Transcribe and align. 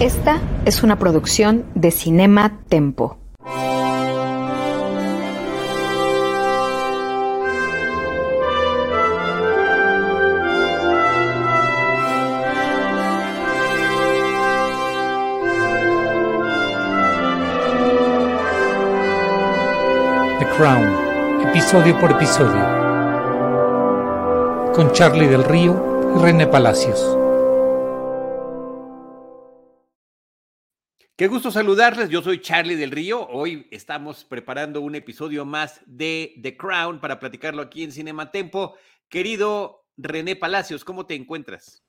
Esta 0.00 0.40
es 0.64 0.84
una 0.84 0.96
producción 0.96 1.64
de 1.74 1.90
Cinema 1.90 2.60
Tempo. 2.68 3.18
The 20.38 20.46
Crown, 20.56 20.86
episodio 21.48 21.98
por 21.98 22.12
episodio, 22.12 22.64
con 24.76 24.92
Charlie 24.92 25.26
del 25.26 25.42
Río 25.42 26.14
y 26.14 26.20
René 26.20 26.46
Palacios. 26.46 27.27
Qué 31.18 31.26
gusto 31.26 31.50
saludarles, 31.50 32.10
yo 32.10 32.22
soy 32.22 32.40
Charlie 32.40 32.76
del 32.76 32.92
Río. 32.92 33.26
Hoy 33.26 33.66
estamos 33.72 34.22
preparando 34.22 34.80
un 34.80 34.94
episodio 34.94 35.44
más 35.44 35.80
de 35.84 36.34
The 36.40 36.56
Crown 36.56 37.00
para 37.00 37.18
platicarlo 37.18 37.60
aquí 37.60 37.82
en 37.82 37.90
Cinema 37.90 38.30
Tempo. 38.30 38.76
Querido 39.08 39.84
René 39.96 40.36
Palacios, 40.36 40.84
¿cómo 40.84 41.06
te 41.06 41.16
encuentras? 41.16 41.82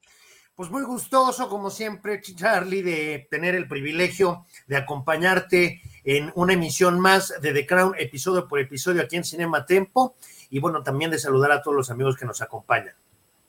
Pues 0.56 0.72
muy 0.72 0.82
gustoso, 0.82 1.48
como 1.48 1.70
siempre, 1.70 2.20
Charlie, 2.22 2.82
de 2.82 3.28
tener 3.30 3.54
el 3.54 3.68
privilegio 3.68 4.48
de 4.66 4.78
acompañarte 4.78 5.80
en 6.04 6.32
una 6.34 6.54
emisión 6.54 7.00
más 7.00 7.40
de 7.40 7.54
The 7.54 7.68
Crown, 7.68 7.94
episodio 8.00 8.48
por 8.48 8.60
episodio 8.60 9.04
aquí 9.04 9.16
en 9.16 9.24
Cinema 9.24 9.64
Tempo. 9.64 10.16
Y 10.50 10.58
bueno, 10.58 10.82
también 10.82 11.12
de 11.12 11.20
saludar 11.20 11.52
a 11.52 11.62
todos 11.62 11.78
los 11.78 11.92
amigos 11.92 12.18
que 12.18 12.26
nos 12.26 12.42
acompañan. 12.42 12.96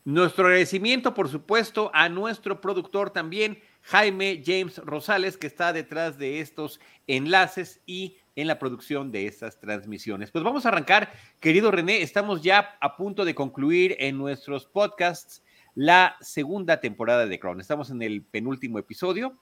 Nuestro 0.05 0.45
agradecimiento, 0.45 1.15
por 1.15 1.31
supuesto, 1.31 1.91
a 1.95 2.11
nuestro 2.11 2.61
productor 2.61 3.09
también, 3.09 3.63
Jaime 3.83 4.43
James 4.45 4.79
Rosales, 4.79 5.37
que 5.37 5.47
está 5.47 5.73
detrás 5.73 6.19
de 6.19 6.41
estos 6.41 6.81
enlaces 7.07 7.81
y 7.87 8.17
en 8.37 8.47
la 8.47 8.59
producción 8.59 9.13
de 9.13 9.27
estas 9.27 9.59
transmisiones. 9.59 10.31
Pues 10.31 10.45
vamos 10.45 10.65
a 10.65 10.69
arrancar, 10.69 11.13
querido 11.41 11.71
René, 11.71 12.03
estamos 12.03 12.43
ya 12.43 12.77
a 12.81 12.97
punto 12.97 13.25
de 13.25 13.35
concluir 13.35 13.97
en 13.99 14.19
nuestros 14.19 14.67
podcasts 14.67 15.43
la 15.75 16.17
segunda 16.21 16.81
temporada 16.81 17.27
de 17.27 17.39
Crown. 17.39 17.61
Estamos 17.61 17.91
en 17.91 18.03
el 18.03 18.23
penúltimo 18.25 18.79
episodio 18.79 19.39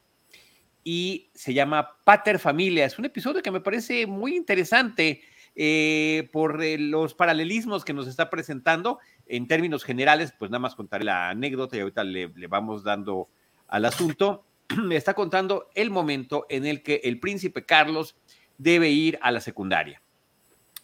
y 0.84 1.30
se 1.34 1.54
llama 1.54 1.98
Pater 2.04 2.38
Familia. 2.38 2.84
Es 2.84 2.98
un 2.98 3.04
episodio 3.04 3.42
que 3.42 3.50
me 3.50 3.60
parece 3.60 4.06
muy 4.06 4.36
interesante 4.36 5.22
eh, 5.54 6.28
por 6.32 6.62
eh, 6.62 6.78
los 6.78 7.14
paralelismos 7.14 7.84
que 7.84 7.92
nos 7.92 8.06
está 8.06 8.30
presentando. 8.30 8.98
En 9.26 9.46
términos 9.46 9.84
generales, 9.84 10.32
pues 10.38 10.50
nada 10.50 10.60
más 10.60 10.74
contaré 10.74 11.04
la 11.04 11.30
anécdota 11.30 11.76
y 11.76 11.80
ahorita 11.80 12.04
le, 12.04 12.28
le 12.28 12.46
vamos 12.46 12.84
dando 12.84 13.28
al 13.68 13.84
asunto, 13.84 14.44
me 14.76 14.96
está 14.96 15.14
contando 15.14 15.68
el 15.74 15.90
momento 15.90 16.46
en 16.48 16.66
el 16.66 16.82
que 16.82 17.00
el 17.04 17.20
príncipe 17.20 17.64
Carlos 17.64 18.16
debe 18.56 18.90
ir 18.90 19.18
a 19.22 19.30
la 19.30 19.40
secundaria. 19.40 20.02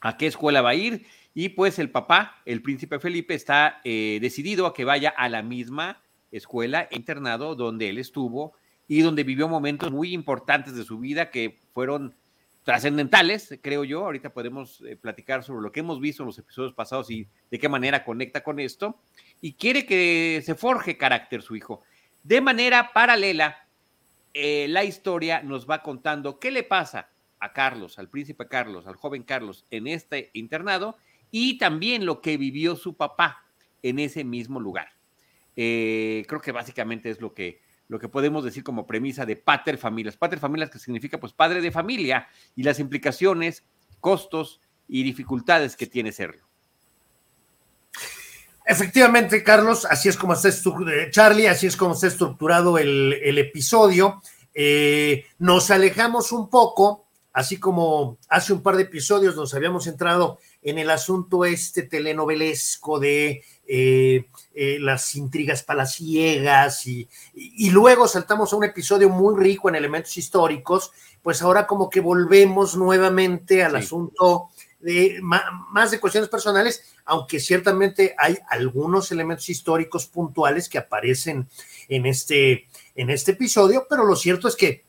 ¿A 0.00 0.16
qué 0.16 0.26
escuela 0.26 0.62
va 0.62 0.70
a 0.70 0.74
ir? 0.74 1.06
Y 1.34 1.50
pues 1.50 1.78
el 1.78 1.90
papá, 1.90 2.42
el 2.44 2.62
príncipe 2.62 3.00
Felipe, 3.00 3.34
está 3.34 3.80
eh, 3.84 4.18
decidido 4.20 4.66
a 4.66 4.74
que 4.74 4.84
vaya 4.84 5.08
a 5.08 5.28
la 5.28 5.42
misma 5.42 6.02
escuela, 6.30 6.88
internado, 6.90 7.54
donde 7.56 7.88
él 7.88 7.98
estuvo 7.98 8.54
y 8.86 9.00
donde 9.00 9.24
vivió 9.24 9.48
momentos 9.48 9.90
muy 9.90 10.12
importantes 10.12 10.74
de 10.74 10.84
su 10.84 10.98
vida 10.98 11.30
que 11.30 11.58
fueron 11.72 12.14
trascendentales, 12.64 13.58
creo 13.62 13.84
yo. 13.84 14.04
Ahorita 14.04 14.32
podemos 14.32 14.82
eh, 14.82 14.96
platicar 14.96 15.42
sobre 15.42 15.62
lo 15.62 15.72
que 15.72 15.80
hemos 15.80 16.00
visto 16.00 16.22
en 16.22 16.28
los 16.28 16.38
episodios 16.38 16.72
pasados 16.72 17.10
y 17.10 17.28
de 17.50 17.58
qué 17.58 17.68
manera 17.68 18.04
conecta 18.04 18.42
con 18.42 18.60
esto. 18.60 19.00
Y 19.40 19.54
quiere 19.54 19.86
que 19.86 20.42
se 20.44 20.54
forje 20.54 20.96
carácter 20.96 21.42
su 21.42 21.56
hijo. 21.56 21.82
De 22.24 22.40
manera 22.40 22.92
paralela, 22.94 23.68
eh, 24.32 24.66
la 24.70 24.82
historia 24.82 25.42
nos 25.42 25.68
va 25.68 25.82
contando 25.82 26.40
qué 26.40 26.50
le 26.50 26.62
pasa 26.62 27.10
a 27.38 27.52
Carlos, 27.52 27.98
al 27.98 28.08
príncipe 28.08 28.48
Carlos, 28.48 28.86
al 28.86 28.96
joven 28.96 29.24
Carlos 29.24 29.66
en 29.70 29.86
este 29.86 30.30
internado 30.32 30.96
y 31.30 31.58
también 31.58 32.06
lo 32.06 32.22
que 32.22 32.38
vivió 32.38 32.76
su 32.76 32.96
papá 32.96 33.44
en 33.82 33.98
ese 33.98 34.24
mismo 34.24 34.58
lugar. 34.58 34.88
Eh, 35.54 36.24
creo 36.26 36.40
que 36.40 36.52
básicamente 36.52 37.10
es 37.10 37.20
lo 37.20 37.34
que, 37.34 37.60
lo 37.88 37.98
que 37.98 38.08
podemos 38.08 38.42
decir 38.42 38.64
como 38.64 38.86
premisa 38.86 39.26
de 39.26 39.36
pater 39.36 39.76
familias. 39.76 40.16
Pater 40.16 40.38
familias 40.38 40.70
que 40.70 40.78
significa 40.78 41.20
pues 41.20 41.34
padre 41.34 41.60
de 41.60 41.70
familia 41.70 42.26
y 42.56 42.62
las 42.62 42.80
implicaciones, 42.80 43.66
costos 44.00 44.62
y 44.88 45.02
dificultades 45.02 45.76
que 45.76 45.86
tiene 45.86 46.10
serlo. 46.10 46.43
Efectivamente, 48.66 49.42
Carlos, 49.42 49.86
así 49.88 50.08
es 50.08 50.16
como 50.16 50.32
está 50.32 50.48
estructurado, 50.48 51.10
Charlie, 51.10 51.48
así 51.48 51.66
es 51.66 51.76
como 51.76 51.92
está 51.92 52.06
estructurado 52.06 52.78
el, 52.78 53.12
el 53.22 53.38
episodio. 53.38 54.22
Eh, 54.54 55.26
nos 55.38 55.70
alejamos 55.70 56.32
un 56.32 56.48
poco, 56.48 57.06
así 57.32 57.58
como 57.58 58.18
hace 58.28 58.52
un 58.52 58.62
par 58.62 58.76
de 58.76 58.84
episodios 58.84 59.36
nos 59.36 59.52
habíamos 59.52 59.86
entrado 59.86 60.38
en 60.62 60.78
el 60.78 60.88
asunto 60.90 61.44
este 61.44 61.82
telenovelesco 61.82 62.98
de 62.98 63.42
eh, 63.66 64.26
eh, 64.54 64.78
las 64.80 65.14
intrigas 65.16 65.62
palaciegas 65.62 66.86
y, 66.86 67.08
y, 67.34 67.70
luego 67.70 68.06
saltamos 68.06 68.52
a 68.52 68.56
un 68.56 68.64
episodio 68.64 69.10
muy 69.10 69.42
rico 69.42 69.68
en 69.68 69.74
elementos 69.74 70.16
históricos, 70.16 70.90
pues 71.22 71.42
ahora 71.42 71.66
como 71.66 71.90
que 71.90 72.00
volvemos 72.00 72.76
nuevamente 72.76 73.64
al 73.64 73.72
sí. 73.72 73.78
asunto 73.78 74.50
de 74.84 75.18
más 75.22 75.90
de 75.90 75.98
cuestiones 75.98 76.28
personales, 76.28 76.84
aunque 77.06 77.40
ciertamente 77.40 78.14
hay 78.18 78.38
algunos 78.50 79.10
elementos 79.10 79.48
históricos 79.48 80.06
puntuales 80.06 80.68
que 80.68 80.76
aparecen 80.76 81.48
en 81.88 82.04
este, 82.04 82.68
en 82.94 83.08
este 83.08 83.32
episodio, 83.32 83.86
pero 83.88 84.04
lo 84.04 84.14
cierto 84.14 84.46
es 84.46 84.56
que 84.56 84.84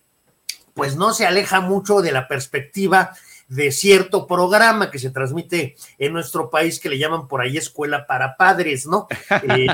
pues 0.74 0.98
no 0.98 1.14
se 1.14 1.26
aleja 1.26 1.62
mucho 1.62 2.02
de 2.02 2.12
la 2.12 2.28
perspectiva 2.28 3.16
de 3.48 3.72
cierto 3.72 4.28
programa 4.28 4.92
que 4.92 5.00
se 5.00 5.12
transmite 5.12 5.78
en 5.98 6.12
nuestro 6.12 6.50
país 6.50 6.80
que 6.80 6.90
le 6.90 6.98
llaman 6.98 7.30
por 7.30 7.40
ahí 7.40 7.56
escuela 7.56 8.06
para 8.06 8.36
padres, 8.36 8.86
¿no? 8.86 9.08
Eh, 9.48 9.68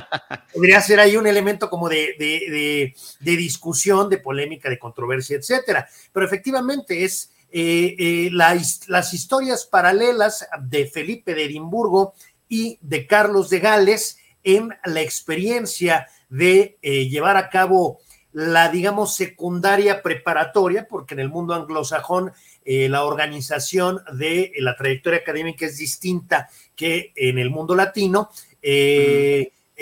podría 0.54 0.82
ser 0.82 1.00
ahí 1.00 1.18
un 1.18 1.26
elemento 1.26 1.70
como 1.70 1.90
de, 1.90 2.16
de, 2.20 2.52
de, 2.52 2.96
de, 3.20 3.38
discusión, 3.38 4.10
de 4.10 4.18
polémica, 4.18 4.70
de 4.70 4.78
controversia, 4.78 5.38
etcétera. 5.38 5.88
Pero 6.12 6.26
efectivamente 6.26 7.06
es 7.06 7.32
eh, 7.54 7.96
eh, 8.00 8.30
la, 8.32 8.58
las 8.88 9.14
historias 9.14 9.66
paralelas 9.66 10.48
de 10.62 10.86
Felipe 10.86 11.36
de 11.36 11.46
Edimburgo 11.46 12.14
y 12.48 12.80
de 12.82 13.06
Carlos 13.08 13.50
de 13.50 13.60
Gales 13.60 14.18
en 14.44 14.70
la 14.86 15.02
experiencia 15.02 16.08
de 16.30 16.78
eh, 16.82 17.10
llevar 17.10 17.36
a 17.36 17.50
cabo 17.50 18.00
la, 18.32 18.70
digamos, 18.70 19.16
secundaria 19.16 20.02
preparatoria, 20.02 20.88
porque 20.88 21.14
en 21.14 21.20
el 21.20 21.30
mundo 21.30 21.54
anglosajón 21.54 22.32
la 22.64 23.04
organización 23.04 24.02
de 24.14 24.54
la 24.60 24.76
trayectoria 24.78 25.20
académica 25.20 25.66
es 25.66 25.78
distinta 25.78 26.48
que 26.76 27.12
en 27.16 27.40
el 27.40 27.50
mundo 27.50 27.76
latino. 27.76 28.30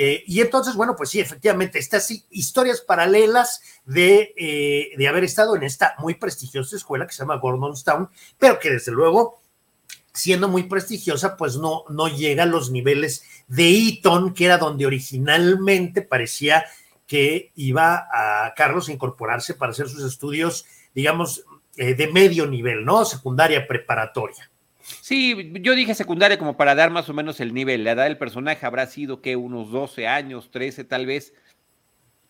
Eh, 0.02 0.24
y 0.28 0.40
entonces, 0.40 0.76
bueno, 0.76 0.96
pues 0.96 1.10
sí, 1.10 1.20
efectivamente, 1.20 1.78
estas 1.78 2.10
historias 2.30 2.80
paralelas 2.80 3.62
de, 3.84 4.34
eh, 4.38 4.92
de, 4.98 5.08
haber 5.10 5.26
estado 5.26 5.58
en 5.58 5.64
esta 5.64 5.96
muy 6.00 6.14
prestigiosa 6.14 6.78
escuela 6.78 7.06
que 7.06 7.12
se 7.12 7.24
llama 7.24 7.36
Gordonstown, 7.36 8.10
pero 8.38 8.60
que 8.60 8.70
desde 8.70 8.94
luego, 8.94 9.42
siendo 10.14 10.48
muy 10.48 10.64
prestigiosa, 10.64 11.36
pues 11.36 11.58
no, 11.58 11.84
no 11.90 12.08
llega 12.08 12.44
a 12.44 12.46
los 12.46 12.72
niveles 12.72 13.24
de 13.50 13.90
Eton, 13.90 14.34
que 14.34 14.46
era 14.46 14.58
donde 14.58 14.86
originalmente 14.86 16.02
parecía 16.02 16.64
que 17.06 17.52
iba 17.56 18.08
a 18.10 18.54
Carlos 18.56 18.88
a 18.88 18.94
incorporarse 18.94 19.54
para 19.54 19.74
hacer 19.74 19.90
sus 19.90 20.06
estudios, 20.06 20.66
digamos, 20.96 21.44
eh, 21.76 21.94
de 21.94 22.08
medio 22.08 22.48
nivel, 22.48 22.86
¿no? 22.86 23.04
Secundaria 23.04 23.68
preparatoria. 23.68 24.49
Sí, 25.02 25.52
yo 25.62 25.76
dije 25.76 25.94
secundaria 25.96 26.38
como 26.38 26.58
para 26.58 26.76
dar 26.76 26.90
más 26.90 27.10
o 27.10 27.14
menos 27.14 27.40
el 27.40 27.54
nivel. 27.54 27.84
La 27.84 27.92
edad 27.92 28.06
del 28.06 28.18
personaje 28.18 28.66
habrá 28.66 28.88
sido 28.88 29.22
que 29.22 29.36
unos 29.36 29.72
12 29.72 30.08
años, 30.08 30.52
13 30.52 30.84
tal 30.84 31.06
vez. 31.06 31.34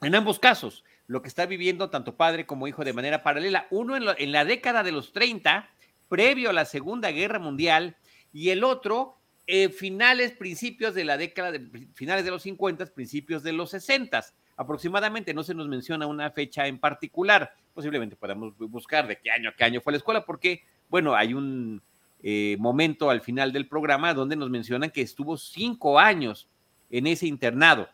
En 0.01 0.15
ambos 0.15 0.39
casos, 0.39 0.83
lo 1.07 1.21
que 1.21 1.27
está 1.27 1.45
viviendo 1.45 1.89
tanto 1.89 2.15
padre 2.15 2.45
como 2.45 2.67
hijo 2.67 2.83
de 2.83 2.93
manera 2.93 3.23
paralela. 3.23 3.67
Uno 3.69 3.97
en, 3.97 4.03
en 4.17 4.31
la 4.31 4.45
década 4.45 4.83
de 4.83 4.91
los 4.91 5.11
30, 5.11 5.69
previo 6.07 6.49
a 6.49 6.53
la 6.53 6.65
Segunda 6.65 7.11
Guerra 7.11 7.39
Mundial, 7.39 7.97
y 8.31 8.49
el 8.49 8.63
otro 8.63 9.19
eh, 9.51 9.69
finales, 9.69 10.31
principios 10.33 10.93
de 10.93 11.03
la 11.03 11.17
década, 11.17 11.51
de, 11.51 11.87
finales 11.95 12.23
de 12.23 12.29
los 12.29 12.43
50, 12.43 12.85
principios 12.93 13.41
de 13.41 13.51
los 13.51 13.71
60 13.71 14.23
aproximadamente, 14.57 15.33
no 15.33 15.41
se 15.41 15.55
nos 15.55 15.67
menciona 15.67 16.05
una 16.05 16.29
fecha 16.29 16.67
en 16.67 16.77
particular, 16.77 17.51
posiblemente 17.73 18.15
podamos 18.15 18.55
buscar 18.57 19.07
de 19.07 19.17
qué 19.17 19.31
año 19.31 19.49
a 19.49 19.55
qué 19.55 19.63
año 19.63 19.81
fue 19.81 19.93
la 19.93 19.97
escuela, 19.97 20.23
porque, 20.23 20.63
bueno, 20.87 21.15
hay 21.15 21.33
un 21.33 21.81
eh, 22.21 22.57
momento 22.59 23.09
al 23.09 23.21
final 23.21 23.51
del 23.51 23.67
programa 23.67 24.13
donde 24.13 24.35
nos 24.35 24.49
mencionan 24.49 24.91
que 24.91 25.01
estuvo 25.01 25.37
cinco 25.37 25.99
años 25.99 26.49
en 26.89 27.07
ese 27.07 27.27
internado 27.27 27.87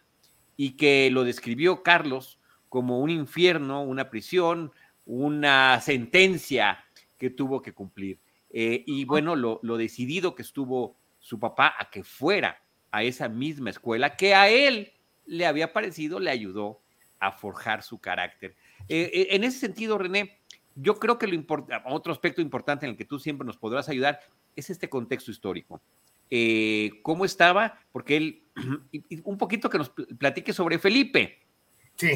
y 0.58 0.72
que 0.72 1.10
lo 1.12 1.24
describió 1.24 1.84
Carlos 1.84 2.40
como 2.70 3.00
un 3.00 3.10
infierno, 3.10 3.84
una 3.84 4.10
prisión, 4.10 4.72
una 5.06 5.80
sentencia 5.82 6.84
que 7.18 7.30
tuvo 7.30 7.62
que 7.62 7.74
cumplir. 7.74 8.20
Eh, 8.50 8.84
y 8.86 9.06
bueno, 9.06 9.36
lo, 9.36 9.60
lo 9.64 9.78
decidido 9.78 10.34
que 10.34 10.42
estuvo 10.42 10.98
su 11.20 11.40
papá 11.40 11.76
a 11.78 11.90
que 11.90 12.04
fuera 12.04 12.62
a 12.92 13.04
esa 13.04 13.28
misma 13.28 13.70
escuela 13.72 14.16
que 14.16 14.34
a 14.34 14.50
él 14.50 14.94
le 15.26 15.46
había 15.46 15.74
parecido, 15.74 16.20
le 16.20 16.32
ayudó 16.32 16.82
a 17.20 17.32
forjar 17.32 17.84
su 17.84 18.00
carácter. 18.00 18.56
Eh, 18.88 19.10
eh, 19.14 19.28
en 19.32 19.44
ese 19.44 19.60
sentido, 19.60 19.98
René, 19.98 20.40
yo 20.76 20.96
creo 21.00 21.18
que 21.18 21.28
lo 21.28 21.44
otro 21.86 22.12
aspecto 22.12 22.42
importante 22.42 22.86
en 22.86 22.92
el 22.92 22.98
que 22.98 23.06
tú 23.06 23.20
siempre 23.20 23.46
nos 23.46 23.58
podrás 23.58 23.90
ayudar 23.90 24.20
es 24.56 24.70
este 24.70 24.90
contexto 24.90 25.32
histórico. 25.32 25.82
Eh, 26.30 26.92
¿Cómo 27.02 27.26
estaba? 27.26 27.80
Porque 27.92 28.18
él, 28.18 28.44
un 29.24 29.38
poquito 29.38 29.70
que 29.70 29.78
nos 29.78 29.90
platique 29.90 30.54
sobre 30.54 30.80
Felipe. 30.80 31.40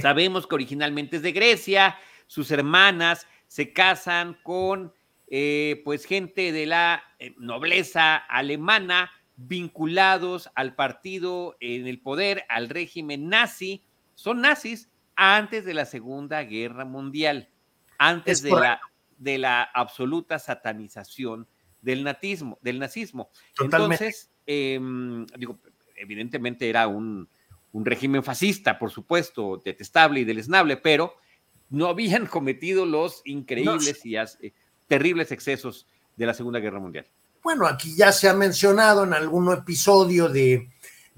Sabemos 0.01 0.45
que 0.45 0.55
originalmente 0.55 1.17
es 1.17 1.21
de 1.21 1.31
Grecia, 1.31 1.97
sus 2.27 2.51
hermanas 2.51 3.27
se 3.47 3.71
casan 3.71 4.37
con 4.43 4.93
pues 5.85 6.05
gente 6.05 6.51
de 6.51 6.65
la 6.65 7.03
nobleza 7.37 8.15
alemana 8.17 9.11
vinculados 9.37 10.49
al 10.55 10.75
partido 10.75 11.55
en 11.59 11.87
el 11.87 12.01
poder, 12.01 12.45
al 12.49 12.67
régimen 12.67 13.29
nazi, 13.29 13.83
son 14.15 14.41
nazis 14.41 14.89
antes 15.15 15.63
de 15.65 15.73
la 15.73 15.85
Segunda 15.85 16.43
Guerra 16.43 16.83
Mundial 16.83 17.49
antes 17.99 18.41
de 18.41 18.51
la, 18.51 18.81
de 19.17 19.37
la 19.37 19.61
absoluta 19.61 20.39
satanización 20.39 21.47
del, 21.81 22.03
natismo, 22.03 22.57
del 22.61 22.79
nazismo. 22.79 23.29
Entonces, 23.59 24.31
em, 24.47 25.25
digo, 25.37 25.59
evidentemente 25.95 26.67
era 26.69 26.87
un, 26.87 27.29
régimen 27.71 28.23
fascista, 28.23 28.79
por 28.79 28.89
supuesto, 28.89 29.61
detestable 29.63 30.21
y 30.21 30.25
deleznable, 30.25 30.77
pero 30.77 31.13
no 31.69 31.87
habían 31.87 32.25
cometido 32.25 32.85
los 32.85 33.21
increíbles 33.25 34.03
y 34.05 34.15
eh, 34.15 34.53
terribles 34.87 35.31
excesos 35.31 35.85
de 36.15 36.25
la 36.25 36.33
Segunda 36.33 36.59
Guerra 36.59 36.79
Mundial. 36.79 37.05
Bueno, 37.43 37.67
aquí 37.67 37.95
ya 37.95 38.11
se 38.11 38.27
ha 38.27 38.33
mencionado 38.33 39.03
en 39.03 39.13
algún 39.13 39.51
episodio 39.53 40.27
de, 40.27 40.69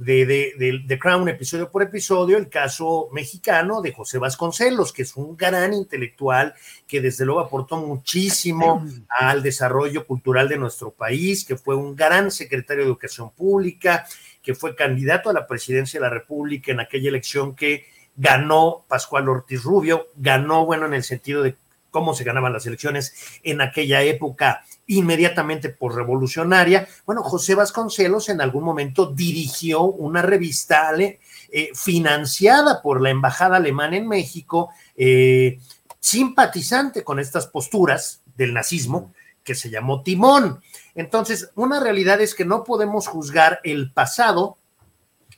de, 0.02 0.82
de, 0.84 1.00
Crown, 1.00 1.30
episodio 1.30 1.70
por 1.70 1.84
episodio, 1.84 2.38
el 2.38 2.50
caso 2.50 3.10
mexicano 3.12 3.82
de 3.82 3.94
José 3.94 4.18
Vasconcelos, 4.18 4.92
que 4.92 5.04
es 5.04 5.16
un 5.16 5.38
gran 5.38 5.74
intelectual 5.74 6.56
que 6.88 7.02
desde 7.02 7.24
luego 7.24 7.40
aportó 7.40 7.78
muchísimo 7.78 8.84
al 9.08 9.44
desarrollo 9.44 10.08
cultural 10.08 10.50
de 10.50 10.58
nuestro 10.58 10.90
país, 10.90 11.46
que 11.46 11.56
fue 11.56 11.76
un 11.76 11.96
gran 11.96 12.32
secretario 12.32 12.84
de 12.84 12.90
Educación 12.90 13.30
Pública, 13.32 14.08
que 14.42 14.56
fue 14.56 14.76
candidato 14.76 15.30
a 15.30 15.34
la 15.34 15.46
presidencia 15.46 16.00
de 16.00 16.08
la 16.08 16.14
República 16.14 16.72
en 16.72 16.80
aquella 16.80 17.10
elección 17.10 17.56
que 17.56 17.86
ganó 18.16 18.84
Pascual 18.88 19.30
Ortiz 19.30 19.62
Rubio, 19.62 20.08
ganó, 20.16 20.66
bueno, 20.66 20.88
en 20.88 20.96
el 20.96 21.04
sentido 21.04 21.44
de 21.44 21.58
cómo 21.92 22.16
se 22.16 22.24
ganaban 22.24 22.54
las 22.54 22.66
elecciones 22.66 23.40
en 23.44 23.62
aquella 23.62 24.02
época 24.02 24.64
inmediatamente 24.92 25.70
por 25.70 25.96
revolucionaria. 25.96 26.86
Bueno, 27.06 27.24
José 27.24 27.56
Vasconcelos 27.56 28.28
en 28.28 28.42
algún 28.42 28.66
momento 28.66 29.06
dirigió 29.06 29.84
una 29.84 30.22
revista 30.22 30.94
eh, 31.00 31.70
financiada 31.74 32.82
por 32.82 33.02
la 33.02 33.10
Embajada 33.10 33.58
Alemana 33.58 33.96
en 33.96 34.08
México, 34.08 34.70
eh, 34.98 35.60
simpatizante 36.00 37.06
con 37.06 37.20
estas 37.20 37.48
posturas 37.48 38.22
del 38.36 38.54
nazismo, 38.54 39.14
que 39.46 39.56
se 39.56 39.70
llamó 39.70 40.04
Timón. 40.04 40.62
Entonces, 40.94 41.52
una 41.56 41.80
realidad 41.80 42.20
es 42.20 42.36
que 42.36 42.44
no 42.44 42.66
podemos 42.66 43.08
juzgar 43.08 43.62
el 43.64 43.94
pasado 43.94 44.58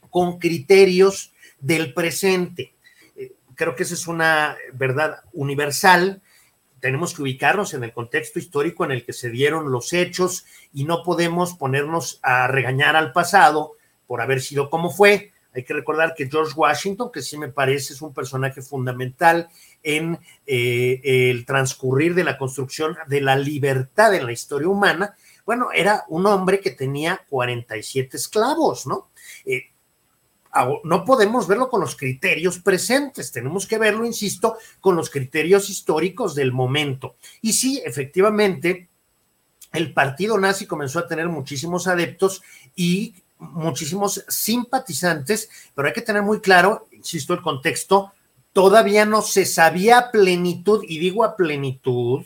con 0.09 0.39
criterios 0.39 1.31
del 1.59 1.93
presente. 1.93 2.73
Eh, 3.15 3.33
creo 3.53 3.75
que 3.75 3.83
esa 3.83 3.93
es 3.93 4.07
una 4.07 4.57
verdad 4.73 5.21
universal 5.31 6.22
tenemos 6.83 7.13
que 7.13 7.21
ubicarnos 7.21 7.73
en 7.73 7.85
el 7.85 7.93
contexto 7.93 8.39
histórico 8.39 8.83
en 8.83 8.91
el 8.91 9.05
que 9.05 9.13
se 9.13 9.29
dieron 9.29 9.71
los 9.71 9.93
hechos 9.93 10.45
y 10.73 10.83
no 10.83 11.01
podemos 11.01 11.53
ponernos 11.53 12.19
a 12.21 12.45
regañar 12.47 12.97
al 12.97 13.13
pasado 13.13 13.77
por 14.05 14.19
haber 14.19 14.41
sido 14.41 14.69
como 14.69 14.89
fue. 14.89 15.31
Hay 15.55 15.63
que 15.63 15.73
recordar 15.73 16.13
que 16.13 16.27
George 16.29 16.51
Washington, 16.53 17.09
que 17.13 17.21
sí 17.21 17.37
me 17.37 17.47
parece 17.47 17.93
es 17.93 18.01
un 18.01 18.13
personaje 18.13 18.61
fundamental 18.61 19.47
en 19.81 20.19
eh, 20.45 20.99
el 21.05 21.45
transcurrir 21.45 22.15
de 22.15 22.25
la 22.25 22.37
construcción 22.37 22.97
de 23.07 23.21
la 23.21 23.37
libertad 23.37 24.13
en 24.13 24.25
la 24.25 24.33
historia 24.33 24.67
humana, 24.67 25.15
bueno, 25.45 25.69
era 25.73 26.03
un 26.09 26.25
hombre 26.25 26.59
que 26.59 26.71
tenía 26.71 27.21
47 27.29 28.17
esclavos, 28.17 28.87
¿no? 28.87 29.07
Eh, 29.45 29.71
no 30.83 31.05
podemos 31.05 31.47
verlo 31.47 31.69
con 31.69 31.81
los 31.81 31.95
criterios 31.95 32.59
presentes, 32.59 33.31
tenemos 33.31 33.65
que 33.65 33.77
verlo, 33.77 34.05
insisto, 34.05 34.57
con 34.79 34.95
los 34.95 35.09
criterios 35.09 35.69
históricos 35.69 36.35
del 36.35 36.51
momento. 36.51 37.15
Y 37.41 37.53
sí, 37.53 37.81
efectivamente, 37.83 38.89
el 39.71 39.93
partido 39.93 40.37
nazi 40.37 40.67
comenzó 40.67 40.99
a 40.99 41.07
tener 41.07 41.27
muchísimos 41.27 41.87
adeptos 41.87 42.43
y 42.75 43.15
muchísimos 43.39 44.23
simpatizantes, 44.27 45.49
pero 45.75 45.87
hay 45.87 45.93
que 45.93 46.01
tener 46.01 46.21
muy 46.21 46.39
claro, 46.39 46.87
insisto, 46.91 47.33
el 47.33 47.41
contexto, 47.41 48.13
todavía 48.53 49.05
no 49.05 49.21
se 49.21 49.45
sabía 49.45 49.97
a 49.97 50.11
plenitud, 50.11 50.85
y 50.87 50.99
digo 50.99 51.23
a 51.23 51.35
plenitud, 51.35 52.23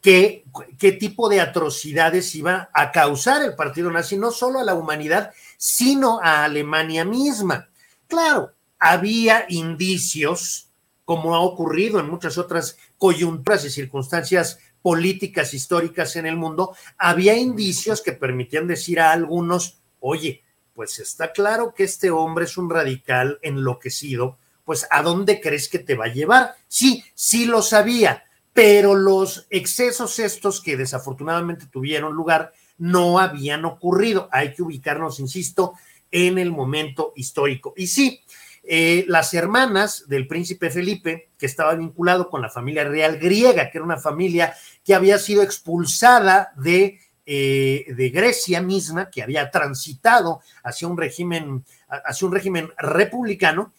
qué, 0.00 0.44
qué 0.78 0.92
tipo 0.92 1.28
de 1.28 1.40
atrocidades 1.40 2.34
iba 2.34 2.70
a 2.72 2.90
causar 2.90 3.42
el 3.42 3.54
partido 3.54 3.90
nazi, 3.90 4.16
no 4.16 4.30
solo 4.30 4.58
a 4.58 4.64
la 4.64 4.74
humanidad, 4.74 5.32
sino 5.60 6.20
a 6.22 6.44
Alemania 6.44 7.04
misma. 7.04 7.68
Claro, 8.08 8.54
había 8.78 9.44
indicios, 9.50 10.70
como 11.04 11.34
ha 11.34 11.40
ocurrido 11.40 12.00
en 12.00 12.08
muchas 12.08 12.38
otras 12.38 12.78
coyunturas 12.96 13.66
y 13.66 13.70
circunstancias 13.70 14.58
políticas 14.80 15.52
históricas 15.52 16.16
en 16.16 16.24
el 16.24 16.36
mundo, 16.36 16.74
había 16.96 17.36
indicios 17.36 18.00
que 18.00 18.12
permitían 18.12 18.66
decir 18.66 19.00
a 19.00 19.12
algunos, 19.12 19.82
oye, 20.00 20.42
pues 20.72 20.98
está 20.98 21.30
claro 21.30 21.74
que 21.74 21.84
este 21.84 22.10
hombre 22.10 22.46
es 22.46 22.56
un 22.56 22.70
radical 22.70 23.38
enloquecido, 23.42 24.38
pues 24.64 24.86
¿a 24.90 25.02
dónde 25.02 25.42
crees 25.42 25.68
que 25.68 25.78
te 25.78 25.94
va 25.94 26.06
a 26.06 26.14
llevar? 26.14 26.54
Sí, 26.68 27.04
sí 27.12 27.44
lo 27.44 27.60
sabía, 27.60 28.24
pero 28.54 28.94
los 28.94 29.46
excesos 29.50 30.18
estos 30.18 30.62
que 30.62 30.78
desafortunadamente 30.78 31.66
tuvieron 31.66 32.14
lugar 32.14 32.54
no 32.80 33.18
habían 33.18 33.64
ocurrido. 33.64 34.28
Hay 34.32 34.54
que 34.54 34.62
ubicarnos, 34.62 35.20
insisto, 35.20 35.74
en 36.10 36.38
el 36.38 36.50
momento 36.50 37.12
histórico. 37.14 37.74
Y 37.76 37.86
sí, 37.86 38.20
eh, 38.64 39.04
las 39.06 39.32
hermanas 39.34 40.08
del 40.08 40.26
príncipe 40.26 40.70
Felipe, 40.70 41.28
que 41.38 41.46
estaba 41.46 41.74
vinculado 41.74 42.28
con 42.28 42.42
la 42.42 42.50
familia 42.50 42.84
real 42.84 43.18
griega, 43.18 43.70
que 43.70 43.78
era 43.78 43.84
una 43.84 43.98
familia 43.98 44.54
que 44.84 44.94
había 44.94 45.18
sido 45.18 45.42
expulsada 45.42 46.52
de, 46.56 46.98
eh, 47.26 47.84
de 47.88 48.10
Grecia 48.10 48.60
misma, 48.60 49.10
que 49.10 49.22
había 49.22 49.50
transitado 49.50 50.40
hacia 50.64 50.88
un 50.88 50.96
régimen, 50.96 51.64
hacia 51.88 52.26
un 52.26 52.34
régimen 52.34 52.70
republicano, 52.78 53.72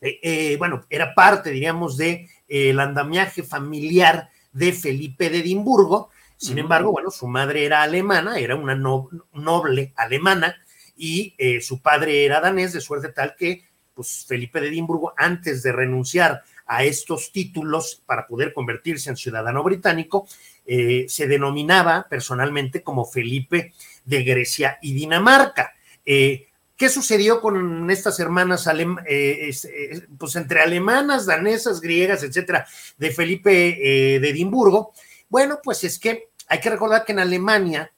eh, 0.00 0.56
bueno, 0.58 0.86
era 0.88 1.14
parte, 1.14 1.50
diríamos, 1.50 1.98
del 1.98 2.26
de, 2.48 2.80
andamiaje 2.80 3.42
familiar 3.42 4.30
de 4.52 4.72
Felipe 4.72 5.28
de 5.28 5.40
Edimburgo, 5.40 6.10
sin 6.40 6.58
embargo, 6.58 6.90
bueno, 6.90 7.10
su 7.10 7.26
madre 7.26 7.66
era 7.66 7.82
alemana, 7.82 8.38
era 8.38 8.56
una 8.56 8.74
noble 8.74 9.92
alemana, 9.94 10.56
y 10.96 11.34
eh, 11.36 11.60
su 11.60 11.82
padre 11.82 12.24
era 12.24 12.40
danés, 12.40 12.72
de 12.72 12.80
suerte 12.80 13.10
tal 13.10 13.36
que, 13.36 13.64
pues, 13.92 14.24
Felipe 14.26 14.58
de 14.58 14.68
Edimburgo, 14.68 15.12
antes 15.18 15.62
de 15.62 15.70
renunciar 15.70 16.42
a 16.66 16.84
estos 16.84 17.30
títulos 17.30 18.02
para 18.06 18.26
poder 18.26 18.54
convertirse 18.54 19.10
en 19.10 19.18
ciudadano 19.18 19.62
británico, 19.62 20.26
eh, 20.64 21.04
se 21.10 21.26
denominaba 21.26 22.06
personalmente 22.08 22.82
como 22.82 23.04
Felipe 23.04 23.74
de 24.06 24.22
Grecia 24.22 24.78
y 24.80 24.94
Dinamarca. 24.94 25.74
Eh, 26.06 26.46
¿Qué 26.74 26.88
sucedió 26.88 27.42
con 27.42 27.90
estas 27.90 28.18
hermanas, 28.18 28.66
pues 30.18 30.36
entre 30.36 30.62
alemanas, 30.62 31.26
danesas, 31.26 31.82
griegas, 31.82 32.22
etcétera, 32.22 32.66
de 32.96 33.10
Felipe 33.10 33.50
de 33.50 34.30
Edimburgo? 34.30 34.94
Bueno, 35.28 35.60
pues 35.62 35.84
es 35.84 35.98
que 35.98 36.29
hay 36.50 36.58
que 36.58 36.68
recordar 36.68 37.04
que 37.04 37.12
en 37.12 37.20
Alemania, 37.20 37.92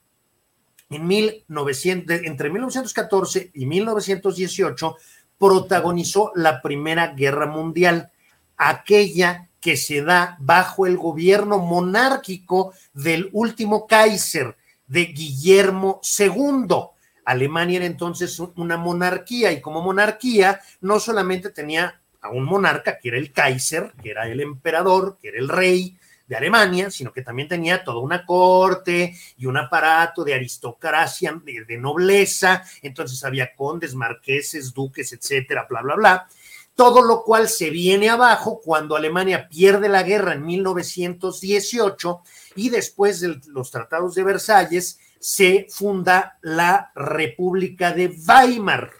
en 0.90 1.06
1900, 1.06 2.20
entre 2.24 2.50
1914 2.50 3.50
y 3.54 3.64
1918, 3.64 4.96
protagonizó 5.38 6.32
la 6.34 6.60
Primera 6.60 7.14
Guerra 7.14 7.46
Mundial, 7.46 8.12
aquella 8.58 9.48
que 9.58 9.78
se 9.78 10.02
da 10.02 10.36
bajo 10.38 10.86
el 10.86 10.98
gobierno 10.98 11.60
monárquico 11.60 12.74
del 12.92 13.30
último 13.32 13.86
Kaiser, 13.86 14.54
de 14.86 15.06
Guillermo 15.06 16.02
II. 16.18 16.76
Alemania 17.24 17.78
era 17.78 17.86
entonces 17.86 18.38
una 18.56 18.76
monarquía 18.76 19.50
y 19.50 19.62
como 19.62 19.80
monarquía 19.80 20.60
no 20.82 21.00
solamente 21.00 21.48
tenía 21.48 22.02
a 22.20 22.28
un 22.28 22.44
monarca, 22.44 22.98
que 22.98 23.08
era 23.08 23.16
el 23.16 23.32
Kaiser, 23.32 23.94
que 24.02 24.10
era 24.10 24.28
el 24.28 24.40
emperador, 24.40 25.16
que 25.22 25.28
era 25.28 25.38
el 25.38 25.48
rey, 25.48 25.96
de 26.32 26.38
Alemania, 26.38 26.90
sino 26.90 27.12
que 27.12 27.20
también 27.20 27.46
tenía 27.46 27.84
toda 27.84 27.98
una 27.98 28.24
corte 28.24 29.14
y 29.36 29.44
un 29.44 29.58
aparato 29.58 30.24
de 30.24 30.32
aristocracia, 30.32 31.38
de, 31.44 31.76
nobleza, 31.76 32.64
entonces 32.80 33.22
había 33.22 33.54
condes, 33.54 33.94
marqueses, 33.94 34.72
duques, 34.72 35.12
etcétera, 35.12 35.66
bla, 35.68 35.82
bla, 35.82 35.94
bla. 35.94 36.28
Todo 36.74 37.02
lo 37.02 37.22
cual 37.22 37.50
se 37.50 37.68
viene 37.68 38.08
abajo 38.08 38.62
cuando 38.64 38.96
Alemania 38.96 39.46
pierde 39.46 39.90
la 39.90 40.04
guerra 40.04 40.32
en 40.32 40.46
1918 40.46 42.22
y 42.56 42.70
después 42.70 43.20
de 43.20 43.38
los 43.48 43.70
tratados 43.70 44.14
de 44.14 44.24
Versalles 44.24 44.98
se 45.20 45.66
funda 45.68 46.38
la 46.40 46.92
República 46.94 47.92
de 47.92 48.16
Weimar. 48.26 48.90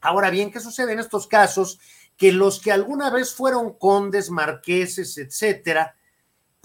Ahora 0.00 0.30
bien, 0.30 0.52
¿qué 0.52 0.60
sucede 0.60 0.92
en 0.92 1.00
estos 1.00 1.26
casos? 1.26 1.80
Que 2.16 2.30
los 2.30 2.60
que 2.60 2.70
alguna 2.70 3.10
vez 3.10 3.34
fueron 3.34 3.76
condes, 3.76 4.30
marqueses, 4.30 5.18
etcétera, 5.18 5.96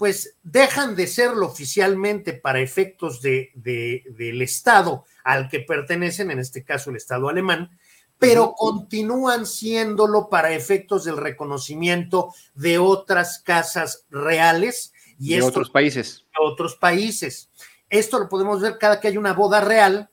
pues 0.02 0.36
dejan 0.42 0.96
de 0.96 1.06
serlo 1.06 1.46
oficialmente 1.46 2.32
para 2.32 2.58
efectos 2.58 3.22
de, 3.22 3.52
del 3.54 4.42
Estado 4.42 5.04
al 5.22 5.48
que 5.48 5.60
pertenecen, 5.60 6.32
en 6.32 6.40
este 6.40 6.64
caso 6.64 6.90
el 6.90 6.96
Estado 6.96 7.28
alemán, 7.28 7.78
pero 8.18 8.52
continúan 8.56 9.46
siéndolo 9.46 10.28
para 10.28 10.54
efectos 10.54 11.04
del 11.04 11.18
reconocimiento 11.18 12.34
de 12.54 12.78
otras 12.78 13.38
casas 13.44 14.04
reales 14.10 14.92
y 15.20 15.36
de 15.36 15.42
otros 15.42 15.70
países. 15.70 16.26
De 16.36 16.50
otros 16.50 16.74
países. 16.74 17.48
Esto 17.88 18.18
lo 18.18 18.28
podemos 18.28 18.60
ver 18.60 18.78
cada 18.78 18.98
que 18.98 19.06
hay 19.06 19.16
una 19.16 19.34
boda 19.34 19.60
real, 19.60 20.10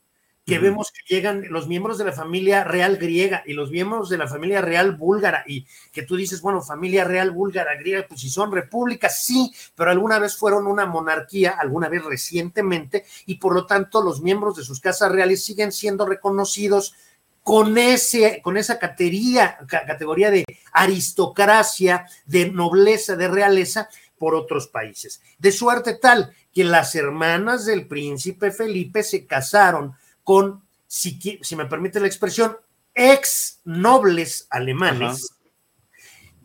que 0.50 0.60
vemos 0.60 0.92
que 0.92 1.16
llegan 1.16 1.46
los 1.50 1.68
miembros 1.68 1.98
de 2.00 2.06
la 2.06 2.12
familia 2.12 2.64
real 2.64 2.98
griega 2.98 3.44
y 3.46 3.54
los 3.54 3.70
miembros 3.70 4.10
de 4.10 4.18
la 4.18 4.28
familia 4.28 4.62
real 4.62 4.96
búlgara 4.96 5.44
y 5.48 5.68
que 5.92 6.02
tú 6.02 6.16
dices, 6.16 6.42
bueno, 6.42 6.62
familia 6.62 7.04
real 7.04 7.32
búlgara 7.32 7.76
griega, 7.76 8.06
pues 8.08 8.22
si 8.22 8.30
son 8.30 8.52
repúblicas, 8.52 9.24
sí, 9.24 9.54
pero 9.76 9.92
alguna 9.92 10.18
vez 10.18 10.36
fueron 10.36 10.66
una 10.66 10.88
monarquía, 10.88 11.52
alguna 11.52 11.88
vez 11.88 12.04
recientemente, 12.04 13.06
y 13.28 13.36
por 13.36 13.54
lo 13.54 13.68
tanto 13.68 14.02
los 14.02 14.22
miembros 14.22 14.56
de 14.56 14.64
sus 14.64 14.80
casas 14.80 15.12
reales 15.12 15.44
siguen 15.44 15.72
siendo 15.72 16.06
reconocidos 16.06 16.96
con, 17.44 17.78
ese, 17.78 18.42
con 18.42 18.58
esa 18.58 18.80
categoría, 18.80 19.58
categoría 19.68 20.32
de 20.32 20.46
aristocracia, 20.74 22.08
de 22.26 22.52
nobleza, 22.52 23.16
de 23.16 23.28
realeza 23.28 23.90
por 24.18 24.36
otros 24.36 24.68
países. 24.68 25.22
De 25.38 25.52
suerte 25.52 25.96
tal 25.96 26.34
que 26.54 26.64
las 26.64 26.96
hermanas 26.96 27.66
del 27.66 27.88
príncipe 27.88 28.52
Felipe 28.52 29.04
se 29.04 29.26
casaron 29.26 29.96
con, 30.30 30.62
si, 30.86 31.40
si 31.42 31.56
me 31.56 31.66
permite 31.66 32.00
la 32.00 32.06
expresión, 32.06 32.56
ex 32.94 33.62
nobles 33.66 34.46
alemanes 34.52 35.34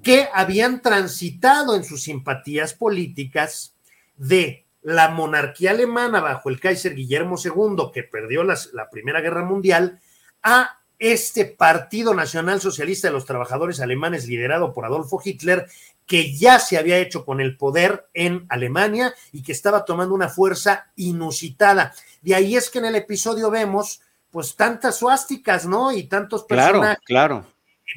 que 0.03 0.27
habían 0.33 0.81
transitado 0.81 1.77
en 1.77 1.85
sus 1.85 2.05
simpatías 2.05 2.73
políticas 2.73 3.77
de 4.17 4.65
la 4.81 5.11
monarquía 5.11 5.73
alemana 5.73 6.23
bajo 6.23 6.49
el 6.49 6.61
Kaiser 6.61 6.95
Guillermo 6.95 7.37
II, 7.37 7.91
que 7.93 8.05
perdió 8.05 8.43
la 8.43 8.89
Primera 8.91 9.21
Guerra 9.21 9.45
Mundial, 9.45 10.01
a 10.43 10.81
este 10.99 11.45
Partido 11.45 12.15
Nacional 12.15 12.63
Socialista 12.63 13.09
de 13.09 13.13
los 13.13 13.27
Trabajadores 13.27 13.81
Alemanes 13.81 14.27
liderado 14.27 14.73
por 14.73 14.87
Adolfo 14.87 15.21
Hitler, 15.23 15.67
que 16.07 16.37
ya 16.37 16.59
se 16.59 16.77
había 16.77 16.99
hecho 16.99 17.25
con 17.25 17.41
el 17.41 17.57
poder 17.57 18.09
en 18.13 18.47
Alemania 18.49 19.15
y 19.33 19.43
que 19.43 19.53
estaba 19.53 19.85
tomando 19.85 20.15
una 20.15 20.29
fuerza 20.29 20.91
inusitada. 20.97 21.95
De 22.21 22.35
ahí 22.35 22.57
es 22.57 22.71
que 22.71 22.79
en 22.79 22.87
el 22.87 22.97
episodio 22.97 23.51
vemos 23.51 24.01
pues 24.31 24.57
tantas 24.57 24.99
suásticas, 24.99 25.65
¿no? 25.67 25.93
Y 25.93 26.05
tantos 26.05 26.45
personajes 26.45 26.99
claro, 27.05 27.47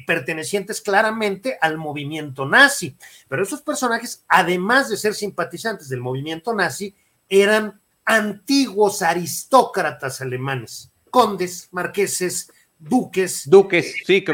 pertenecientes 0.06 0.80
claramente 0.80 1.58
al 1.60 1.76
movimiento 1.76 2.46
nazi. 2.46 2.96
Pero 3.28 3.42
esos 3.42 3.62
personajes, 3.62 4.24
además 4.28 4.88
de 4.88 4.96
ser 4.96 5.14
simpatizantes 5.14 5.88
del 5.88 6.00
movimiento 6.00 6.54
nazi, 6.54 6.94
eran 7.28 7.80
antiguos 8.04 9.02
aristócratas 9.02 10.20
alemanes, 10.20 10.90
condes, 11.10 11.68
marqueses, 11.72 12.50
duques. 12.78 13.48
Duques, 13.48 13.94
sí, 14.04 14.24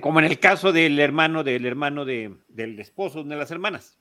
como 0.00 0.18
en 0.18 0.26
el 0.26 0.38
caso 0.38 0.72
del 0.72 0.98
hermano 0.98 1.44
del 1.44 1.66
hermano 1.66 2.04
de, 2.04 2.34
del 2.48 2.78
esposo 2.78 3.24
de 3.24 3.36
las 3.36 3.50
hermanas. 3.50 3.98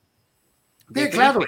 sí, 0.93 1.09
claro. 1.09 1.41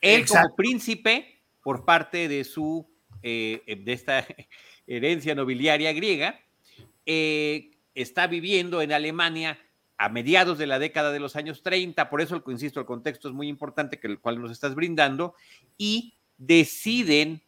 Él 0.00 0.26
como 0.26 0.56
príncipe 0.56 1.42
por 1.62 1.84
parte 1.84 2.26
de 2.26 2.44
su 2.44 2.88
eh, 3.22 3.62
eh, 3.66 3.76
de 3.76 3.92
esta 3.92 4.26
herencia 4.86 5.34
nobiliaria 5.34 5.92
griega, 5.92 6.40
eh, 7.04 7.70
está 7.94 8.26
viviendo 8.26 8.80
en 8.80 8.92
Alemania 8.92 9.58
a 9.98 10.08
mediados 10.08 10.56
de 10.56 10.66
la 10.66 10.78
década 10.78 11.12
de 11.12 11.20
los 11.20 11.36
años 11.36 11.62
30, 11.62 12.08
por 12.08 12.22
eso, 12.22 12.42
insisto, 12.46 12.80
el 12.80 12.86
contexto 12.86 13.28
es 13.28 13.34
muy 13.34 13.48
importante, 13.48 14.00
que 14.00 14.06
el 14.06 14.18
cual 14.18 14.40
nos 14.40 14.50
estás 14.50 14.74
brindando, 14.74 15.34
y 15.76 16.14
deciden 16.38 17.42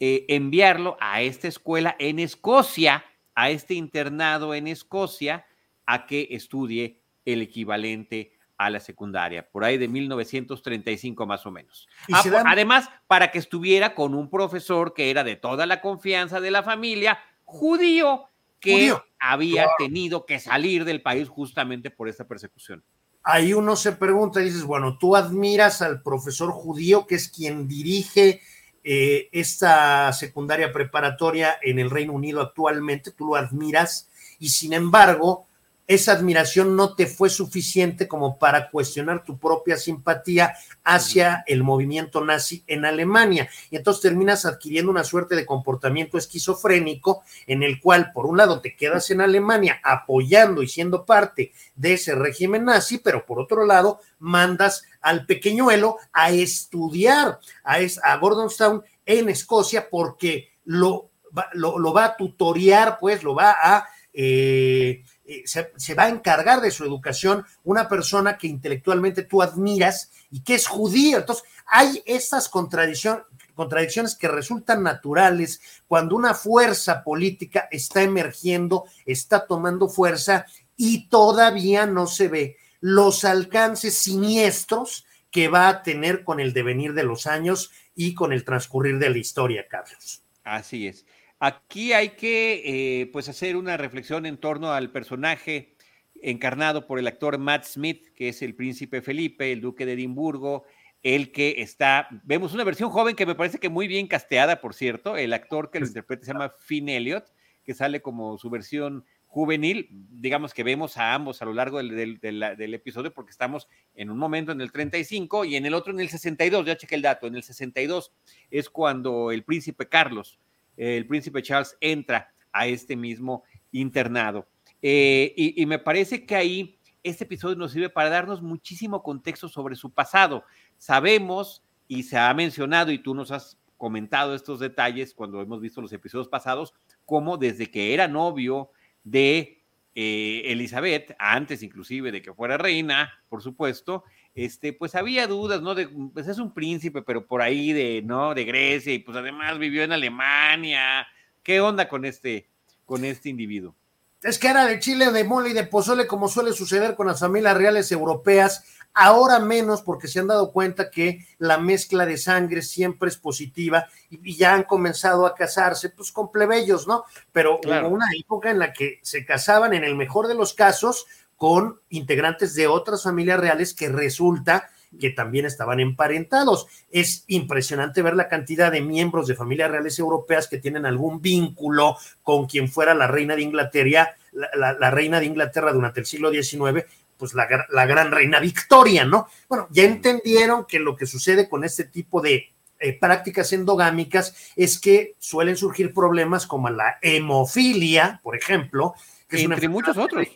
enviarlo 0.00 0.96
a 0.98 1.22
esta 1.22 1.46
escuela 1.46 1.94
en 2.00 2.18
Escocia, 2.18 3.04
a 3.34 3.50
este 3.50 3.74
internado 3.74 4.54
en 4.54 4.66
Escocia, 4.66 5.46
a 5.86 6.06
que 6.06 6.28
estudie 6.30 7.00
el 7.24 7.42
equivalente 7.42 8.32
a 8.58 8.70
la 8.70 8.80
secundaria, 8.80 9.48
por 9.50 9.64
ahí 9.64 9.76
de 9.76 9.88
1935 9.88 11.26
más 11.26 11.44
o 11.46 11.50
menos. 11.50 11.88
Ah, 12.12 12.22
además, 12.46 12.88
para 13.06 13.30
que 13.30 13.38
estuviera 13.38 13.94
con 13.94 14.14
un 14.14 14.30
profesor 14.30 14.94
que 14.94 15.10
era 15.10 15.24
de 15.24 15.36
toda 15.36 15.66
la 15.66 15.80
confianza 15.80 16.40
de 16.40 16.50
la 16.50 16.62
familia, 16.62 17.18
judío, 17.44 18.26
que 18.60 18.94
había 19.18 19.66
tenido 19.76 20.24
que 20.24 20.38
salir 20.38 20.84
del 20.84 21.02
país 21.02 21.28
justamente 21.28 21.90
por 21.90 22.08
esta 22.08 22.28
persecución. 22.28 22.84
Ahí 23.24 23.52
uno 23.52 23.76
se 23.76 23.92
pregunta 23.92 24.40
y 24.40 24.44
dices, 24.44 24.64
bueno, 24.64 24.98
tú 24.98 25.16
admiras 25.16 25.82
al 25.82 26.02
profesor 26.02 26.50
judío 26.52 27.06
que 27.06 27.16
es 27.16 27.28
quien 27.28 27.68
dirige 27.68 28.40
eh, 28.84 29.28
esta 29.32 30.12
secundaria 30.12 30.72
preparatoria 30.72 31.58
en 31.62 31.78
el 31.78 31.90
Reino 31.90 32.12
Unido 32.12 32.40
actualmente, 32.40 33.12
tú 33.12 33.26
lo 33.26 33.36
admiras 33.36 34.08
y 34.38 34.48
sin 34.48 34.72
embargo 34.72 35.46
esa 35.86 36.12
admiración 36.12 36.76
no 36.76 36.94
te 36.94 37.06
fue 37.06 37.28
suficiente 37.28 38.08
como 38.08 38.38
para 38.38 38.70
cuestionar 38.70 39.24
tu 39.24 39.38
propia 39.38 39.76
simpatía 39.76 40.54
hacia 40.84 41.44
el 41.46 41.62
movimiento 41.62 42.24
nazi 42.24 42.64
en 42.66 42.84
Alemania. 42.84 43.48
Y 43.70 43.76
entonces 43.76 44.02
terminas 44.02 44.46
adquiriendo 44.46 44.90
una 44.90 45.04
suerte 45.04 45.34
de 45.34 45.46
comportamiento 45.46 46.18
esquizofrénico 46.18 47.22
en 47.46 47.62
el 47.62 47.80
cual, 47.80 48.12
por 48.12 48.26
un 48.26 48.36
lado, 48.36 48.60
te 48.60 48.76
quedas 48.76 49.10
en 49.10 49.20
Alemania 49.20 49.80
apoyando 49.82 50.62
y 50.62 50.68
siendo 50.68 51.04
parte 51.04 51.52
de 51.74 51.94
ese 51.94 52.14
régimen 52.14 52.64
nazi, 52.64 52.98
pero 52.98 53.26
por 53.26 53.40
otro 53.40 53.66
lado, 53.66 54.00
mandas 54.18 54.84
al 55.00 55.26
pequeñuelo 55.26 55.96
a 56.12 56.30
estudiar 56.30 57.40
a, 57.64 57.78
a 58.04 58.16
Gordonstown 58.16 58.82
en 59.04 59.28
Escocia 59.28 59.88
porque 59.90 60.50
lo, 60.64 61.10
lo, 61.54 61.92
va 61.92 62.04
a 62.04 62.16
tutoriar, 62.16 62.98
pues 63.00 63.22
lo 63.22 63.34
va 63.34 63.56
a... 63.60 63.88
Eh, 64.12 65.02
eh, 65.24 65.44
se, 65.46 65.94
va 65.94 66.04
a 66.04 66.08
encargar 66.08 66.60
de 66.60 66.72
su 66.72 66.84
educación 66.84 67.44
una 67.62 67.88
persona 67.88 68.36
que 68.36 68.48
intelectualmente 68.48 69.22
tú 69.22 69.40
admiras 69.40 70.10
y 70.30 70.42
que 70.42 70.54
es 70.54 70.66
judío. 70.66 71.18
Entonces, 71.18 71.44
hay 71.66 72.02
estas 72.06 72.48
contradicciones 72.48 74.16
que 74.16 74.28
resultan 74.28 74.82
naturales 74.82 75.60
cuando 75.86 76.16
una 76.16 76.34
fuerza 76.34 77.04
política 77.04 77.68
está 77.70 78.02
emergiendo, 78.02 78.84
está 79.06 79.46
tomando 79.46 79.88
fuerza 79.88 80.44
y 80.76 81.08
todavía 81.08 81.86
no 81.86 82.06
se 82.08 82.28
ve 82.28 82.56
los 82.80 83.24
alcances 83.24 83.98
siniestros 83.98 85.06
que 85.30 85.48
va 85.48 85.68
a 85.68 85.82
tener 85.82 86.24
con 86.24 86.40
el 86.40 86.52
devenir 86.52 86.94
de 86.94 87.04
los 87.04 87.28
años 87.28 87.70
y 87.94 88.14
con 88.14 88.32
el 88.32 88.44
transcurrir 88.44 88.98
de 88.98 89.10
la 89.10 89.18
historia, 89.18 89.66
Carlos. 89.68 90.22
Así 90.42 90.88
es. 90.88 91.06
Aquí 91.44 91.92
hay 91.92 92.10
que 92.10 93.00
eh, 93.00 93.06
pues 93.06 93.28
hacer 93.28 93.56
una 93.56 93.76
reflexión 93.76 94.26
en 94.26 94.36
torno 94.36 94.70
al 94.72 94.92
personaje 94.92 95.74
encarnado 96.22 96.86
por 96.86 97.00
el 97.00 97.08
actor 97.08 97.36
Matt 97.36 97.64
Smith, 97.64 98.06
que 98.14 98.28
es 98.28 98.42
el 98.42 98.54
príncipe 98.54 99.02
Felipe, 99.02 99.50
el 99.50 99.60
duque 99.60 99.84
de 99.84 99.94
Edimburgo, 99.94 100.62
el 101.02 101.32
que 101.32 101.56
está, 101.58 102.06
vemos 102.22 102.54
una 102.54 102.62
versión 102.62 102.90
joven 102.90 103.16
que 103.16 103.26
me 103.26 103.34
parece 103.34 103.58
que 103.58 103.68
muy 103.68 103.88
bien 103.88 104.06
casteada, 104.06 104.60
por 104.60 104.72
cierto, 104.72 105.16
el 105.16 105.32
actor 105.32 105.72
que 105.72 105.80
lo 105.80 105.86
interpreta 105.86 106.24
se 106.24 106.32
llama 106.32 106.54
Finn 106.60 106.88
Elliott, 106.88 107.24
que 107.64 107.74
sale 107.74 108.00
como 108.00 108.38
su 108.38 108.48
versión 108.48 109.04
juvenil, 109.26 109.88
digamos 109.90 110.54
que 110.54 110.62
vemos 110.62 110.96
a 110.96 111.12
ambos 111.12 111.42
a 111.42 111.44
lo 111.44 111.54
largo 111.54 111.78
del, 111.78 112.20
del, 112.20 112.74
episodio 112.74 113.12
porque 113.12 113.32
estamos 113.32 113.66
en 113.96 114.10
un 114.10 114.18
momento 114.18 114.52
en 114.52 114.60
el 114.60 114.70
35 114.70 115.44
y 115.46 115.56
en 115.56 115.66
el 115.66 115.74
otro 115.74 115.92
en 115.92 115.98
el 115.98 116.08
62, 116.08 116.66
ya 116.66 116.76
chequé 116.76 116.94
el 116.94 117.02
dato, 117.02 117.26
en 117.26 117.34
el 117.34 117.42
62 117.42 118.12
es 118.48 118.70
cuando 118.70 119.32
el 119.32 119.42
príncipe 119.42 119.88
Carlos 119.88 120.38
el 120.76 121.06
príncipe 121.06 121.42
Charles 121.42 121.76
entra 121.80 122.32
a 122.52 122.66
este 122.66 122.96
mismo 122.96 123.44
internado. 123.70 124.46
Eh, 124.80 125.32
y, 125.36 125.64
me 125.66 125.78
parece 125.78 126.26
que 126.26 126.34
ahí 126.34 126.78
este 127.02 127.24
episodio 127.24 127.56
nos 127.56 127.72
sirve 127.72 127.88
para 127.88 128.10
darnos 128.10 128.42
muchísimo 128.42 129.02
contexto 129.02 129.48
sobre 129.48 129.76
su 129.76 129.90
pasado. 129.90 130.44
Sabemos 130.76 131.62
y 131.88 132.02
se 132.02 132.18
ha 132.18 132.32
mencionado 132.34 132.90
y 132.90 132.98
tú 132.98 133.14
nos 133.14 133.30
has 133.30 133.58
comentado 133.76 134.34
estos 134.34 134.60
detalles 134.60 135.14
cuando 135.14 135.40
hemos 135.40 135.60
visto 135.60 135.80
los 135.80 135.92
episodios 135.92 136.28
pasados, 136.28 136.74
como 137.04 137.36
desde 137.36 137.70
que 137.70 137.94
era 137.94 138.08
novio 138.08 138.70
de 139.04 139.62
eh, 139.94 140.42
Elizabeth, 140.46 141.14
antes 141.18 141.62
inclusive 141.62 142.12
de 142.12 142.22
que 142.22 142.32
fuera 142.32 142.56
reina, 142.56 143.12
por 143.28 143.42
supuesto, 143.42 144.04
este, 144.34 144.72
pues 144.72 144.94
había 144.94 145.26
dudas, 145.26 145.62
¿no? 145.62 145.74
De, 145.74 145.88
pues 145.88 146.28
es 146.28 146.38
un 146.38 146.54
príncipe, 146.54 147.02
pero 147.02 147.26
por 147.26 147.42
ahí 147.42 147.72
de, 147.72 148.02
¿no? 148.02 148.34
De 148.34 148.44
Grecia, 148.44 148.92
y 148.92 148.98
pues 148.98 149.16
además 149.16 149.58
vivió 149.58 149.82
en 149.82 149.92
Alemania. 149.92 151.06
¿Qué 151.42 151.60
onda 151.60 151.88
con 151.88 152.04
este, 152.04 152.48
con 152.84 153.04
este 153.04 153.28
individuo? 153.28 153.74
es 154.22 154.38
que 154.38 154.48
era 154.48 154.66
de 154.66 154.78
chile, 154.78 155.10
de 155.10 155.24
mole 155.24 155.50
y 155.50 155.52
de 155.52 155.64
pozole, 155.64 156.06
como 156.06 156.28
suele 156.28 156.52
suceder 156.52 156.94
con 156.94 157.08
las 157.08 157.20
familias 157.20 157.56
reales 157.56 157.90
europeas, 157.90 158.64
ahora 158.94 159.40
menos 159.40 159.82
porque 159.82 160.06
se 160.06 160.20
han 160.20 160.28
dado 160.28 160.52
cuenta 160.52 160.90
que 160.90 161.26
la 161.38 161.58
mezcla 161.58 162.06
de 162.06 162.16
sangre 162.16 162.62
siempre 162.62 163.08
es 163.08 163.16
positiva 163.16 163.88
y, 164.10 164.36
ya 164.36 164.54
han 164.54 164.62
comenzado 164.62 165.26
a 165.26 165.34
casarse, 165.34 165.90
pues 165.90 166.12
con 166.12 166.30
plebeyos, 166.30 166.86
¿no? 166.86 167.04
Pero 167.32 167.58
hubo 167.64 167.88
una 167.88 168.06
época 168.16 168.50
en 168.50 168.60
la 168.60 168.72
que 168.72 169.00
se 169.02 169.24
casaban, 169.24 169.74
en 169.74 169.82
el 169.82 169.96
mejor 169.96 170.28
de 170.28 170.34
los 170.34 170.54
casos, 170.54 171.06
con 171.42 171.80
integrantes 171.88 172.54
de 172.54 172.68
otras 172.68 173.02
familias 173.02 173.40
reales 173.40 173.74
que 173.74 173.88
resulta 173.88 174.70
que 175.00 175.10
también 175.10 175.44
estaban 175.44 175.80
emparentados. 175.80 176.68
Es 176.88 177.24
impresionante 177.26 178.00
ver 178.00 178.14
la 178.14 178.28
cantidad 178.28 178.70
de 178.70 178.80
miembros 178.80 179.26
de 179.26 179.34
familias 179.34 179.68
reales 179.68 179.98
europeas 179.98 180.46
que 180.46 180.58
tienen 180.58 180.86
algún 180.86 181.20
vínculo 181.20 181.96
con 182.22 182.46
quien 182.46 182.68
fuera 182.68 182.94
la 182.94 183.08
reina 183.08 183.34
de 183.34 183.42
Inglaterra, 183.42 184.14
la, 184.30 184.90
reina 184.92 185.18
de 185.18 185.26
Inglaterra 185.26 185.72
durante 185.72 185.98
el 185.98 186.06
siglo 186.06 186.30
XIX, 186.30 186.86
pues 187.16 187.34
la, 187.34 187.48
la, 187.70 187.86
gran 187.86 188.12
reina 188.12 188.38
Victoria, 188.38 189.04
¿no? 189.04 189.26
Bueno, 189.48 189.66
ya 189.72 189.82
entendieron 189.82 190.64
que 190.64 190.78
lo 190.78 190.94
que 190.94 191.06
sucede 191.06 191.48
con 191.48 191.64
este 191.64 191.82
tipo 191.82 192.20
de 192.20 192.52
eh, 192.78 192.96
prácticas 192.96 193.52
endogámicas 193.52 194.52
es 194.54 194.78
que 194.78 195.16
suelen 195.18 195.56
surgir 195.56 195.92
problemas 195.92 196.46
como 196.46 196.70
la 196.70 196.98
hemofilia, 197.02 198.20
por 198.22 198.36
ejemplo, 198.36 198.94
que 199.26 199.38
es 199.38 199.42
Entre 199.42 199.68
muchos 199.68 199.98
otros 199.98 200.28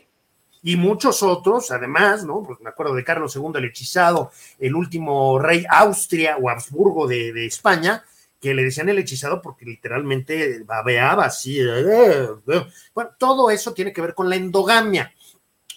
y 0.67 0.75
muchos 0.75 1.23
otros, 1.23 1.71
además, 1.71 2.25
¿no? 2.25 2.43
Pues 2.43 2.59
me 2.61 2.71
acuerdo 2.71 2.97
de 2.97 3.05
Carlos 3.05 3.37
II 3.37 3.53
el 3.55 3.67
hechizado, 3.67 4.33
el 4.59 4.75
último 4.75 5.39
rey 5.39 5.65
Austria 5.71 6.39
o 6.39 6.51
Habsburgo 6.51 7.07
de, 7.07 7.47
España, 7.47 8.03
que 8.41 8.53
le 8.53 8.65
decían 8.65 8.89
el 8.89 8.99
hechizado 8.99 9.41
porque 9.41 9.65
literalmente 9.65 10.65
babeaba 10.65 11.27
así. 11.27 11.61
Eh, 11.61 12.27
eh. 12.49 12.67
Bueno, 12.93 13.11
todo 13.17 13.49
eso 13.49 13.75
tiene 13.75 13.93
que 13.93 14.01
ver 14.01 14.13
con 14.13 14.29
la 14.29 14.35
endogamia. 14.35 15.15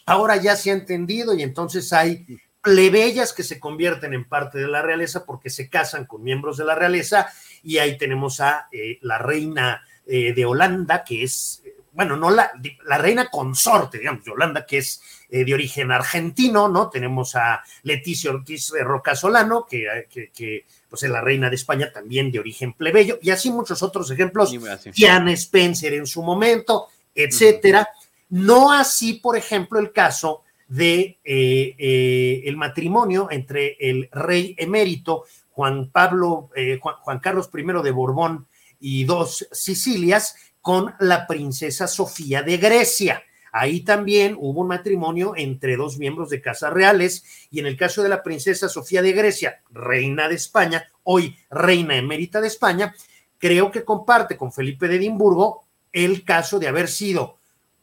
Ahora 0.07 0.37
ya 0.37 0.55
se 0.55 0.71
ha 0.71 0.73
entendido 0.73 1.35
y 1.35 1.43
entonces 1.43 1.93
hay 1.93 2.25
plebeyas 2.59 3.31
que 3.31 3.43
se 3.43 3.59
convierten 3.59 4.15
en 4.15 4.27
parte 4.27 4.57
de 4.57 4.69
la 4.69 4.81
realeza 4.81 5.23
porque 5.23 5.51
se 5.51 5.69
casan 5.69 6.05
con 6.05 6.23
miembros 6.23 6.57
de 6.57 6.65
la 6.65 6.73
realeza 6.73 7.27
y 7.61 7.77
ahí 7.77 7.95
tenemos 7.95 8.41
a 8.41 8.67
eh, 8.71 8.97
la 9.03 9.19
reina 9.19 9.83
de 10.07 10.43
Holanda, 10.43 11.03
que 11.03 11.21
es 11.21 11.61
bueno, 11.99 12.15
no 12.15 12.29
la, 12.29 12.49
la 12.85 12.97
reina 12.97 13.29
consorte, 13.29 13.97
digamos, 13.97 14.23
de 14.23 14.31
Holanda, 14.31 14.65
que 14.65 14.77
es 14.77 15.01
eh, 15.27 15.43
de 15.43 15.53
origen 15.53 15.91
argentino, 15.91 16.69
¿no? 16.69 16.89
Tenemos 16.89 17.35
a 17.35 17.61
Leticia 17.83 18.31
Ortiz 18.31 18.71
de 18.71 18.85
Roca 18.85 19.17
Solano, 19.17 19.65
que, 19.69 20.07
que, 20.33 20.65
pues 20.89 21.03
es 21.03 21.09
la 21.09 21.19
reina 21.19 21.49
de 21.49 21.57
España, 21.57 21.91
también 21.91 22.31
de 22.31 22.39
origen 22.39 22.71
plebeyo, 22.71 23.19
y 23.21 23.31
así 23.31 23.51
muchos 23.51 23.83
otros 23.83 24.09
ejemplos, 24.11 24.55
Diana 24.95 25.33
Spencer 25.33 25.93
en 25.93 26.07
su 26.07 26.23
momento, 26.23 26.87
etcétera. 27.13 27.89
No 28.29 28.71
así, 28.71 29.15
por 29.15 29.35
ejemplo, 29.35 29.77
el 29.77 29.91
caso 29.91 30.43
de 30.69 31.19
eh, 31.25 31.75
eh, 31.77 32.43
el 32.45 32.55
matrimonio 32.55 33.27
entre 33.29 33.75
el 33.77 34.07
rey 34.13 34.55
emérito 34.57 35.25
Juan 35.51 35.89
Pablo, 35.91 36.49
Juan, 36.79 36.95
Juan 37.01 37.19
Carlos 37.19 37.49
I 37.53 37.83
de 37.83 37.91
Borbón 37.91 38.47
y 38.79 39.03
dos 39.03 39.45
Sicilias, 39.51 40.35
con 40.61 40.93
la 40.99 41.27
princesa 41.27 41.87
Sofía 41.87 42.43
de 42.43 42.57
Grecia. 42.57 43.23
Ahí 43.51 43.81
también 43.81 44.35
hubo 44.37 44.61
un 44.61 44.67
matrimonio 44.67 45.33
entre 45.35 45.75
dos 45.75 45.97
miembros 45.97 46.29
de 46.29 46.41
casas 46.41 46.71
reales 46.71 47.23
y 47.49 47.59
en 47.59 47.65
el 47.65 47.77
caso 47.77 48.03
de 48.03 48.09
la 48.09 48.21
princesa 48.21 48.69
Sofía 48.69 49.01
de 49.01 49.13
Grecia, 49.13 49.61
reina 49.71 50.27
de 50.27 50.35
España, 50.35 50.87
hoy 51.03 51.35
reina 51.49 51.95
emérita 51.95 52.41
de 52.41 52.47
España, 52.47 52.93
creo 53.39 53.71
que 53.71 53.83
comparte 53.83 54.37
con 54.37 54.51
Felipe 54.51 54.87
de 54.87 54.97
Edimburgo 54.97 55.65
el 55.91 56.23
caso 56.23 56.59
de 56.59 56.67
haber 56.67 56.87
sido 56.87 57.37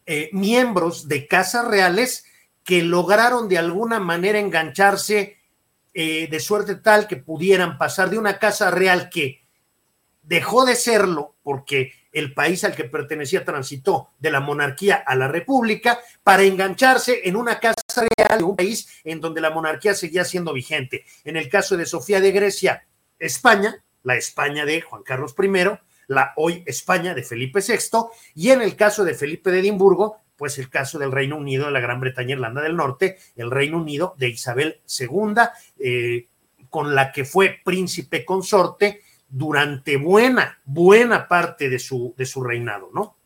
eh, 0.04 0.30
miembros 0.33 1.09
de 1.09 1.26
casas 1.26 1.66
reales 1.66 2.25
que 2.62 2.83
lograron 2.83 3.49
de 3.49 3.59
alguna 3.59 3.99
manera 3.99 4.38
engancharse 4.38 5.38
eh, 5.95 6.28
de 6.30 6.40
suerte 6.40 6.76
tal 6.76 7.09
que 7.09 7.16
pudieran 7.16 7.78
pasar 7.78 8.11
de 8.11 8.18
una 8.18 8.38
casa 8.38 8.71
real 8.71 9.09
que 9.09 9.42
dejó 10.23 10.64
de 10.64 10.76
serlo 10.76 11.35
porque 11.42 11.92
el 12.16 12.32
país 12.32 12.64
al 12.64 12.75
que 12.75 12.85
pertenecía 12.85 13.44
transitó 13.44 14.08
de 14.18 14.30
la 14.30 14.40
monarquía 14.40 14.94
a 14.96 15.14
la 15.16 15.28
república 15.28 16.00
para 16.25 16.44
engancharse 16.44 17.20
en 17.28 17.37
una 17.37 17.61
casa 17.61 18.06
real 18.16 18.38
de 18.38 18.44
un 18.44 18.56
país 18.56 18.88
en 19.04 19.20
donde 19.20 19.42
la 19.42 19.50
monarquía 19.50 19.92
seguía 19.92 20.25
siendo 20.25 20.54
vigente. 20.54 21.04
En 21.25 21.37
el 21.37 21.50
caso 21.50 21.76
de 21.76 21.85
Sofía 21.85 22.22
de 22.22 22.33
Grecia, 22.33 22.87
España, 23.18 23.85
la 24.02 24.16
España 24.16 24.64
de 24.64 24.81
Juan 24.81 25.02
Carlos 25.02 25.35
I, 25.38 25.79
la 26.07 26.33
hoy 26.37 26.62
España 26.64 27.14
de 27.14 27.22
Felipe 27.22 27.61
VI, 27.61 28.07
y 28.35 28.48
en 28.48 28.62
el 28.62 28.76
caso 28.76 29.05
de 29.05 29.12
Felipe 29.12 29.50
de 29.50 29.59
Edimburgo, 29.59 30.16
pues 30.37 30.59
el 30.59 30.70
caso 30.70 30.98
del 30.98 31.12
Reino 31.12 31.37
Unido 31.37 31.66
de 31.66 31.72
la 31.72 31.81
Gran 31.81 32.00
Bretaña, 32.00 32.33
Irlanda 32.33 32.62
del 32.62 32.76
Norte, 32.76 33.18
el 33.37 33.50
Reino 33.50 33.76
Unido 33.76 34.14
de 34.16 34.31
Isabel 34.31 34.81
II, 34.98 35.35
eh, 35.81 36.29
con 36.70 36.94
la 36.94 37.12
que 37.12 37.26
fue 37.26 37.61
príncipe 37.62 38.24
consorte 38.24 39.02
durante 39.29 39.97
buena, 39.97 40.59
buena 40.65 41.29
parte 41.29 41.69
de 41.69 41.79
su, 41.79 42.15
de 42.17 42.27
su 42.27 42.43
reinado, 42.43 42.91
¿no? 42.95 43.17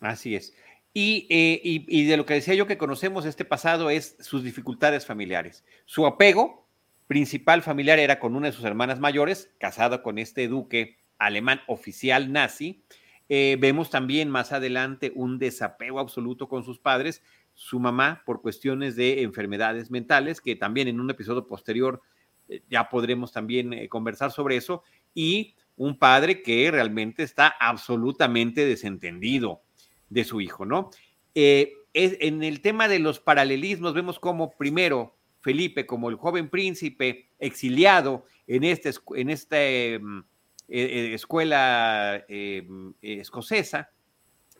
Así 0.00 0.34
es. 0.34 0.54
Eh, 0.94 1.60
y, 1.64 1.84
y, 1.88 2.04
de 2.04 2.16
lo 2.18 2.26
que 2.26 2.34
decía 2.34 2.54
yo 2.54 2.66
que 2.66 2.76
conocemos 2.76 3.24
este 3.24 3.46
pasado 3.46 3.88
es 3.88 4.16
sus 4.20 4.44
dificultades 4.44 5.06
familiares. 5.06 5.64
Su 5.86 6.06
apego 6.06 6.66
principal 7.06 7.62
familiar 7.62 7.98
era 7.98 8.18
con 8.18 8.36
una 8.36 8.48
de 8.48 8.52
sus 8.52 8.64
hermanas 8.64 9.00
mayores, 9.00 9.50
casada 9.58 10.02
con 10.02 10.18
este 10.18 10.48
duque 10.48 10.98
alemán 11.18 11.62
oficial 11.66 12.30
nazi. 12.30 12.84
Eh, 13.28 13.56
vemos 13.58 13.88
también 13.88 14.28
más 14.28 14.52
adelante 14.52 15.12
un 15.14 15.38
desapego 15.38 15.98
absoluto 15.98 16.48
con 16.48 16.62
sus 16.62 16.78
padres, 16.78 17.22
su 17.54 17.80
mamá 17.80 18.22
por 18.26 18.42
cuestiones 18.42 18.94
de 18.94 19.22
enfermedades 19.22 19.90
mentales, 19.90 20.42
que 20.42 20.56
también 20.56 20.88
en 20.88 21.00
un 21.00 21.08
episodio 21.08 21.46
posterior 21.46 22.02
eh, 22.48 22.62
ya 22.68 22.90
podremos 22.90 23.32
también 23.32 23.88
conversar 23.88 24.30
sobre 24.30 24.56
eso, 24.56 24.82
y 25.14 25.54
un 25.76 25.98
padre 25.98 26.42
que 26.42 26.70
realmente 26.70 27.22
está 27.22 27.48
absolutamente 27.48 28.64
desentendido 28.64 29.62
de 30.10 30.24
su 30.24 30.40
hijo, 30.40 30.64
¿no? 30.64 30.90
Eh, 31.34 31.72
en 31.94 32.42
el 32.42 32.60
tema 32.60 32.88
de 32.88 32.98
los 32.98 33.20
paralelismos 33.20 33.94
vemos 33.94 34.18
como 34.18 34.50
primero 34.56 35.16
Felipe, 35.40 35.86
como 35.86 36.08
el 36.08 36.16
joven 36.16 36.48
príncipe 36.48 37.28
exiliado 37.38 38.24
en, 38.46 38.64
este, 38.64 38.92
en 39.16 39.30
esta 39.30 39.62
em, 39.62 40.22
e, 40.68 40.80
e, 40.80 41.14
escuela 41.14 42.24
em, 42.28 42.94
escocesa, 43.02 43.90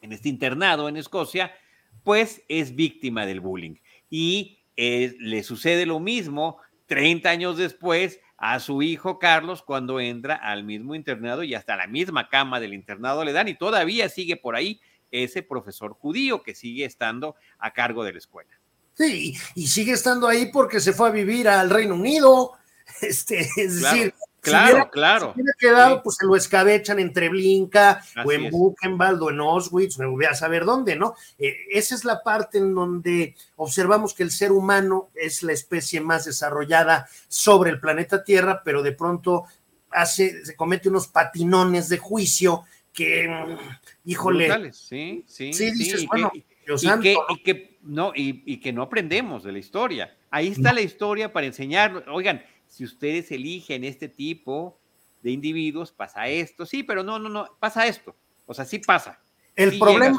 en 0.02 0.12
este 0.12 0.28
internado 0.28 0.88
en 0.88 0.96
Escocia, 0.96 1.54
pues 2.02 2.42
es 2.48 2.74
víctima 2.74 3.24
del 3.24 3.40
bullying. 3.40 3.76
Y 4.10 4.58
le 4.76 5.42
sucede 5.44 5.86
lo 5.86 6.00
mismo 6.00 6.58
30 6.86 7.30
años 7.30 7.56
después 7.56 8.20
a 8.42 8.58
su 8.58 8.82
hijo 8.82 9.20
Carlos 9.20 9.62
cuando 9.62 10.00
entra 10.00 10.34
al 10.34 10.64
mismo 10.64 10.96
internado 10.96 11.44
y 11.44 11.54
hasta 11.54 11.76
la 11.76 11.86
misma 11.86 12.28
cama 12.28 12.58
del 12.58 12.74
internado 12.74 13.24
le 13.24 13.32
dan 13.32 13.46
y 13.46 13.54
todavía 13.54 14.08
sigue 14.08 14.36
por 14.36 14.56
ahí 14.56 14.80
ese 15.12 15.44
profesor 15.44 15.92
judío 15.92 16.42
que 16.42 16.56
sigue 16.56 16.84
estando 16.84 17.36
a 17.60 17.72
cargo 17.72 18.02
de 18.02 18.14
la 18.14 18.18
escuela. 18.18 18.50
Sí, 18.94 19.38
y 19.54 19.68
sigue 19.68 19.92
estando 19.92 20.26
ahí 20.26 20.50
porque 20.52 20.80
se 20.80 20.92
fue 20.92 21.10
a 21.10 21.12
vivir 21.12 21.46
al 21.46 21.70
Reino 21.70 21.94
Unido. 21.94 22.52
Este, 23.00 23.48
es 23.56 23.80
decir, 23.80 24.12
Claro, 24.42 24.90
claro. 24.90 25.32
Si 25.34 25.40
hubiera 25.40 25.56
quedado, 25.56 26.02
pues 26.02 26.16
se 26.16 26.26
lo 26.26 26.34
escabechan 26.34 26.98
entre 26.98 27.28
Blinka 27.28 28.02
o 28.24 28.32
en 28.32 28.50
Buchenwald 28.50 29.22
o 29.22 29.30
en 29.30 29.38
Auschwitz, 29.38 29.98
me 29.98 30.06
voy 30.06 30.24
a 30.24 30.34
saber 30.34 30.64
dónde, 30.64 30.96
¿no? 30.96 31.14
Eh, 31.38 31.54
esa 31.70 31.94
es 31.94 32.04
la 32.04 32.24
parte 32.24 32.58
en 32.58 32.74
donde 32.74 33.36
observamos 33.54 34.14
que 34.14 34.24
el 34.24 34.32
ser 34.32 34.50
humano 34.50 35.10
es 35.14 35.44
la 35.44 35.52
especie 35.52 36.00
más 36.00 36.24
desarrollada 36.24 37.08
sobre 37.28 37.70
el 37.70 37.78
planeta 37.78 38.24
Tierra, 38.24 38.62
pero 38.64 38.82
de 38.82 38.90
pronto 38.90 39.44
hace, 39.90 40.44
se 40.44 40.56
comete 40.56 40.88
unos 40.88 41.06
patinones 41.06 41.88
de 41.88 41.98
juicio 41.98 42.64
que, 42.92 43.28
mm, 43.28 44.10
híjole. 44.10 44.72
sí, 44.72 45.24
sí. 45.28 45.52
Sí, 45.52 45.70
dices, 45.70 46.04
bueno, 46.06 46.32
y 46.34 47.42
que, 47.42 47.78
no, 47.82 48.12
y, 48.14 48.56
que 48.58 48.72
no 48.72 48.82
aprendemos 48.82 49.44
de 49.44 49.52
la 49.52 49.58
historia. 49.58 50.16
Ahí 50.30 50.48
está 50.48 50.72
la 50.72 50.80
historia 50.80 51.32
para 51.32 51.46
enseñar, 51.46 52.04
oigan, 52.08 52.42
si 52.72 52.84
ustedes 52.84 53.30
eligen 53.30 53.84
este 53.84 54.08
tipo 54.08 54.78
de 55.22 55.30
individuos, 55.30 55.92
pasa 55.92 56.26
esto, 56.28 56.64
sí, 56.64 56.82
pero 56.82 57.02
no, 57.02 57.18
no, 57.18 57.28
no, 57.28 57.46
pasa 57.60 57.86
esto. 57.86 58.16
O 58.46 58.54
sea, 58.54 58.64
sí 58.64 58.78
pasa. 58.78 59.20
El 59.54 59.78
problema, 59.78 60.18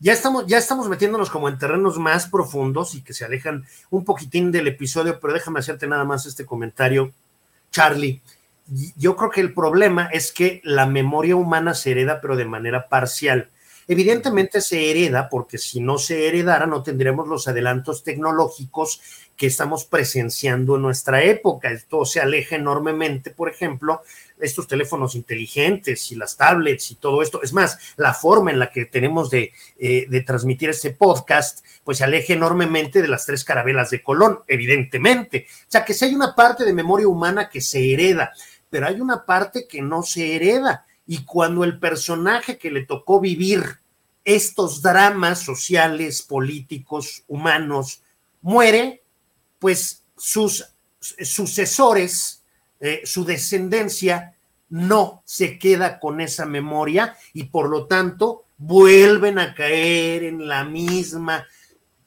ya 0.00 0.12
estamos, 0.12 0.44
ya 0.48 0.58
estamos 0.58 0.88
metiéndonos 0.88 1.30
como 1.30 1.48
en 1.48 1.56
terrenos 1.56 1.96
más 2.00 2.28
profundos 2.28 2.96
y 2.96 3.02
que 3.02 3.14
se 3.14 3.24
alejan 3.24 3.64
un 3.90 4.04
poquitín 4.04 4.50
del 4.50 4.66
episodio, 4.66 5.20
pero 5.20 5.32
déjame 5.32 5.60
hacerte 5.60 5.86
nada 5.86 6.04
más 6.04 6.26
este 6.26 6.44
comentario, 6.44 7.12
Charlie. 7.70 8.20
Yo 8.96 9.14
creo 9.14 9.30
que 9.30 9.40
el 9.40 9.54
problema 9.54 10.06
es 10.06 10.32
que 10.32 10.60
la 10.64 10.86
memoria 10.86 11.36
humana 11.36 11.74
se 11.74 11.92
hereda, 11.92 12.20
pero 12.20 12.34
de 12.34 12.44
manera 12.44 12.88
parcial. 12.88 13.50
Evidentemente 13.86 14.60
se 14.60 14.90
hereda, 14.90 15.28
porque 15.28 15.58
si 15.58 15.80
no 15.80 15.98
se 15.98 16.26
heredara 16.26 16.66
no 16.66 16.82
tendríamos 16.82 17.28
los 17.28 17.48
adelantos 17.48 18.02
tecnológicos 18.02 19.00
que 19.36 19.46
estamos 19.46 19.84
presenciando 19.84 20.76
en 20.76 20.82
nuestra 20.82 21.22
época. 21.22 21.70
Esto 21.70 22.04
se 22.04 22.20
aleja 22.20 22.56
enormemente, 22.56 23.30
por 23.30 23.50
ejemplo, 23.50 24.02
estos 24.38 24.66
teléfonos 24.66 25.14
inteligentes 25.14 26.10
y 26.12 26.16
las 26.16 26.36
tablets 26.36 26.90
y 26.90 26.96
todo 26.96 27.22
esto. 27.22 27.42
Es 27.42 27.52
más, 27.52 27.78
la 27.96 28.14
forma 28.14 28.50
en 28.50 28.58
la 28.58 28.70
que 28.70 28.84
tenemos 28.84 29.30
de, 29.30 29.52
eh, 29.78 30.06
de 30.08 30.20
transmitir 30.22 30.70
este 30.70 30.90
podcast, 30.90 31.64
pues 31.82 31.98
se 31.98 32.04
aleja 32.04 32.32
enormemente 32.32 33.02
de 33.02 33.08
las 33.08 33.26
tres 33.26 33.44
carabelas 33.44 33.90
de 33.90 34.02
Colón, 34.02 34.40
evidentemente. 34.46 35.46
O 35.48 35.70
sea, 35.70 35.84
que 35.84 35.94
si 35.94 36.04
hay 36.04 36.14
una 36.14 36.34
parte 36.34 36.64
de 36.64 36.72
memoria 36.72 37.08
humana 37.08 37.48
que 37.48 37.60
se 37.60 37.92
hereda, 37.92 38.32
pero 38.70 38.86
hay 38.86 39.00
una 39.00 39.24
parte 39.24 39.66
que 39.68 39.82
no 39.82 40.02
se 40.02 40.34
hereda. 40.34 40.86
Y 41.06 41.24
cuando 41.24 41.64
el 41.64 41.78
personaje 41.78 42.58
que 42.58 42.70
le 42.70 42.86
tocó 42.86 43.20
vivir 43.20 43.80
estos 44.24 44.80
dramas 44.80 45.40
sociales, 45.40 46.22
políticos, 46.22 47.24
humanos, 47.28 48.02
muere, 48.40 49.02
pues 49.58 50.02
sus 50.16 50.66
sucesores, 51.00 52.42
eh, 52.80 53.02
su 53.04 53.24
descendencia, 53.24 54.34
no 54.70 55.22
se 55.24 55.58
queda 55.58 56.00
con 56.00 56.20
esa 56.20 56.46
memoria 56.46 57.16
y 57.32 57.44
por 57.44 57.68
lo 57.68 57.86
tanto 57.86 58.44
vuelven 58.56 59.38
a 59.38 59.54
caer 59.54 60.24
en 60.24 60.48
la 60.48 60.64
misma 60.64 61.46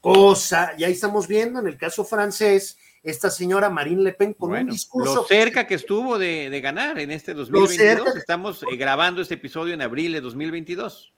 cosa. 0.02 0.74
Y 0.78 0.84
ahí 0.84 0.94
estamos 0.94 1.28
viendo 1.28 1.60
en 1.60 1.68
el 1.68 1.78
caso 1.78 2.04
francés, 2.04 2.78
esta 3.08 3.30
señora 3.30 3.70
Marine 3.70 4.04
Le 4.04 4.12
Pen 4.12 4.34
con 4.34 4.52
un 4.52 4.68
discurso. 4.68 5.16
Lo 5.16 5.24
cerca 5.24 5.66
que 5.66 5.76
estuvo 5.76 6.20
de, 6.20 6.60
ganar 6.62 7.00
en 7.00 7.12
este 7.12 7.34
2022. 7.34 8.18
Estamos 8.18 8.64
eh, 8.64 8.76
grabando 8.76 9.22
este 9.22 9.36
episodio 9.36 9.74
en 9.74 9.82
abril 9.82 10.12
de 10.12 10.20
2022. 10.20 11.14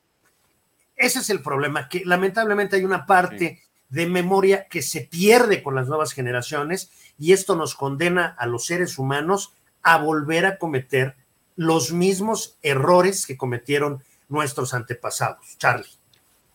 Ese 0.95 1.19
es 1.19 1.29
el 1.31 1.41
problema, 1.41 1.89
que 1.89 2.03
lamentablemente 2.05 2.75
hay 2.75 2.83
una 2.83 3.07
parte 3.07 3.63
de 3.89 4.05
memoria 4.05 4.67
que 4.69 4.83
se 4.83 5.01
pierde 5.01 5.63
con 5.63 5.73
las 5.73 5.87
nuevas 5.87 6.13
generaciones 6.13 6.91
y 7.17 7.33
esto 7.33 7.55
nos 7.55 7.73
condena 7.73 8.35
a 8.37 8.45
los 8.45 8.65
seres 8.65 8.99
humanos 8.99 9.53
a 9.81 9.97
volver 9.97 10.45
a 10.45 10.59
cometer 10.59 11.15
los 11.55 11.91
mismos 11.91 12.59
errores 12.61 13.25
que 13.25 13.35
cometieron 13.35 14.03
nuestros 14.27 14.75
antepasados. 14.75 15.57
Charlie. 15.57 15.89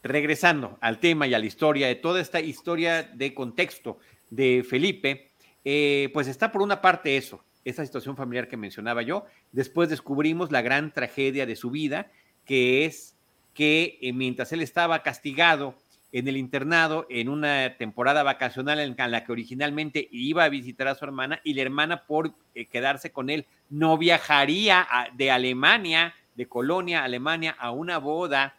Regresando 0.05 0.79
al 0.81 1.01
tema 1.01 1.27
y 1.27 1.35
a 1.35 1.39
la 1.41 1.47
historia, 1.47 1.89
de 1.89 1.97
toda 1.97 2.21
esta 2.21 2.39
historia 2.41 3.03
de 3.03 3.35
contexto 3.35 3.99
de 4.31 4.65
Felipe, 4.69 5.31
eh, 5.65 6.11
pues 6.13 6.29
está 6.29 6.53
por 6.53 6.63
una 6.63 6.81
parte 6.81 7.17
eso, 7.17 7.45
esa 7.65 7.85
situación 7.85 8.17
familiar 8.17 8.49
que 8.49 8.57
mencionaba 8.57 9.03
yo. 9.03 9.25
Después 9.53 9.89
descubrimos 9.89 10.53
la 10.53 10.63
gran 10.63 10.93
tragedia 10.93 11.47
de 11.47 11.57
su 11.57 11.71
vida, 11.71 12.11
que 12.45 12.85
es 12.85 13.17
que 13.55 13.99
eh, 14.03 14.13
mientras 14.13 14.53
él 14.53 14.61
estaba 14.61 15.03
castigado 15.03 15.75
en 16.13 16.29
el 16.29 16.37
internado 16.37 17.07
en 17.11 17.29
una 17.29 17.77
temporada 17.77 18.23
vacacional 18.23 18.79
en 18.79 18.95
la 18.97 19.25
que 19.25 19.33
originalmente 19.33 20.09
iba 20.13 20.45
a 20.45 20.49
visitar 20.49 20.87
a 20.87 20.95
su 20.95 21.05
hermana 21.05 21.41
y 21.43 21.55
la 21.55 21.63
hermana 21.63 22.03
por 22.07 22.33
eh, 22.55 22.67
quedarse 22.67 23.11
con 23.11 23.31
él 23.31 23.47
no 23.69 23.99
viajaría 23.99 24.87
de 25.15 25.33
Alemania, 25.33 26.15
de 26.37 26.47
Colonia, 26.47 27.03
Alemania, 27.03 27.57
a 27.59 27.73
una 27.73 27.99
boda 27.99 28.57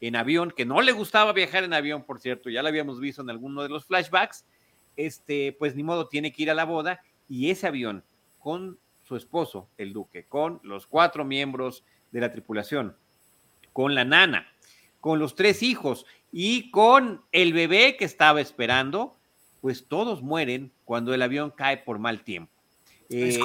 en 0.00 0.16
avión, 0.16 0.52
que 0.54 0.64
no 0.64 0.80
le 0.82 0.92
gustaba 0.92 1.32
viajar 1.32 1.64
en 1.64 1.72
avión, 1.72 2.04
por 2.04 2.20
cierto, 2.20 2.50
ya 2.50 2.62
lo 2.62 2.68
habíamos 2.68 3.00
visto 3.00 3.22
en 3.22 3.30
alguno 3.30 3.62
de 3.62 3.68
los 3.68 3.84
flashbacks, 3.84 4.44
este, 4.98 5.56
pues 5.58 5.74
ni 5.74 5.82
modo, 5.82 6.08
tiene 6.08 6.32
que 6.32 6.42
ir 6.42 6.50
a 6.50 6.54
la 6.54 6.64
boda 6.64 7.00
y 7.28 7.50
ese 7.50 7.66
avión 7.66 8.04
con 8.40 8.78
su 9.04 9.16
esposo, 9.16 9.68
el 9.78 9.94
duque, 9.94 10.26
con 10.26 10.60
los 10.62 10.86
cuatro 10.86 11.24
miembros 11.24 11.84
de 12.10 12.20
la 12.20 12.30
tripulación, 12.30 12.96
con 13.72 13.94
la 13.94 14.04
nana, 14.04 14.52
con 15.00 15.18
los 15.18 15.34
tres 15.34 15.62
hijos 15.62 16.04
y 16.32 16.70
con 16.70 17.22
el 17.32 17.52
bebé 17.52 17.96
que 17.96 18.04
estaba 18.04 18.40
esperando, 18.40 19.16
pues 19.60 19.86
todos 19.86 20.20
mueren 20.20 20.72
cuando 20.84 21.14
el 21.14 21.22
avión 21.22 21.50
cae 21.50 21.78
por 21.78 21.98
mal 21.98 22.22
tiempo. 22.24 22.52
Eh, 23.08 23.40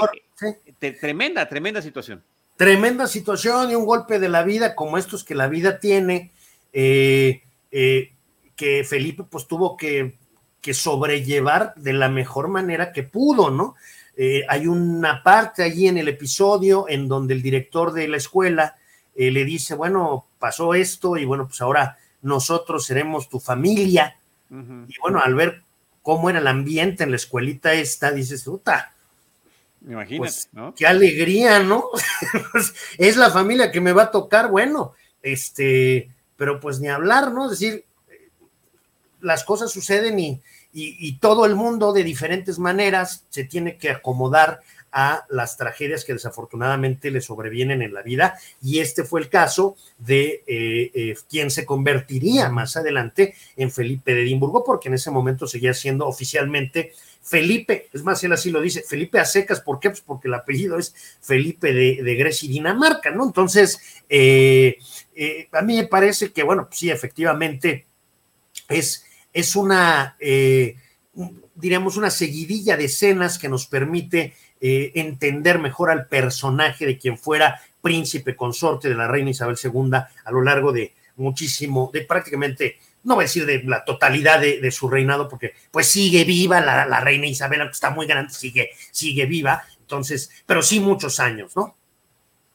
tremenda, 1.00 1.48
tremenda 1.48 1.82
situación. 1.82 2.24
Tremenda 2.58 3.08
situación 3.08 3.72
y 3.72 3.76
un 3.76 3.86
golpe 3.86 4.20
de 4.20 4.30
la 4.30 4.44
vida 4.44 4.76
como 4.76 4.98
estos 4.98 5.24
que 5.24 5.36
la 5.36 5.48
vida 5.48 5.80
tiene, 5.80 6.32
eh, 6.74 7.44
eh, 7.72 8.12
que 8.56 8.84
Felipe 8.84 9.24
pues 9.24 9.48
tuvo 9.48 9.78
que, 9.78 10.18
que, 10.64 10.74
sobrellevar 10.74 11.76
de 11.76 11.94
la 11.94 12.10
mejor 12.10 12.48
manera 12.48 12.92
que 12.92 13.04
pudo, 13.04 13.52
¿no? 13.52 13.76
hay 14.48 14.68
una 14.68 15.24
parte 15.24 15.64
allí 15.64 15.88
en 15.88 15.98
el 15.98 16.08
episodio 16.08 16.86
en 16.88 17.08
donde 17.08 17.34
el 17.34 17.42
director 17.42 17.92
de 17.92 18.08
la 18.08 18.18
escuela 18.18 18.78
le 19.16 19.44
dice, 19.44 19.74
bueno, 19.74 20.28
pasó 20.38 20.74
esto 20.76 21.18
y 21.18 21.26
bueno, 21.26 21.48
pues 21.48 21.62
ahora 21.62 21.98
nosotros 22.22 22.86
seremos 22.86 23.30
tu 23.30 23.40
familia. 23.40 24.18
Y 24.52 25.00
bueno, 25.02 25.20
al 25.24 25.36
ver 25.36 25.64
cómo 26.04 26.30
era 26.30 26.40
el 26.40 26.48
ambiente 26.48 27.04
en 27.04 27.12
la 27.12 27.16
escuelita 27.16 27.74
esta, 27.74 28.12
dices, 28.12 28.44
puta. 28.44 28.94
Imagínate, 29.82 30.18
pues, 30.18 30.50
¿no? 30.52 30.74
Qué 30.76 30.86
alegría, 30.86 31.60
¿no? 31.60 31.86
es 32.98 33.18
la 33.18 33.32
familia 33.32 33.72
que 33.72 33.82
me 33.82 33.94
va 33.94 34.04
a 34.04 34.12
tocar, 34.12 34.50
bueno, 34.50 34.94
este, 35.22 36.10
pero 36.38 36.60
pues 36.60 36.80
ni 36.80 36.90
hablar, 36.90 37.32
¿no? 37.32 37.46
Es 37.46 37.60
decir, 37.60 37.86
las 39.22 39.44
cosas 39.44 39.72
suceden 39.72 40.20
y, 40.20 40.42
y 40.74 41.18
todo 41.20 41.46
el 41.46 41.56
mundo 41.56 41.94
de 41.94 42.04
diferentes 42.04 42.58
maneras 42.58 43.26
se 43.30 43.44
tiene 43.44 43.78
que 43.78 43.92
acomodar 43.92 44.62
a 44.94 45.26
las 45.30 45.58
tragedias 45.58 46.06
que 46.06 46.14
desafortunadamente 46.14 47.10
le 47.10 47.20
sobrevienen 47.20 47.82
en 47.82 47.94
la 47.94 48.04
vida. 48.04 48.38
Y 48.62 48.80
este 48.80 49.04
fue 49.04 49.22
el 49.22 49.30
caso 49.30 49.76
de 49.98 50.44
eh, 50.46 50.92
eh, 50.94 51.16
quien 51.28 51.50
se 51.50 51.66
convertiría 51.66 52.50
más 52.50 52.78
adelante 52.78 53.34
en 53.58 53.72
Felipe 53.72 54.14
de 54.14 54.22
Edimburgo, 54.22 54.64
porque 54.64 54.90
en 54.90 54.94
ese 54.94 55.10
momento 55.10 55.48
seguía 55.48 55.74
siendo 55.74 56.08
oficialmente 56.08 56.94
Felipe, 57.24 57.88
es 57.94 58.04
más, 58.04 58.24
él 58.24 58.34
así 58.34 58.52
lo 58.52 58.62
dice, 58.62 58.84
Felipe 58.84 59.18
a 59.18 59.26
secas, 59.26 59.62
¿por 59.62 59.80
qué? 59.80 59.90
Pues 59.90 60.02
porque 60.02 60.28
el 60.28 60.34
apellido 60.34 60.78
es 60.78 60.94
Felipe 61.22 61.74
de, 61.74 62.16
Grecia 62.16 62.48
y 62.48 62.52
Dinamarca, 62.52 63.12
¿no? 63.12 63.26
Entonces, 63.26 63.80
eh, 64.10 64.78
a 65.54 65.62
mí 65.62 65.78
me 65.78 65.88
parece 65.88 66.34
que, 66.34 66.44
bueno, 66.44 66.68
sí, 66.70 66.92
efectivamente, 66.92 67.88
es, 68.68 69.06
es 69.34 69.56
una, 69.56 70.16
diríamos, 71.56 71.98
una 71.98 72.10
seguidilla 72.10 72.78
de 72.78 72.86
escenas 72.86 73.38
que 73.38 73.50
nos 73.50 73.68
permite 73.68 74.34
eh, 74.66 74.92
entender 74.96 75.60
mejor 75.60 75.92
al 75.92 76.08
personaje 76.08 76.86
de 76.86 76.98
quien 76.98 77.18
fuera 77.18 77.62
príncipe 77.82 78.36
consorte 78.36 78.88
de 78.88 78.96
la 78.96 79.08
reina 79.08 79.32
Isabel 79.32 79.58
II 79.62 79.92
a 79.94 80.32
lo 80.32 80.42
largo 80.42 80.72
de 80.72 80.94
muchísimo, 81.18 81.90
de 81.94 82.02
prácticamente, 82.02 82.78
no 83.04 83.16
voy 83.16 83.24
a 83.24 83.28
decir 83.28 83.46
de 83.46 83.62
la 83.64 83.84
totalidad 83.84 84.40
de, 84.40 84.72
su 84.72 84.90
reinado, 84.90 85.28
porque 85.28 85.54
pues 85.70 85.88
sigue 85.88 86.24
viva 86.24 86.62
la, 86.62 87.00
reina 87.02 87.28
Isabel, 87.28 87.62
está 87.70 87.90
muy 87.90 88.08
grande, 88.08 88.34
sigue, 88.34 88.70
sigue 88.92 89.26
viva, 89.26 89.64
entonces, 89.82 90.32
pero 90.46 90.62
sí 90.62 90.80
muchos 90.80 91.20
años, 91.20 91.56
¿no? 91.56 91.76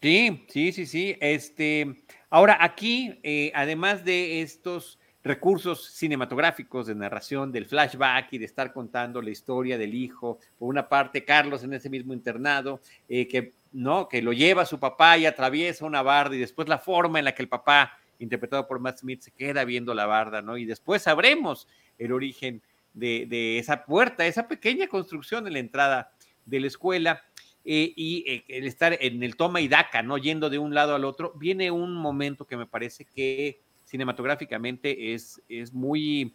Sí, 0.01 0.47
sí, 0.49 0.73
sí, 0.73 0.87
sí. 0.87 1.17
Este, 1.21 1.95
ahora 2.31 2.57
aquí, 2.61 3.19
eh, 3.23 3.53
además 3.55 4.05
de 4.05 4.43
estos 4.43 4.99
recursos 5.29 5.85
cinematográficos 5.85 6.87
de 6.87 6.95
narración 6.95 7.53
del 7.53 7.67
flashback 7.67 8.33
y 8.33 8.39
de 8.39 8.47
estar 8.47 8.73
contando 8.73 9.23
la 9.23 9.31
historia 9.31 9.79
del 9.79 9.95
hijo. 9.95 10.39
Por 10.59 10.69
una 10.69 10.89
parte, 10.89 11.25
Carlos 11.25 11.63
en 11.63 11.75
ese 11.75 11.91
mismo 11.91 12.15
internado, 12.15 12.81
eh, 13.09 13.29
que, 13.29 13.53
¿no? 13.73 14.09
que 14.09 14.23
lo 14.23 14.33
lleva 14.33 14.63
a 14.63 14.67
su 14.67 14.81
papá 14.81 15.19
y 15.19 15.27
atraviesa 15.27 15.85
una 15.85 16.03
barda 16.03 16.35
y 16.35 16.39
después 16.39 16.67
la 16.67 16.79
forma 16.79 17.19
en 17.19 17.27
la 17.27 17.35
que 17.35 17.43
el 17.43 17.49
papá, 17.49 17.93
interpretado 18.19 18.67
por 18.67 18.81
Matt 18.81 18.99
Smith, 18.99 19.21
se 19.21 19.31
queda 19.31 19.65
viendo 19.65 19.95
la 19.95 20.07
barda, 20.07 20.43
¿no? 20.43 20.57
Y 20.57 20.65
después 20.65 21.03
sabremos 21.03 21.69
el 21.99 22.13
origen 22.13 22.63
de, 22.95 23.59
esa 23.59 23.85
puerta, 23.85 24.27
esa 24.27 24.49
pequeña 24.49 24.89
construcción 24.89 25.47
en 25.47 25.53
la 25.53 25.59
entrada 25.61 26.11
de 26.47 26.61
la 26.61 26.67
escuela. 26.67 27.23
Eh, 27.71 27.93
y 27.97 28.25
eh, 28.27 28.45
el 28.49 28.67
estar 28.67 28.97
en 28.99 29.23
el 29.23 29.37
toma 29.37 29.61
y 29.61 29.69
daca, 29.69 30.03
¿no? 30.03 30.17
Yendo 30.17 30.49
de 30.49 30.59
un 30.59 30.75
lado 30.75 30.95
al 30.95 31.05
otro, 31.05 31.35
viene 31.37 31.71
un 31.71 31.93
momento 31.93 32.47
que 32.47 32.57
me 32.57 32.65
parece 32.65 33.05
que 33.05 33.61
cinematográficamente 33.89 35.15
es, 35.15 35.43
es 35.49 35.73
muy, 35.73 36.35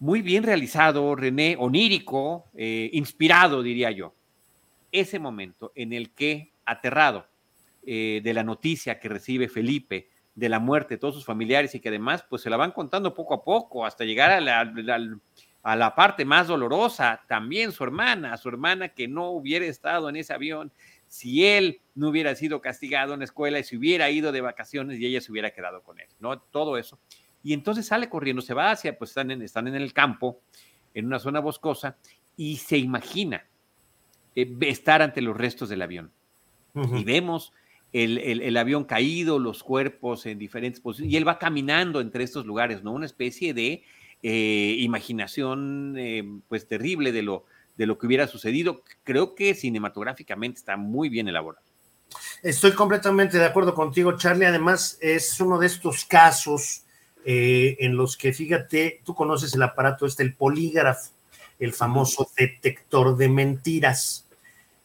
muy 0.00 0.22
bien 0.22 0.42
realizado, 0.42 1.14
René, 1.14 1.56
onírico, 1.56 2.46
eh, 2.56 2.90
inspirado, 2.92 3.62
diría 3.62 3.92
yo. 3.92 4.12
Ese 4.90 5.20
momento 5.20 5.72
en 5.76 5.92
el 5.92 6.10
que, 6.10 6.50
aterrado 6.64 7.26
eh, 7.86 8.20
de 8.22 8.34
la 8.34 8.42
noticia 8.42 8.98
que 8.98 9.08
recibe 9.08 9.48
Felipe 9.48 10.08
de 10.34 10.48
la 10.48 10.58
muerte 10.58 10.94
de 10.94 10.98
todos 10.98 11.14
sus 11.14 11.24
familiares 11.24 11.74
y 11.74 11.80
que 11.80 11.90
además 11.90 12.24
pues 12.28 12.42
se 12.42 12.50
la 12.50 12.56
van 12.56 12.72
contando 12.72 13.14
poco 13.14 13.34
a 13.34 13.44
poco 13.44 13.84
hasta 13.84 14.04
llegar 14.04 14.30
a 14.30 14.40
la, 14.40 14.72
a 15.62 15.76
la 15.76 15.94
parte 15.94 16.24
más 16.24 16.48
dolorosa, 16.48 17.20
también 17.28 17.70
su 17.70 17.84
hermana, 17.84 18.36
su 18.36 18.48
hermana 18.48 18.88
que 18.88 19.06
no 19.06 19.30
hubiera 19.30 19.66
estado 19.66 20.08
en 20.08 20.16
ese 20.16 20.32
avión 20.32 20.72
si 21.12 21.44
él 21.44 21.82
no 21.94 22.08
hubiera 22.08 22.34
sido 22.34 22.62
castigado 22.62 23.12
en 23.12 23.18
la 23.18 23.26
escuela 23.26 23.58
y 23.58 23.64
se 23.64 23.76
hubiera 23.76 24.08
ido 24.08 24.32
de 24.32 24.40
vacaciones 24.40 24.98
y 24.98 25.04
ella 25.04 25.20
se 25.20 25.30
hubiera 25.30 25.50
quedado 25.50 25.82
con 25.82 26.00
él, 26.00 26.06
¿no? 26.20 26.38
Todo 26.38 26.78
eso. 26.78 26.98
Y 27.44 27.52
entonces 27.52 27.84
sale 27.84 28.08
corriendo, 28.08 28.40
se 28.40 28.54
va 28.54 28.70
hacia, 28.70 28.96
pues 28.96 29.10
están 29.10 29.30
en, 29.30 29.42
están 29.42 29.68
en 29.68 29.74
el 29.74 29.92
campo, 29.92 30.40
en 30.94 31.04
una 31.04 31.18
zona 31.18 31.40
boscosa, 31.40 31.98
y 32.34 32.56
se 32.56 32.78
imagina 32.78 33.44
eh, 34.34 34.56
estar 34.62 35.02
ante 35.02 35.20
los 35.20 35.36
restos 35.36 35.68
del 35.68 35.82
avión. 35.82 36.10
Y 36.74 37.04
vemos 37.04 37.52
el, 37.92 38.56
avión 38.56 38.84
caído, 38.84 39.38
los 39.38 39.62
cuerpos 39.62 40.24
en 40.24 40.38
diferentes 40.38 40.80
posiciones, 40.80 41.12
y 41.12 41.18
él 41.18 41.28
va 41.28 41.38
caminando 41.38 42.00
entre 42.00 42.24
estos 42.24 42.46
lugares, 42.46 42.82
¿no? 42.82 42.90
Una 42.90 43.04
especie 43.04 43.52
de 43.52 43.82
eh, 44.22 44.76
imaginación, 44.78 45.94
eh, 45.98 46.24
pues, 46.48 46.66
terrible 46.66 47.12
de 47.12 47.20
lo, 47.20 47.44
de 47.76 47.86
lo 47.86 47.98
que 47.98 48.06
hubiera 48.06 48.26
sucedido. 48.26 48.82
Creo 49.04 49.34
que 49.34 49.54
cinematográficamente 49.54 50.58
está 50.58 50.76
muy 50.76 51.08
bien 51.08 51.28
elaborado. 51.28 51.64
Estoy 52.42 52.72
completamente 52.72 53.38
de 53.38 53.44
acuerdo 53.44 53.74
contigo, 53.74 54.16
Charlie. 54.16 54.46
Además, 54.46 54.98
es 55.00 55.40
uno 55.40 55.58
de 55.58 55.66
estos 55.66 56.04
casos 56.04 56.84
eh, 57.24 57.76
en 57.80 57.96
los 57.96 58.16
que, 58.16 58.32
fíjate, 58.32 59.00
tú 59.04 59.14
conoces 59.14 59.54
el 59.54 59.62
aparato 59.62 60.06
este, 60.06 60.22
el 60.22 60.34
polígrafo, 60.34 61.10
el 61.58 61.72
famoso 61.72 62.28
detector 62.36 63.16
de 63.16 63.28
mentiras 63.28 64.26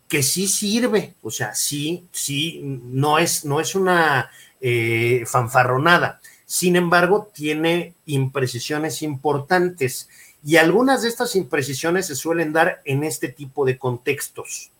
que 0.07 0.23
sí 0.23 0.47
sirve, 0.47 1.15
o 1.21 1.31
sea, 1.31 1.53
sí, 1.53 2.07
sí, 2.11 2.61
no 2.63 3.19
es, 3.19 3.43
no 3.43 3.59
es 3.59 3.75
una 3.75 4.31
eh, 4.61 5.23
fanfarronada. 5.25 6.21
Sin 6.45 6.77
embargo, 6.77 7.29
tiene 7.33 7.93
imprecisiones 8.05 9.01
importantes 9.01 10.07
y 10.43 10.57
algunas 10.57 11.01
de 11.01 11.09
estas 11.09 11.35
imprecisiones 11.35 12.07
se 12.07 12.15
suelen 12.15 12.53
dar 12.53 12.81
en 12.85 13.03
este 13.03 13.29
tipo 13.29 13.65
de 13.65 13.77
contextos. 13.77 14.71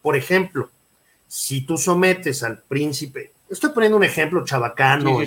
Por 0.00 0.16
ejemplo, 0.16 0.70
si 1.28 1.62
tú 1.62 1.78
sometes 1.78 2.42
al 2.42 2.58
príncipe, 2.62 3.32
estoy 3.48 3.70
poniendo 3.70 3.96
un 3.96 4.04
ejemplo 4.04 4.44
chabacano, 4.44 5.18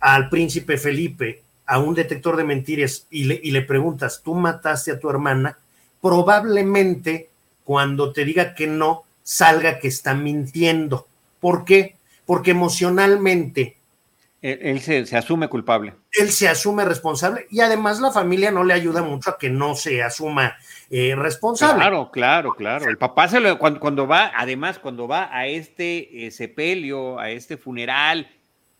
al 0.00 0.28
príncipe 0.28 0.76
Felipe 0.76 1.42
a 1.66 1.78
un 1.78 1.94
detector 1.94 2.36
de 2.36 2.44
mentiras 2.44 3.06
y 3.10 3.24
le, 3.24 3.40
y 3.42 3.52
le 3.52 3.62
preguntas, 3.62 4.22
¿tú 4.24 4.34
mataste 4.34 4.90
a 4.90 4.98
tu 4.98 5.08
hermana? 5.08 5.56
Probablemente 6.00 7.30
cuando 7.64 8.12
te 8.12 8.24
diga 8.24 8.54
que 8.54 8.66
no, 8.66 9.04
salga 9.22 9.78
que 9.78 9.86
está 9.88 10.14
mintiendo. 10.14 11.06
¿Por 11.38 11.64
qué? 11.64 11.96
Porque 12.26 12.50
emocionalmente... 12.50 13.76
Él, 14.42 14.80
se, 14.80 15.16
asume 15.16 15.48
culpable. 15.48 15.94
Él 16.12 16.30
se 16.30 16.48
asume 16.48 16.86
responsable 16.86 17.46
y 17.50 17.60
además 17.60 18.00
la 18.00 18.10
familia 18.10 18.50
no 18.50 18.64
le 18.64 18.72
ayuda 18.72 19.02
mucho 19.02 19.30
a 19.30 19.38
que 19.38 19.50
no 19.50 19.74
se 19.74 20.02
asuma 20.02 20.56
eh, 20.88 21.14
responsable. 21.14 21.80
Claro, 21.80 22.10
claro, 22.10 22.54
claro. 22.54 22.88
El 22.88 22.96
papá 22.96 23.28
se 23.28 23.38
lo, 23.38 23.58
cuando, 23.58 24.06
va, 24.06 24.32
además, 24.34 24.78
cuando 24.78 25.06
va 25.06 25.28
a 25.30 25.46
este 25.46 26.26
eh, 26.26 26.30
sepelio, 26.30 27.18
a 27.18 27.30
este 27.30 27.58
funeral 27.58 28.30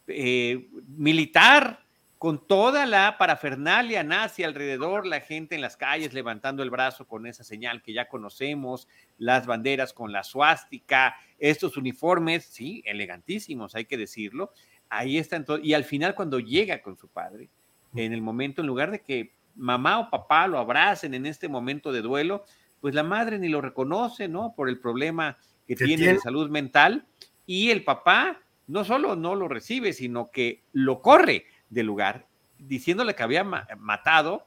eh, 0.07 0.67
militar, 0.97 1.81
con 2.21 2.47
toda 2.47 2.85
la 2.85 3.17
parafernalia 3.17 4.03
nazi 4.03 4.45
alrededor, 4.45 5.07
la 5.07 5.21
gente 5.21 5.55
en 5.55 5.63
las 5.63 5.79
calles 5.79 6.13
levantando 6.13 6.63
el 6.63 6.69
brazo 6.69 7.07
con 7.07 7.27
esa 7.27 7.45
señal 7.45 7.83
que 7.83 7.95
ya 7.95 8.09
conocemos, 8.09 8.89
las 9.17 9.47
banderas 9.47 9.95
con 9.95 10.13
la 10.13 10.23
suástica, 10.23 11.17
estos 11.39 11.79
uniformes, 11.79 12.45
sí, 12.45 12.83
elegantísimos, 12.85 13.75
hay 13.75 13.87
que 13.87 13.97
decirlo. 13.97 14.53
Ahí 14.91 15.17
están 15.19 15.45
todos. 15.45 15.61
Y 15.63 15.73
al 15.73 15.85
final, 15.85 16.15
cuando 16.15 16.39
llega 16.39 16.83
con 16.83 16.97
su 16.99 17.09
padre, 17.09 17.49
en 17.95 18.13
el 18.13 18.21
momento, 18.21 18.61
en 18.61 18.67
lugar 18.67 18.91
de 18.91 19.01
que 19.01 19.33
mamá 19.57 19.99
o 19.99 20.11
papá 20.11 20.47
lo 20.47 20.59
abracen 20.59 21.15
en 21.15 21.27
este 21.27 21.49
momento 21.49 21.93
de 21.93 22.03
duelo, 22.03 22.45
pues 22.81 22.95
la 22.95 23.03
madre 23.03 23.39
ni 23.39 23.49
lo 23.49 23.61
reconoce, 23.61 24.29
¿no? 24.29 24.55
Por 24.55 24.69
el 24.69 24.79
problema 24.79 25.37
que 25.67 25.77
tiene 25.77 26.15
de 26.15 26.19
salud 26.19 26.51
mental. 26.51 27.07
Y 27.47 27.71
el 27.71 27.85
papá 27.85 28.41
no 28.67 28.85
solo 28.85 29.17
no 29.17 29.35
lo 29.35 29.49
recibe, 29.49 29.93
sino 29.93 30.31
que 30.31 30.63
lo 30.73 31.03
corre 31.03 31.47
del 31.69 31.87
lugar, 31.87 32.27
diciéndole 32.59 33.15
que 33.15 33.23
había 33.23 33.45
matado, 33.45 34.47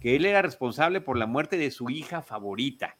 que 0.00 0.16
él 0.16 0.26
era 0.26 0.42
responsable 0.42 1.00
por 1.00 1.16
la 1.16 1.26
muerte 1.26 1.56
de 1.56 1.70
su 1.70 1.88
hija 1.90 2.22
favorita. 2.22 2.96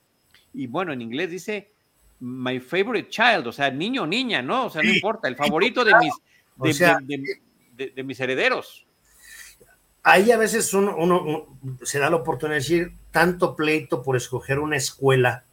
Y 0.54 0.66
bueno, 0.66 0.92
en 0.92 1.02
inglés 1.02 1.30
dice 1.30 1.72
my 2.20 2.60
favorite 2.60 3.08
child, 3.08 3.46
o 3.46 3.52
sea, 3.52 3.70
niño 3.70 4.04
o 4.04 4.06
niña, 4.06 4.42
¿no? 4.42 4.66
O 4.66 4.70
sea, 4.70 4.82
no 4.82 4.92
importa, 4.92 5.28
el 5.28 5.36
favorito 5.36 5.84
de 5.84 5.94
mis, 5.96 6.14
de, 6.62 8.04
mis 8.04 8.20
herederos. 8.20 8.86
Ahí 10.02 10.30
a 10.32 10.36
veces 10.36 10.74
uno, 10.74 11.58
se 11.82 11.98
da 11.98 12.10
la 12.10 12.16
oportunidad 12.16 12.56
de 12.56 12.60
decir 12.60 12.92
tanto 13.10 13.54
pleito 13.54 14.02
por 14.02 14.16
escoger 14.16 14.58
una 14.58 14.76
escuela, 14.76 15.44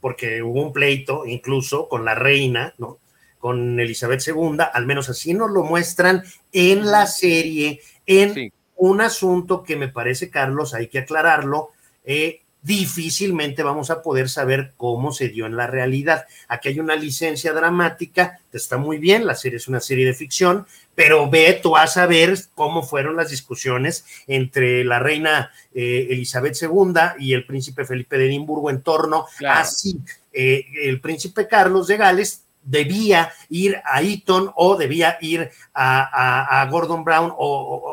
porque 0.00 0.42
hubo 0.42 0.62
un 0.62 0.72
pleito 0.72 1.24
incluso 1.26 1.88
con 1.88 2.04
la 2.04 2.14
reina, 2.14 2.74
¿no? 2.78 2.98
con 3.38 3.80
Elizabeth 3.80 4.22
II, 4.24 4.58
al 4.72 4.86
menos 4.86 5.08
así 5.08 5.34
nos 5.34 5.50
lo 5.50 5.64
muestran 5.64 6.22
en 6.52 6.86
la 6.86 7.08
serie, 7.08 7.80
en 8.06 8.52
un 8.76 9.00
asunto 9.00 9.64
que 9.64 9.74
me 9.74 9.88
parece, 9.88 10.30
Carlos, 10.30 10.74
hay 10.74 10.86
que 10.86 11.00
aclararlo, 11.00 11.70
eh, 12.04 12.41
difícilmente 12.62 13.62
vamos 13.62 13.90
a 13.90 14.02
poder 14.02 14.28
saber 14.28 14.72
cómo 14.76 15.12
se 15.12 15.28
dio 15.28 15.46
en 15.46 15.56
la 15.56 15.66
realidad. 15.66 16.26
Aquí 16.48 16.68
hay 16.68 16.80
una 16.80 16.96
licencia 16.96 17.52
dramática, 17.52 18.40
está 18.52 18.78
muy 18.78 18.98
bien, 18.98 19.26
la 19.26 19.34
serie 19.34 19.56
es 19.56 19.68
una 19.68 19.80
serie 19.80 20.06
de 20.06 20.14
ficción, 20.14 20.66
pero 20.94 21.28
ve 21.28 21.58
tú 21.62 21.76
a 21.76 21.86
saber 21.86 22.38
cómo 22.54 22.82
fueron 22.82 23.16
las 23.16 23.30
discusiones 23.30 24.04
entre 24.26 24.84
la 24.84 24.98
reina 24.98 25.50
eh, 25.74 26.08
Elizabeth 26.10 26.56
II 26.62 26.94
y 27.18 27.32
el 27.32 27.46
príncipe 27.46 27.84
Felipe 27.84 28.16
de 28.16 28.26
Edimburgo 28.26 28.70
en 28.70 28.82
torno 28.82 29.26
a 29.46 29.64
si 29.64 29.98
eh, 30.32 30.64
el 30.84 31.00
príncipe 31.00 31.48
Carlos 31.48 31.86
de 31.88 31.96
Gales 31.96 32.44
debía 32.62 33.32
ir 33.48 33.80
a 33.84 34.02
Eton 34.02 34.52
o 34.54 34.76
debía 34.76 35.18
ir 35.20 35.50
a, 35.74 36.66
Gordon 36.70 37.04
Brown 37.04 37.32
o, 37.36 37.91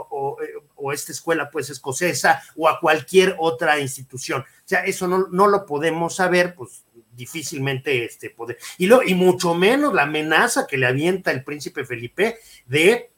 esta 0.91 1.11
escuela 1.11 1.49
pues 1.49 1.69
escocesa 1.69 2.41
o 2.55 2.67
a 2.67 2.79
cualquier 2.79 3.35
otra 3.39 3.79
institución. 3.79 4.41
O 4.41 4.45
sea, 4.65 4.85
eso 4.85 5.07
no, 5.07 5.27
no 5.29 5.47
lo 5.47 5.65
podemos 5.65 6.15
saber, 6.15 6.55
pues 6.55 6.83
difícilmente 7.11 8.05
este 8.05 8.29
poder. 8.29 8.57
Y, 8.77 8.87
lo, 8.87 9.03
y 9.03 9.13
mucho 9.13 9.53
menos 9.53 9.93
la 9.93 10.03
amenaza 10.03 10.65
que 10.67 10.77
le 10.77 10.87
avienta 10.87 11.31
el 11.31 11.43
príncipe 11.43 11.85
Felipe 11.85 12.39
de, 12.65 13.11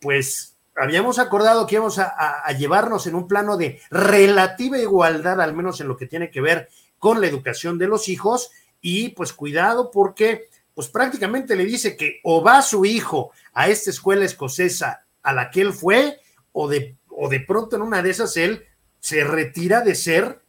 pues, 0.00 0.56
habíamos 0.76 1.18
acordado 1.18 1.66
que 1.66 1.74
íbamos 1.74 1.98
a, 1.98 2.14
a 2.44 2.52
llevarnos 2.52 3.06
en 3.06 3.14
un 3.16 3.26
plano 3.26 3.56
de 3.56 3.80
relativa 3.90 4.78
igualdad, 4.78 5.40
al 5.40 5.54
menos 5.54 5.80
en 5.80 5.88
lo 5.88 5.96
que 5.96 6.06
tiene 6.06 6.30
que 6.30 6.40
ver 6.40 6.68
con 6.98 7.20
la 7.20 7.26
educación 7.26 7.78
de 7.78 7.88
los 7.88 8.08
hijos, 8.08 8.50
y 8.80 9.10
pues 9.10 9.32
cuidado 9.32 9.90
porque 9.90 10.48
pues 10.74 10.88
prácticamente 10.88 11.56
le 11.56 11.64
dice 11.64 11.96
que 11.96 12.20
o 12.22 12.42
va 12.42 12.62
su 12.62 12.84
hijo 12.84 13.32
a 13.52 13.68
esta 13.68 13.90
escuela 13.90 14.24
escocesa 14.24 15.04
a 15.22 15.32
la 15.32 15.50
que 15.50 15.60
él 15.60 15.72
fue, 15.72 16.20
o 16.52 16.68
de, 16.68 16.96
o 17.22 17.28
de 17.28 17.40
pronto 17.40 17.76
en 17.76 17.82
una 17.82 18.02
de 18.02 18.10
esas 18.10 18.34
él 18.38 18.64
se 18.98 19.24
retira 19.24 19.82
de 19.82 19.94
ser 19.94 20.40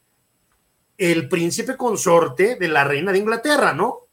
el 0.98 1.28
príncipe 1.28 1.76
consorte 1.76 2.56
de 2.56 2.68
la 2.70 2.86
reina 2.86 3.12
de 3.12 3.20
Inglaterra, 3.20 3.74
¿no? 3.74 4.08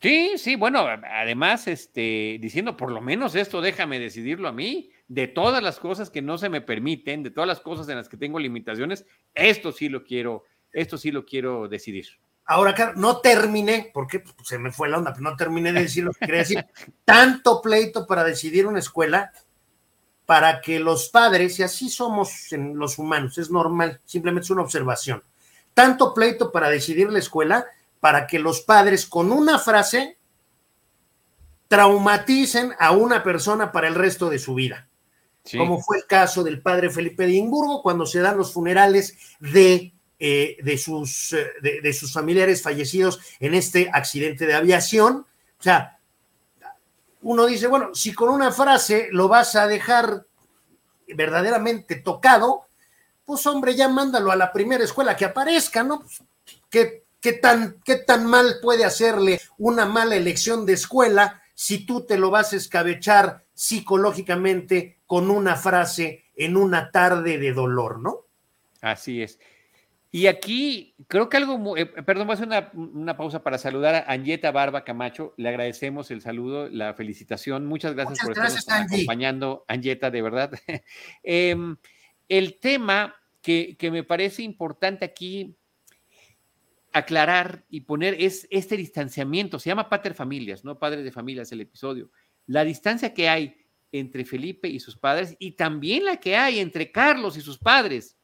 Sí, 0.00 0.34
sí, 0.36 0.54
bueno, 0.54 0.86
además, 0.86 1.66
este, 1.66 2.38
diciendo 2.40 2.76
por 2.76 2.92
lo 2.92 3.00
menos 3.00 3.34
esto, 3.34 3.60
déjame 3.60 3.98
decidirlo 3.98 4.46
a 4.46 4.52
mí, 4.52 4.90
de 5.08 5.26
todas 5.26 5.60
las 5.60 5.80
cosas 5.80 6.08
que 6.08 6.22
no 6.22 6.38
se 6.38 6.48
me 6.48 6.60
permiten, 6.60 7.24
de 7.24 7.30
todas 7.30 7.48
las 7.48 7.58
cosas 7.58 7.88
en 7.88 7.96
las 7.96 8.08
que 8.08 8.16
tengo 8.16 8.38
limitaciones, 8.38 9.04
esto 9.34 9.72
sí 9.72 9.88
lo 9.88 10.04
quiero, 10.04 10.44
esto 10.72 10.96
sí 10.98 11.10
lo 11.10 11.24
quiero 11.24 11.66
decidir. 11.66 12.06
Ahora, 12.44 12.92
no 12.94 13.18
terminé, 13.20 13.90
porque 13.92 14.22
se 14.44 14.56
me 14.56 14.70
fue 14.70 14.88
la 14.88 14.98
onda, 14.98 15.12
pero 15.12 15.28
no 15.28 15.36
terminé 15.36 15.72
de 15.72 15.80
decir 15.80 16.04
lo 16.04 16.12
que 16.12 16.26
quería 16.26 16.38
decir. 16.42 16.64
Tanto 17.04 17.60
pleito 17.60 18.06
para 18.06 18.22
decidir 18.22 18.68
una 18.68 18.78
escuela 18.78 19.32
para 20.26 20.60
que 20.60 20.78
los 20.78 21.08
padres, 21.08 21.58
y 21.58 21.62
así 21.62 21.88
somos 21.88 22.52
en 22.52 22.76
los 22.76 22.98
humanos, 22.98 23.38
es 23.38 23.50
normal, 23.50 24.00
simplemente 24.04 24.44
es 24.44 24.50
una 24.50 24.62
observación. 24.62 25.22
Tanto 25.72 26.12
pleito 26.12 26.52
para 26.52 26.68
decidir 26.68 27.10
la 27.10 27.20
escuela 27.20 27.64
para 28.00 28.26
que 28.26 28.38
los 28.38 28.60
padres 28.60 29.06
con 29.06 29.32
una 29.32 29.58
frase 29.58 30.18
traumaticen 31.68 32.72
a 32.78 32.92
una 32.92 33.22
persona 33.22 33.72
para 33.72 33.88
el 33.88 33.94
resto 33.94 34.28
de 34.28 34.38
su 34.38 34.54
vida. 34.54 34.88
Como 35.56 35.80
fue 35.80 35.98
el 35.98 36.06
caso 36.06 36.42
del 36.42 36.60
padre 36.60 36.90
Felipe 36.90 37.22
de 37.22 37.30
Edimburgo 37.30 37.80
cuando 37.80 38.04
se 38.04 38.18
dan 38.18 38.36
los 38.36 38.52
funerales 38.52 39.16
de 39.38 39.92
eh, 40.18 40.56
de, 40.62 40.78
sus, 40.78 41.34
eh, 41.34 41.46
de, 41.60 41.92
sus 41.92 42.10
familiares 42.10 42.62
fallecidos 42.62 43.20
en 43.38 43.52
este 43.52 43.90
accidente 43.92 44.46
de 44.46 44.54
aviación. 44.54 45.26
O 45.58 45.62
sea, 45.62 45.95
uno 47.26 47.44
dice, 47.46 47.66
bueno, 47.66 47.92
si 47.92 48.14
con 48.14 48.28
una 48.28 48.52
frase 48.52 49.08
lo 49.10 49.26
vas 49.26 49.56
a 49.56 49.66
dejar 49.66 50.26
verdaderamente 51.08 51.96
tocado, 51.96 52.66
pues 53.24 53.44
hombre, 53.48 53.74
ya 53.74 53.88
mándalo 53.88 54.30
a 54.30 54.36
la 54.36 54.52
primera 54.52 54.84
escuela 54.84 55.16
que 55.16 55.24
aparezca, 55.24 55.82
¿no? 55.82 56.02
Pues, 56.02 56.22
¿qué, 56.70 57.02
qué, 57.20 57.32
tan, 57.32 57.80
¿Qué 57.84 57.96
tan 57.96 58.26
mal 58.26 58.58
puede 58.62 58.84
hacerle 58.84 59.40
una 59.58 59.86
mala 59.86 60.14
elección 60.14 60.64
de 60.66 60.74
escuela 60.74 61.42
si 61.52 61.84
tú 61.84 62.06
te 62.06 62.16
lo 62.16 62.30
vas 62.30 62.52
a 62.52 62.56
escabechar 62.56 63.44
psicológicamente 63.54 64.98
con 65.04 65.28
una 65.28 65.56
frase 65.56 66.26
en 66.36 66.56
una 66.56 66.92
tarde 66.92 67.38
de 67.38 67.52
dolor, 67.52 67.98
¿no? 67.98 68.20
Así 68.82 69.20
es. 69.20 69.40
Y 70.16 70.28
aquí 70.28 70.94
creo 71.08 71.28
que 71.28 71.36
algo, 71.36 71.76
eh, 71.76 71.84
perdón, 71.84 72.26
voy 72.26 72.32
a 72.32 72.40
hacer 72.40 72.72
una, 72.72 73.18
pausa 73.18 73.42
para 73.42 73.58
saludar 73.58 73.94
a 73.94 74.10
Angieta 74.10 74.50
Barba 74.50 74.82
Camacho. 74.82 75.34
Le 75.36 75.50
agradecemos 75.50 76.10
el 76.10 76.22
saludo, 76.22 76.70
la 76.70 76.94
felicitación. 76.94 77.66
Muchas 77.66 77.92
gracias 77.92 78.20
por 78.20 78.30
estarnos 78.30 78.66
acompañando, 78.66 79.66
Angieta, 79.68 80.10
de 80.10 80.22
verdad. 80.22 80.52
Em, 81.22 81.76
el 82.30 82.58
tema 82.58 83.14
que, 83.42 83.76
me 83.92 84.04
parece 84.04 84.42
importante 84.42 85.04
aquí, 85.04 85.54
aclarar 86.94 87.66
y 87.68 87.82
poner 87.82 88.16
es 88.18 88.48
este 88.50 88.78
distanciamiento, 88.78 89.58
se 89.58 89.68
llama 89.68 89.90
Pater 89.90 90.14
Familias, 90.14 90.64
no 90.64 90.78
Padres 90.78 91.04
de 91.04 91.12
Familias 91.12 91.52
el 91.52 91.60
episodio, 91.60 92.10
la 92.46 92.64
distancia 92.64 93.12
que 93.12 93.28
hay 93.28 93.54
entre 93.92 94.24
Felipe 94.24 94.66
y 94.66 94.80
sus 94.80 94.96
padres 94.96 95.36
y 95.38 95.52
también 95.52 96.06
la 96.06 96.16
que 96.16 96.36
hay 96.36 96.58
entre 96.58 96.90
Carlos 96.90 97.36
y 97.36 97.42
sus 97.42 97.58
padres, 97.58 98.15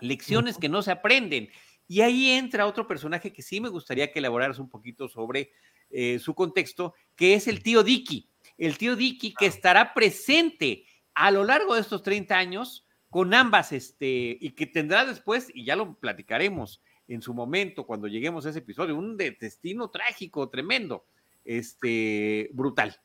lecciones 0.00 0.58
que 0.58 0.68
no 0.68 0.82
se 0.82 0.90
aprenden. 0.90 1.48
Y 1.88 2.00
ahí 2.00 2.30
entra 2.30 2.66
otro 2.66 2.86
personaje 2.86 3.32
que 3.32 3.42
sí 3.42 3.60
me 3.60 3.68
gustaría 3.68 4.10
que 4.12 4.18
elaboraras 4.18 4.58
un 4.58 4.68
poquito 4.68 5.08
sobre 5.08 5.52
eh, 5.90 6.18
su 6.18 6.34
contexto, 6.34 6.94
que 7.14 7.34
es 7.34 7.46
el 7.46 7.62
tío 7.62 7.82
Dicky. 7.82 8.28
El 8.58 8.76
tío 8.78 8.96
Dicky 8.96 9.34
que 9.34 9.46
estará 9.46 9.94
presente 9.94 10.84
a 11.14 11.30
lo 11.30 11.44
largo 11.44 11.74
de 11.74 11.80
estos 11.80 12.02
30 12.02 12.36
años 12.36 12.86
con 13.08 13.32
ambas, 13.34 13.72
este, 13.72 14.36
y 14.40 14.50
que 14.50 14.66
tendrá 14.66 15.04
después, 15.04 15.48
y 15.54 15.64
ya 15.64 15.76
lo 15.76 15.94
platicaremos 15.98 16.82
en 17.08 17.22
su 17.22 17.32
momento, 17.32 17.86
cuando 17.86 18.08
lleguemos 18.08 18.44
a 18.44 18.50
ese 18.50 18.58
episodio, 18.58 18.96
un 18.96 19.16
destino 19.16 19.90
trágico, 19.90 20.50
tremendo, 20.50 21.06
este, 21.44 22.50
brutal 22.52 22.98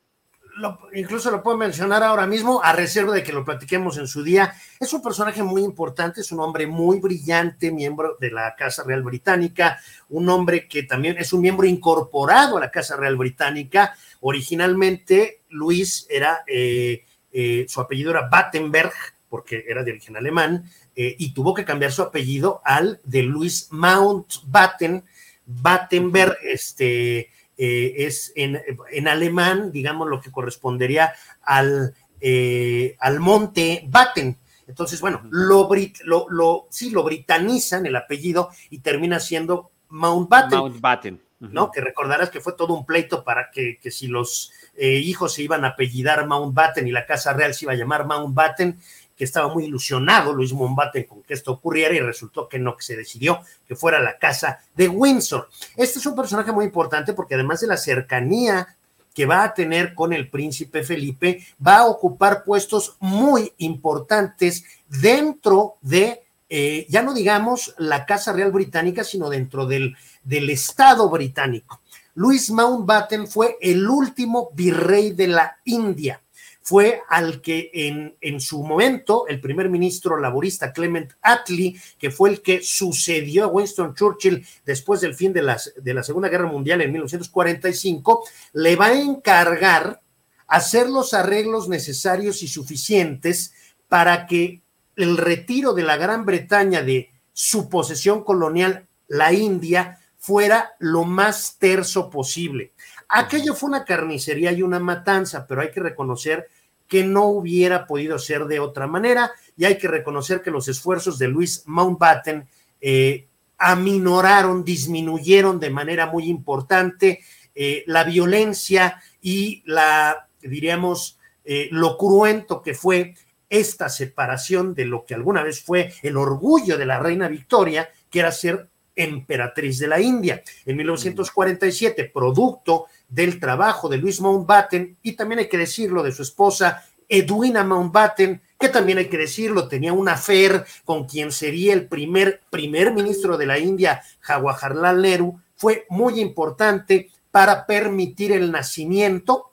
incluso 0.92 1.30
lo 1.30 1.42
puedo 1.42 1.56
mencionar 1.56 2.02
ahora 2.02 2.26
mismo, 2.26 2.62
a 2.62 2.72
reserva 2.72 3.14
de 3.14 3.22
que 3.22 3.32
lo 3.32 3.44
platiquemos 3.44 3.96
en 3.98 4.06
su 4.06 4.22
día. 4.22 4.54
Es 4.78 4.92
un 4.92 5.02
personaje 5.02 5.42
muy 5.42 5.62
importante, 5.62 6.20
es 6.20 6.32
un 6.32 6.40
hombre 6.40 6.66
muy 6.66 7.00
brillante, 7.00 7.72
miembro 7.72 8.16
de 8.20 8.30
la 8.30 8.54
Casa 8.56 8.84
Real 8.84 9.02
Británica, 9.02 9.80
un 10.10 10.28
hombre 10.28 10.68
que 10.68 10.82
también 10.82 11.16
es 11.18 11.32
un 11.32 11.40
miembro 11.40 11.66
incorporado 11.66 12.56
a 12.56 12.60
la 12.60 12.70
Casa 12.70 12.96
Real 12.96 13.16
Británica. 13.16 13.94
Originalmente, 14.20 15.42
Luis 15.48 16.06
era, 16.10 16.44
eh, 16.46 17.04
eh, 17.32 17.66
su 17.68 17.80
apellido 17.80 18.10
era 18.10 18.28
Battenberg, 18.28 18.92
porque 19.28 19.64
era 19.66 19.82
de 19.82 19.92
origen 19.92 20.16
alemán, 20.16 20.70
eh, 20.94 21.16
y 21.18 21.32
tuvo 21.32 21.54
que 21.54 21.64
cambiar 21.64 21.90
su 21.92 22.02
apellido 22.02 22.60
al 22.64 23.00
de 23.04 23.22
Luis 23.22 23.68
Mountbatten. 23.70 25.04
Battenberg, 25.44 26.36
este 26.44 27.30
eh, 27.56 27.94
es 27.98 28.32
en, 28.34 29.08
alemán, 29.08 29.72
digamos, 29.72 30.08
lo 30.08 30.20
que 30.20 30.30
correspondería 30.30 31.12
al, 31.42 31.94
eh, 32.20 32.96
al 33.00 33.20
monte 33.20 33.84
Batten. 33.88 34.38
Entonces, 34.66 35.00
bueno, 35.00 35.22
lo, 35.30 35.68
lo, 36.04 36.66
sí, 36.70 36.90
lo 36.90 37.02
britanizan 37.02 37.84
el 37.86 37.96
apellido 37.96 38.50
y 38.70 38.78
termina 38.78 39.20
siendo 39.20 39.70
Mountbatten. 39.88 40.58
Mountbatten. 40.58 41.20
¿no? 41.40 41.70
Que 41.72 41.80
recordarás 41.80 42.30
que 42.30 42.40
fue 42.40 42.52
todo 42.52 42.74
un 42.74 42.86
pleito 42.86 43.24
para 43.24 43.50
que, 43.50 43.78
si 43.90 44.06
los 44.06 44.52
eh, 44.76 44.98
hijos 44.98 45.34
se 45.34 45.42
iban 45.42 45.64
a 45.64 45.68
apellidar 45.68 46.26
Mountbatten 46.26 46.86
y 46.86 46.92
la 46.92 47.04
Casa 47.04 47.32
Real 47.32 47.52
se 47.52 47.64
iba 47.64 47.72
a 47.72 47.76
llamar 47.76 48.06
Mountbatten, 48.06 48.78
que 49.16 49.24
estaba 49.24 49.52
muy 49.52 49.64
ilusionado 49.64 50.32
Luis 50.32 50.52
Mombate 50.52 51.06
con 51.06 51.22
que 51.22 51.34
esto 51.34 51.52
ocurriera 51.52 51.94
y 51.94 52.00
resultó 52.00 52.48
que 52.48 52.58
no, 52.58 52.76
que 52.76 52.82
se 52.82 52.96
decidió 52.96 53.40
que 53.66 53.76
fuera 53.76 54.00
la 54.00 54.18
casa 54.18 54.60
de 54.74 54.88
Windsor. 54.88 55.48
Este 55.76 55.98
es 55.98 56.06
un 56.06 56.16
personaje 56.16 56.52
muy 56.52 56.64
importante 56.64 57.12
porque 57.12 57.34
además 57.34 57.60
de 57.60 57.66
la 57.66 57.76
cercanía 57.76 58.76
que 59.14 59.26
va 59.26 59.44
a 59.44 59.54
tener 59.54 59.94
con 59.94 60.12
el 60.12 60.30
príncipe 60.30 60.82
Felipe, 60.82 61.46
va 61.64 61.78
a 61.78 61.86
ocupar 61.86 62.44
puestos 62.44 62.96
muy 63.00 63.52
importantes 63.58 64.64
dentro 64.88 65.74
de, 65.82 66.22
eh, 66.48 66.86
ya 66.88 67.02
no 67.02 67.12
digamos 67.12 67.74
la 67.78 68.06
Casa 68.06 68.32
Real 68.32 68.52
Británica, 68.52 69.04
sino 69.04 69.28
dentro 69.28 69.66
del, 69.66 69.96
del 70.24 70.48
Estado 70.48 71.10
británico. 71.10 71.80
Luis 72.14 72.50
Mountbatten 72.50 73.26
fue 73.26 73.58
el 73.60 73.86
último 73.86 74.50
virrey 74.54 75.12
de 75.12 75.28
la 75.28 75.58
India 75.64 76.21
fue 76.62 77.02
al 77.08 77.40
que 77.40 77.70
en, 77.74 78.14
en, 78.20 78.40
su 78.40 78.62
momento 78.62 79.26
el 79.26 79.40
primer 79.40 79.68
ministro 79.68 80.18
laborista 80.18 80.72
Clement 80.72 81.12
Attlee, 81.20 81.76
que 81.98 82.10
fue 82.10 82.30
el 82.30 82.40
que 82.40 82.62
sucedió 82.62 83.44
a 83.44 83.48
Winston 83.48 83.94
Churchill 83.94 84.46
después 84.64 85.00
del 85.00 85.14
fin 85.14 85.32
de, 85.32 85.42
las, 85.42 85.72
de 85.76 85.92
la 85.94 86.02
Segunda 86.02 86.28
Guerra 86.28 86.46
Mundial 86.46 86.80
en 86.80 86.92
1945, 86.92 88.24
le 88.54 88.76
va 88.76 88.86
a 88.86 89.00
encargar 89.00 90.00
hacer 90.46 90.88
los 90.88 91.14
arreglos 91.14 91.68
necesarios 91.68 92.42
y 92.42 92.48
suficientes 92.48 93.54
para 93.88 94.26
que 94.26 94.60
el 94.96 95.16
retiro 95.16 95.72
de 95.72 95.82
la 95.82 95.96
Gran 95.96 96.24
Bretaña 96.24 96.82
de 96.82 97.10
su 97.32 97.68
posesión 97.68 98.22
colonial, 98.22 98.86
la 99.08 99.32
India, 99.32 99.98
fuera 100.18 100.74
lo 100.78 101.04
más 101.04 101.56
terso 101.58 102.08
posible. 102.10 102.72
Aquello 103.14 103.54
fue 103.54 103.68
una 103.68 103.84
carnicería 103.84 104.52
y 104.52 104.62
una 104.62 104.80
matanza, 104.80 105.46
pero 105.46 105.60
hay 105.60 105.70
que 105.70 105.80
reconocer 105.80 106.48
que 106.88 107.04
no 107.04 107.26
hubiera 107.26 107.86
podido 107.86 108.18
ser 108.18 108.46
de 108.46 108.58
otra 108.58 108.86
manera 108.86 109.32
y 109.54 109.66
hay 109.66 109.76
que 109.76 109.86
reconocer 109.86 110.40
que 110.40 110.50
los 110.50 110.66
esfuerzos 110.66 111.18
de 111.18 111.28
Luis 111.28 111.62
Mountbatten 111.66 112.48
eh, 112.80 113.26
aminoraron, 113.58 114.64
disminuyeron 114.64 115.60
de 115.60 115.68
manera 115.68 116.06
muy 116.06 116.24
importante 116.24 117.20
eh, 117.54 117.84
la 117.86 118.04
violencia 118.04 119.02
y 119.20 119.62
la, 119.66 120.26
diríamos, 120.40 121.18
eh, 121.44 121.68
lo 121.70 121.98
cruento 121.98 122.62
que 122.62 122.72
fue 122.72 123.14
esta 123.50 123.90
separación 123.90 124.74
de 124.74 124.86
lo 124.86 125.04
que 125.04 125.14
alguna 125.14 125.42
vez 125.42 125.62
fue 125.62 125.92
el 126.02 126.16
orgullo 126.16 126.78
de 126.78 126.86
la 126.86 126.98
reina 126.98 127.28
Victoria, 127.28 127.90
que 128.08 128.20
era 128.20 128.32
ser 128.32 128.70
emperatriz 128.96 129.78
de 129.78 129.88
la 129.88 130.00
India. 130.00 130.42
En 130.66 130.76
1947, 130.76 132.10
producto 132.12 132.86
del 133.12 133.38
trabajo 133.38 133.90
de 133.90 133.98
Luis 133.98 134.20
Mountbatten 134.20 134.96
y 135.02 135.12
también 135.12 135.40
hay 135.40 135.48
que 135.48 135.58
decirlo 135.58 136.02
de 136.02 136.12
su 136.12 136.22
esposa 136.22 136.84
Edwina 137.08 137.62
Mountbatten, 137.62 138.40
que 138.58 138.70
también 138.70 138.96
hay 138.96 139.08
que 139.08 139.18
decirlo, 139.18 139.68
tenía 139.68 139.92
una 139.92 140.14
afer 140.14 140.64
con 140.86 141.04
quien 141.06 141.30
sería 141.30 141.74
el 141.74 141.88
primer 141.88 142.40
primer 142.48 142.94
ministro 142.94 143.36
de 143.36 143.44
la 143.44 143.58
India, 143.58 144.02
Jawaharlal 144.20 145.02
Nehru, 145.02 145.38
fue 145.56 145.84
muy 145.90 146.20
importante 146.20 147.10
para 147.30 147.66
permitir 147.66 148.32
el 148.32 148.50
nacimiento 148.50 149.52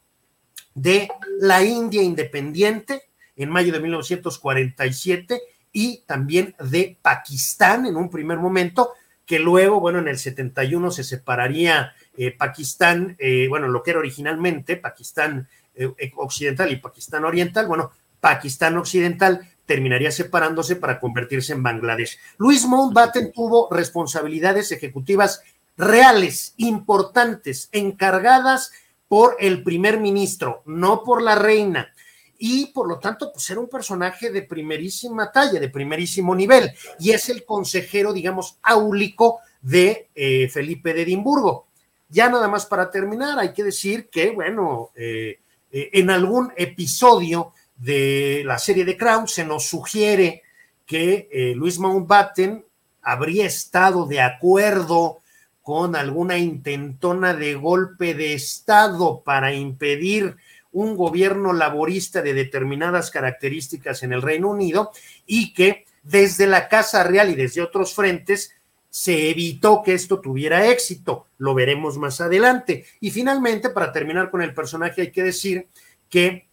de 0.73 1.09
la 1.41 1.61
India 1.61 2.01
independiente 2.01 3.09
en 3.35 3.49
mayo 3.49 3.73
de 3.73 3.81
1947 3.81 5.41
y 5.73 6.03
también 6.05 6.55
de 6.59 6.97
Pakistán 7.01 7.85
en 7.85 7.97
un 7.97 8.09
primer 8.09 8.37
momento, 8.37 8.93
que 9.25 9.37
luego, 9.37 9.81
bueno, 9.81 9.99
en 9.99 10.07
el 10.07 10.17
71 10.17 10.91
se 10.91 11.03
separaría 11.03 11.93
eh, 12.21 12.35
Pakistán, 12.37 13.15
eh, 13.17 13.47
bueno, 13.47 13.69
lo 13.69 13.81
que 13.81 13.91
era 13.91 13.99
originalmente 13.99 14.75
Pakistán 14.75 15.47
eh, 15.73 15.89
occidental 16.17 16.69
y 16.69 16.75
Pakistán 16.75 17.23
oriental, 17.23 17.65
bueno, 17.65 17.93
Pakistán 18.19 18.77
occidental 18.77 19.47
terminaría 19.65 20.11
separándose 20.11 20.75
para 20.75 20.99
convertirse 20.99 21.53
en 21.53 21.63
Bangladesh. 21.63 22.19
Luis 22.37 22.65
Mountbatten 22.65 23.31
tuvo 23.31 23.69
responsabilidades 23.71 24.73
ejecutivas 24.73 25.43
reales, 25.77 26.55
importantes, 26.57 27.69
encargadas 27.71 28.73
por 29.07 29.37
el 29.39 29.63
primer 29.63 30.01
ministro, 30.01 30.61
no 30.65 31.05
por 31.05 31.21
la 31.21 31.35
reina. 31.35 31.93
Y 32.37 32.65
por 32.73 32.89
lo 32.89 32.99
tanto, 32.99 33.31
pues 33.31 33.49
era 33.49 33.61
un 33.61 33.69
personaje 33.69 34.29
de 34.29 34.41
primerísima 34.41 35.31
talla, 35.31 35.57
de 35.57 35.69
primerísimo 35.69 36.35
nivel. 36.35 36.69
Y 36.99 37.11
es 37.11 37.29
el 37.29 37.45
consejero, 37.45 38.11
digamos, 38.11 38.57
áulico 38.61 39.39
de 39.61 40.09
Felipe 40.51 40.93
de 40.93 41.03
Edimburgo. 41.03 41.68
Ya 42.09 42.27
nada 42.27 42.47
más 42.47 42.65
para 42.65 42.89
terminar, 42.89 43.37
hay 43.37 43.53
que 43.53 43.63
decir 43.63 44.09
que, 44.09 44.31
bueno, 44.31 44.89
eh, 44.95 45.39
eh, 45.71 45.89
en 45.93 46.09
algún 46.09 46.51
episodio 46.57 47.53
de 47.77 48.41
la 48.45 48.57
serie 48.57 48.83
de 48.83 48.97
Crown 48.97 49.27
se 49.27 49.45
nos 49.45 49.67
sugiere 49.67 50.41
que 50.85 51.29
eh, 51.31 51.53
Luis 51.55 51.77
Mountbatten 51.77 52.65
habría 53.03 53.45
estado 53.45 54.07
de 54.07 54.21
acuerdo 54.21 55.19
con 55.61 55.95
alguna 55.95 56.39
intentona 56.39 57.35
de 57.35 57.53
golpe 57.53 58.15
de 58.15 58.33
Estado 58.33 59.21
para 59.23 59.53
impedir 59.53 60.35
un 60.71 60.97
gobierno 60.97 61.53
laborista 61.53 62.23
de 62.23 62.33
determinadas 62.33 63.11
características 63.11 64.01
en 64.01 64.13
el 64.13 64.23
Reino 64.23 64.49
Unido 64.49 64.91
y 65.27 65.53
que 65.53 65.85
desde 66.01 66.47
la 66.47 66.67
Casa 66.67 67.03
Real 67.03 67.29
y 67.29 67.35
desde 67.35 67.61
otros 67.61 67.93
frentes 67.93 68.55
se 68.89 69.29
evitó 69.29 69.83
que 69.83 69.93
esto 69.93 70.19
tuviera 70.19 70.67
éxito. 70.67 71.27
Lo 71.37 71.53
veremos 71.53 71.97
más 71.97 72.21
adelante. 72.21 72.85
Y 72.99 73.11
finalmente, 73.11 73.69
para 73.69 73.91
terminar 73.91 74.31
con 74.31 74.41
el 74.41 74.53
personaje, 74.53 75.01
hay 75.01 75.11
que 75.11 75.23
decir 75.23 75.67
que 76.09 76.47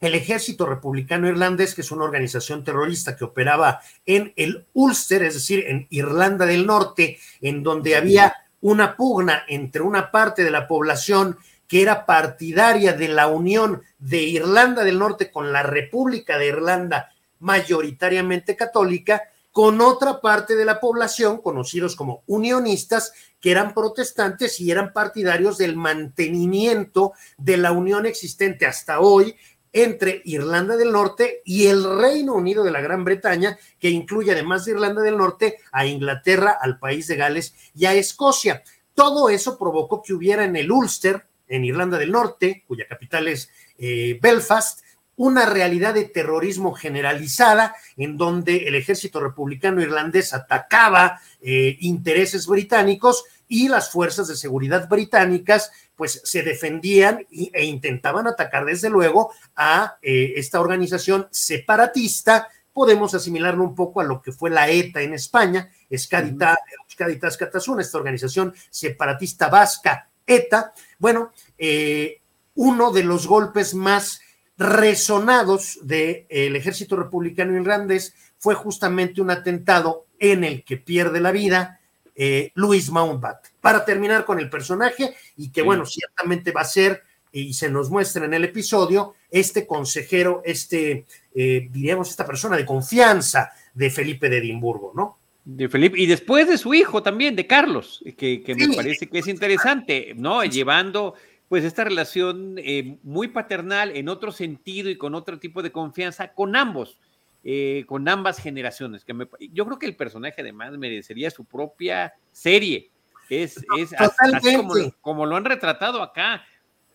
el 0.00 0.14
ejército 0.14 0.66
republicano 0.66 1.28
irlandés, 1.28 1.74
que 1.74 1.80
es 1.80 1.90
una 1.90 2.04
organización 2.04 2.64
terrorista 2.64 3.16
que 3.16 3.24
operaba 3.24 3.80
en 4.04 4.32
el 4.36 4.66
Ulster, 4.74 5.22
es 5.22 5.34
decir, 5.34 5.64
en 5.66 5.86
Irlanda 5.90 6.46
del 6.46 6.66
Norte, 6.66 7.18
en 7.40 7.62
donde 7.62 7.96
había 7.96 8.34
una 8.60 8.96
pugna 8.96 9.44
entre 9.48 9.82
una 9.82 10.10
parte 10.10 10.44
de 10.44 10.50
la 10.50 10.66
población 10.66 11.38
que 11.68 11.82
era 11.82 12.06
partidaria 12.06 12.92
de 12.92 13.08
la 13.08 13.26
unión 13.26 13.82
de 13.98 14.22
Irlanda 14.22 14.84
del 14.84 14.98
Norte 14.98 15.30
con 15.30 15.52
la 15.52 15.62
República 15.62 16.38
de 16.38 16.46
Irlanda, 16.48 17.10
mayoritariamente 17.40 18.56
católica, 18.56 19.22
con 19.56 19.80
otra 19.80 20.20
parte 20.20 20.54
de 20.54 20.66
la 20.66 20.80
población, 20.80 21.40
conocidos 21.40 21.96
como 21.96 22.22
unionistas, 22.26 23.14
que 23.40 23.50
eran 23.50 23.72
protestantes 23.72 24.60
y 24.60 24.70
eran 24.70 24.92
partidarios 24.92 25.56
del 25.56 25.76
mantenimiento 25.76 27.14
de 27.38 27.56
la 27.56 27.72
unión 27.72 28.04
existente 28.04 28.66
hasta 28.66 29.00
hoy 29.00 29.34
entre 29.72 30.20
Irlanda 30.26 30.76
del 30.76 30.92
Norte 30.92 31.40
y 31.46 31.68
el 31.68 31.84
Reino 31.84 32.34
Unido 32.34 32.64
de 32.64 32.70
la 32.70 32.82
Gran 32.82 33.02
Bretaña, 33.02 33.56
que 33.78 33.88
incluye 33.88 34.32
además 34.32 34.66
de 34.66 34.72
Irlanda 34.72 35.00
del 35.00 35.16
Norte 35.16 35.56
a 35.72 35.86
Inglaterra, 35.86 36.58
al 36.60 36.78
país 36.78 37.06
de 37.06 37.16
Gales 37.16 37.54
y 37.74 37.86
a 37.86 37.94
Escocia. 37.94 38.62
Todo 38.92 39.30
eso 39.30 39.56
provocó 39.56 40.02
que 40.02 40.12
hubiera 40.12 40.44
en 40.44 40.56
el 40.56 40.70
Ulster, 40.70 41.28
en 41.48 41.64
Irlanda 41.64 41.96
del 41.96 42.12
Norte, 42.12 42.62
cuya 42.68 42.86
capital 42.86 43.26
es 43.28 43.48
eh, 43.78 44.18
Belfast, 44.20 44.80
una 45.16 45.46
realidad 45.46 45.94
de 45.94 46.04
terrorismo 46.04 46.72
generalizada 46.72 47.74
en 47.96 48.16
donde 48.16 48.68
el 48.68 48.74
ejército 48.74 49.20
republicano 49.20 49.80
irlandés 49.80 50.34
atacaba 50.34 51.20
eh, 51.40 51.76
intereses 51.80 52.46
británicos 52.46 53.24
y 53.48 53.68
las 53.68 53.90
fuerzas 53.90 54.28
de 54.28 54.36
seguridad 54.36 54.88
británicas 54.88 55.70
pues 55.94 56.20
se 56.24 56.42
defendían 56.42 57.26
e 57.30 57.64
intentaban 57.64 58.26
atacar 58.26 58.66
desde 58.66 58.90
luego 58.90 59.32
a 59.54 59.96
eh, 60.02 60.34
esta 60.36 60.60
organización 60.60 61.26
separatista. 61.30 62.48
Podemos 62.72 63.14
asimilarlo 63.14 63.64
un 63.64 63.74
poco 63.74 64.02
a 64.02 64.04
lo 64.04 64.20
que 64.20 64.32
fue 64.32 64.50
la 64.50 64.68
ETA 64.68 65.00
en 65.00 65.14
España, 65.14 65.70
Escaditas 65.88 67.36
Catasuna, 67.38 67.80
esta 67.80 67.96
organización 67.96 68.54
separatista 68.68 69.48
vasca 69.48 70.10
ETA. 70.26 70.74
Bueno, 70.98 71.32
eh, 71.56 72.20
uno 72.56 72.90
de 72.92 73.04
los 73.04 73.26
golpes 73.26 73.72
más 73.74 74.20
resonados 74.58 75.78
del 75.82 76.56
ejército 76.56 76.96
republicano 76.96 77.56
irlandés 77.56 78.14
fue 78.38 78.54
justamente 78.54 79.20
un 79.20 79.30
atentado 79.30 80.06
en 80.18 80.44
el 80.44 80.64
que 80.64 80.76
pierde 80.76 81.20
la 81.20 81.32
vida 81.32 81.80
eh, 82.14 82.50
Louis 82.54 82.90
Mountbatten. 82.90 83.52
Para 83.60 83.84
terminar 83.84 84.24
con 84.24 84.38
el 84.38 84.48
personaje 84.48 85.14
y 85.36 85.50
que 85.50 85.62
bueno, 85.62 85.84
ciertamente 85.84 86.52
va 86.52 86.62
a 86.62 86.64
ser 86.64 87.02
y 87.32 87.52
se 87.52 87.68
nos 87.68 87.90
muestra 87.90 88.24
en 88.24 88.32
el 88.32 88.44
episodio 88.44 89.14
este 89.30 89.66
consejero, 89.66 90.40
este, 90.44 91.04
eh, 91.34 91.68
diríamos, 91.70 92.08
esta 92.08 92.26
persona 92.26 92.56
de 92.56 92.64
confianza 92.64 93.50
de 93.74 93.90
Felipe 93.90 94.30
de 94.30 94.38
Edimburgo, 94.38 94.92
¿no? 94.94 95.18
De 95.44 95.68
Felipe, 95.68 96.00
y 96.00 96.06
después 96.06 96.48
de 96.48 96.56
su 96.56 96.72
hijo 96.72 97.02
también, 97.02 97.36
de 97.36 97.46
Carlos, 97.46 98.02
que, 98.16 98.42
me 98.56 98.74
parece 98.74 99.06
que 99.06 99.18
es 99.18 99.28
interesante, 99.28 100.14
¿no? 100.16 100.42
Llevando 100.44 101.14
pues 101.48 101.64
esta 101.64 101.84
relación 101.84 102.56
eh, 102.58 102.98
muy 103.02 103.28
paternal 103.28 103.96
en 103.96 104.08
otro 104.08 104.32
sentido 104.32 104.90
y 104.90 104.98
con 104.98 105.14
otro 105.14 105.38
tipo 105.38 105.62
de 105.62 105.72
confianza 105.72 106.32
con 106.32 106.56
ambos, 106.56 106.98
eh, 107.44 107.84
con 107.86 108.08
ambas 108.08 108.38
generaciones. 108.38 109.04
Que 109.04 109.14
yo 109.52 109.64
creo 109.66 109.78
que 109.78 109.86
el 109.86 109.96
personaje 109.96 110.40
además 110.40 110.76
merecería 110.76 111.30
su 111.30 111.44
propia 111.44 112.14
serie. 112.32 112.90
Es, 113.28 113.64
es 113.78 113.92
así 113.92 114.56
como, 114.56 114.74
como, 115.00 115.26
lo 115.26 115.36
han 115.36 115.44
retratado 115.44 116.02
acá. 116.02 116.44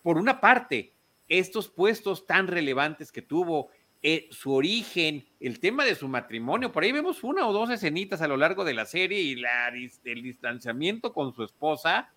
Por 0.02 0.18
una 0.18 0.40
parte, 0.40 0.92
estos 1.28 1.68
puestos 1.68 2.26
tan 2.26 2.46
relevantes 2.46 3.12
que 3.12 3.22
tuvo, 3.22 3.70
eh, 4.04 4.28
su 4.32 4.52
origen, 4.52 5.24
el 5.38 5.60
tema 5.60 5.84
de 5.84 5.94
su 5.94 6.08
matrimonio, 6.08 6.72
por 6.72 6.82
ahí 6.82 6.90
vemos 6.90 7.22
una 7.22 7.46
o 7.46 7.52
dos 7.52 7.70
escenitas 7.70 8.20
a 8.20 8.26
lo 8.26 8.36
largo 8.36 8.64
de 8.64 8.74
la 8.74 8.84
serie 8.84 9.20
y 9.20 9.36
la, 9.36 9.68
el 9.68 10.22
distanciamiento 10.22 11.12
con 11.12 11.32
su 11.32 11.44
esposa, 11.44 12.12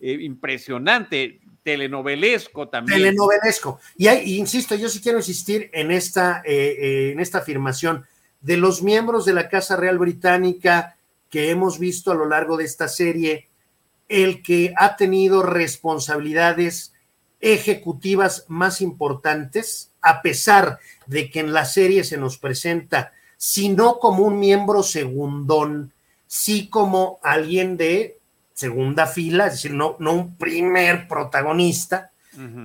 impresionante 0.00 1.40
telenovelesco 1.62 2.68
también. 2.68 2.98
Telenovelesco. 2.98 3.80
Y, 3.96 4.08
insisto, 4.08 4.74
yo 4.74 4.88
sí 4.88 5.00
quiero 5.00 5.18
insistir 5.18 5.70
en 5.72 5.90
esta, 5.90 6.42
eh, 6.44 6.76
eh, 6.80 7.10
en 7.12 7.20
esta 7.20 7.38
afirmación 7.38 8.06
de 8.40 8.56
los 8.56 8.82
miembros 8.82 9.24
de 9.24 9.34
la 9.34 9.48
Casa 9.48 9.76
Real 9.76 9.98
Británica 9.98 10.96
que 11.28 11.50
hemos 11.50 11.78
visto 11.78 12.10
a 12.10 12.14
lo 12.14 12.26
largo 12.26 12.56
de 12.56 12.64
esta 12.64 12.88
serie, 12.88 13.48
el 14.08 14.42
que 14.42 14.74
ha 14.76 14.96
tenido 14.96 15.42
responsabilidades 15.42 16.92
ejecutivas 17.40 18.44
más 18.48 18.80
importantes, 18.80 19.92
a 20.02 20.22
pesar 20.22 20.78
de 21.06 21.30
que 21.30 21.40
en 21.40 21.52
la 21.52 21.64
serie 21.64 22.02
se 22.04 22.16
nos 22.16 22.36
presenta, 22.36 23.12
si 23.36 23.68
no 23.68 23.98
como 23.98 24.24
un 24.24 24.40
miembro 24.40 24.82
segundón, 24.82 25.92
sí 26.26 26.68
como 26.68 27.20
alguien 27.22 27.76
de 27.76 28.19
segunda 28.60 29.06
fila, 29.06 29.46
es 29.46 29.52
decir, 29.52 29.72
no, 29.72 29.96
no 29.98 30.12
un 30.12 30.36
primer 30.36 31.08
protagonista. 31.08 32.12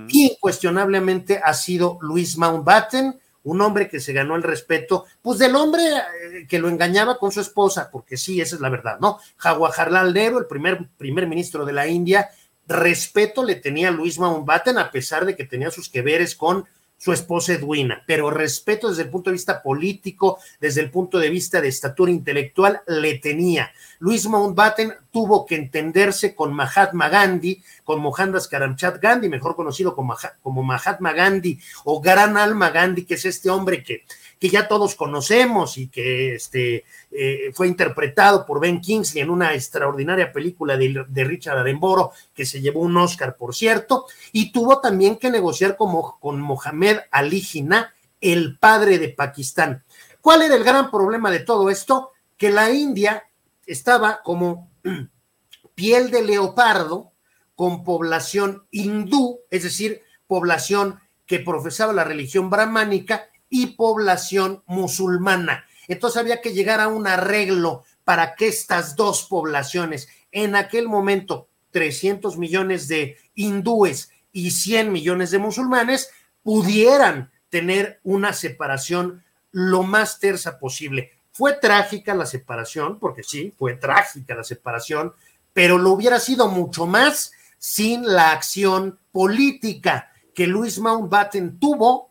Y 0.08 0.32
incuestionablemente 0.32 1.40
ha 1.42 1.52
sido 1.52 1.98
Luis 2.00 2.38
Mountbatten, 2.38 3.18
un 3.42 3.60
hombre 3.60 3.88
que 3.88 4.00
se 4.00 4.12
ganó 4.12 4.36
el 4.36 4.42
respeto, 4.42 5.06
pues 5.20 5.38
del 5.38 5.56
hombre 5.56 5.82
eh, 5.84 6.46
que 6.48 6.58
lo 6.58 6.68
engañaba 6.68 7.18
con 7.18 7.32
su 7.32 7.40
esposa, 7.40 7.90
porque 7.90 8.16
sí, 8.16 8.40
esa 8.40 8.54
es 8.54 8.60
la 8.60 8.68
verdad, 8.68 8.98
¿no? 9.00 9.18
Jawaharlal 9.38 10.14
Nehru, 10.14 10.38
el 10.38 10.46
primer, 10.46 10.88
primer 10.96 11.26
ministro 11.26 11.64
de 11.64 11.72
la 11.72 11.86
India, 11.86 12.30
respeto 12.68 13.44
le 13.44 13.56
tenía 13.56 13.88
a 13.88 13.92
Luis 13.92 14.18
Mountbatten 14.18 14.78
a 14.78 14.90
pesar 14.90 15.26
de 15.26 15.36
que 15.36 15.44
tenía 15.44 15.70
sus 15.70 15.88
que 15.88 16.02
veres 16.02 16.36
con 16.36 16.66
su 16.98 17.12
esposa 17.12 17.52
Edwina, 17.52 18.02
pero 18.06 18.30
respeto 18.30 18.88
desde 18.88 19.02
el 19.02 19.10
punto 19.10 19.30
de 19.30 19.34
vista 19.34 19.62
político, 19.62 20.38
desde 20.60 20.80
el 20.80 20.90
punto 20.90 21.18
de 21.18 21.30
vista 21.30 21.60
de 21.60 21.68
estatura 21.68 22.10
intelectual, 22.10 22.80
le 22.86 23.18
tenía. 23.18 23.70
Luis 23.98 24.26
Mountbatten 24.26 24.92
tuvo 25.10 25.46
que 25.46 25.56
entenderse 25.56 26.34
con 26.34 26.54
Mahatma 26.54 27.08
Gandhi, 27.08 27.62
con 27.84 28.00
Mohandas 28.00 28.48
Karamchat 28.48 29.00
Gandhi, 29.00 29.28
mejor 29.28 29.56
conocido 29.56 29.94
como, 29.94 30.62
Mahatma 30.62 31.12
Gandhi 31.12 31.58
o 31.84 32.00
Gran 32.00 32.36
Alma 32.36 32.70
Gandhi, 32.70 33.04
que 33.04 33.14
es 33.14 33.24
este 33.24 33.50
hombre 33.50 33.82
que 33.82 34.04
que 34.38 34.50
ya 34.50 34.68
todos 34.68 34.94
conocemos 34.94 35.78
y 35.78 35.88
que 35.88 36.34
este, 36.34 36.84
eh, 37.10 37.50
fue 37.54 37.68
interpretado 37.68 38.44
por 38.44 38.60
Ben 38.60 38.80
Kingsley 38.80 39.22
en 39.22 39.30
una 39.30 39.54
extraordinaria 39.54 40.32
película 40.32 40.76
de, 40.76 41.24
Richard 41.24 41.58
Aremboro, 41.58 42.12
que 42.34 42.44
se 42.44 42.60
llevó 42.60 42.80
un 42.80 42.96
Oscar, 42.96 43.36
por 43.36 43.54
cierto, 43.54 44.06
y 44.32 44.52
tuvo 44.52 44.80
también 44.80 45.16
que 45.16 45.30
negociar 45.30 45.76
con, 45.76 45.94
con 46.20 46.40
Mohamed 46.40 46.98
Ali 47.10 47.40
Jinnah, 47.40 47.94
el 48.20 48.58
padre 48.58 48.98
de 48.98 49.08
Pakistán. 49.08 49.84
¿Cuál 50.20 50.42
era 50.42 50.54
el 50.54 50.64
gran 50.64 50.90
problema 50.90 51.30
de 51.30 51.40
todo 51.40 51.70
esto? 51.70 52.12
Que 52.36 52.50
la 52.50 52.70
India 52.70 53.28
estaba 53.66 54.22
como 54.22 54.70
piel 55.74 56.10
de 56.10 56.22
leopardo 56.22 57.12
con 57.54 57.84
población 57.84 58.66
hindú, 58.70 59.40
es 59.50 59.62
decir, 59.62 60.02
población 60.26 61.00
que 61.26 61.40
profesaba 61.40 61.92
la 61.92 62.04
religión 62.04 62.50
brahmánica 62.50 63.28
y 63.48 63.68
población 63.68 64.62
musulmana. 64.66 65.64
Entonces 65.88 66.20
había 66.20 66.40
que 66.40 66.52
llegar 66.52 66.80
a 66.80 66.88
un 66.88 67.06
arreglo 67.06 67.84
para 68.04 68.34
que 68.34 68.48
estas 68.48 68.96
dos 68.96 69.24
poblaciones, 69.24 70.08
en 70.32 70.56
aquel 70.56 70.88
momento 70.88 71.48
300 71.70 72.38
millones 72.38 72.88
de 72.88 73.16
hindúes 73.34 74.10
y 74.32 74.50
100 74.50 74.92
millones 74.92 75.30
de 75.30 75.38
musulmanes, 75.38 76.10
pudieran 76.42 77.30
tener 77.48 78.00
una 78.02 78.32
separación 78.32 79.24
lo 79.52 79.82
más 79.82 80.18
tersa 80.20 80.58
posible. 80.58 81.12
Fue 81.32 81.54
trágica 81.54 82.14
la 82.14 82.26
separación, 82.26 82.98
porque 82.98 83.22
sí, 83.22 83.52
fue 83.58 83.74
trágica 83.74 84.34
la 84.34 84.44
separación, 84.44 85.12
pero 85.52 85.78
lo 85.78 85.92
hubiera 85.92 86.20
sido 86.20 86.48
mucho 86.48 86.86
más 86.86 87.32
sin 87.58 88.06
la 88.06 88.32
acción 88.32 88.98
política 89.12 90.12
que 90.34 90.46
Luis 90.46 90.78
Mountbatten 90.78 91.58
tuvo 91.58 92.05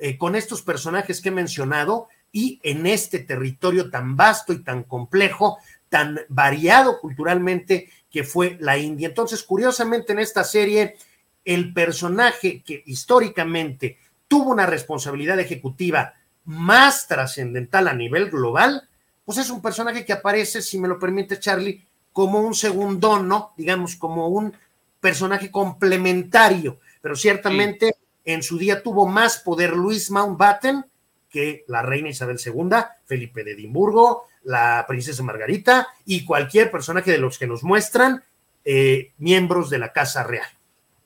eh, 0.00 0.16
con 0.16 0.34
estos 0.34 0.62
personajes 0.62 1.20
que 1.20 1.28
he 1.28 1.32
mencionado 1.32 2.08
y 2.32 2.58
en 2.62 2.86
este 2.86 3.18
territorio 3.18 3.90
tan 3.90 4.16
vasto 4.16 4.54
y 4.54 4.62
tan 4.62 4.84
complejo, 4.84 5.58
tan 5.90 6.20
variado 6.28 6.98
culturalmente 7.00 7.90
que 8.10 8.24
fue 8.24 8.56
la 8.60 8.78
India. 8.78 9.08
Entonces, 9.08 9.42
curiosamente, 9.42 10.12
en 10.12 10.20
esta 10.20 10.42
serie, 10.42 10.96
el 11.44 11.74
personaje 11.74 12.62
que 12.62 12.82
históricamente 12.86 13.98
tuvo 14.26 14.50
una 14.50 14.64
responsabilidad 14.64 15.38
ejecutiva 15.38 16.14
más 16.44 17.06
trascendental 17.06 17.86
a 17.86 17.92
nivel 17.92 18.30
global, 18.30 18.88
pues 19.24 19.36
es 19.36 19.50
un 19.50 19.60
personaje 19.60 20.06
que 20.06 20.14
aparece, 20.14 20.62
si 20.62 20.78
me 20.78 20.88
lo 20.88 20.98
permite 20.98 21.38
Charlie, 21.38 21.84
como 22.12 22.40
un 22.40 22.54
segundo, 22.54 23.18
¿no? 23.22 23.52
Digamos, 23.56 23.96
como 23.96 24.28
un 24.28 24.54
personaje 24.98 25.50
complementario, 25.50 26.80
pero 27.00 27.16
ciertamente 27.16 27.96
en 28.32 28.42
su 28.42 28.58
día 28.58 28.82
tuvo 28.82 29.06
más 29.06 29.38
poder 29.38 29.72
Luis 29.74 30.10
Mountbatten 30.10 30.84
que 31.30 31.64
la 31.68 31.82
reina 31.82 32.08
Isabel 32.08 32.38
II, 32.44 32.70
Felipe 33.04 33.44
de 33.44 33.52
Edimburgo, 33.52 34.24
la 34.42 34.84
princesa 34.88 35.22
Margarita 35.22 35.88
y 36.04 36.24
cualquier 36.24 36.70
personaje 36.70 37.12
de 37.12 37.18
los 37.18 37.38
que 37.38 37.46
nos 37.46 37.62
muestran 37.62 38.24
eh, 38.64 39.12
miembros 39.18 39.70
de 39.70 39.78
la 39.78 39.92
Casa 39.92 40.24
Real. 40.24 40.48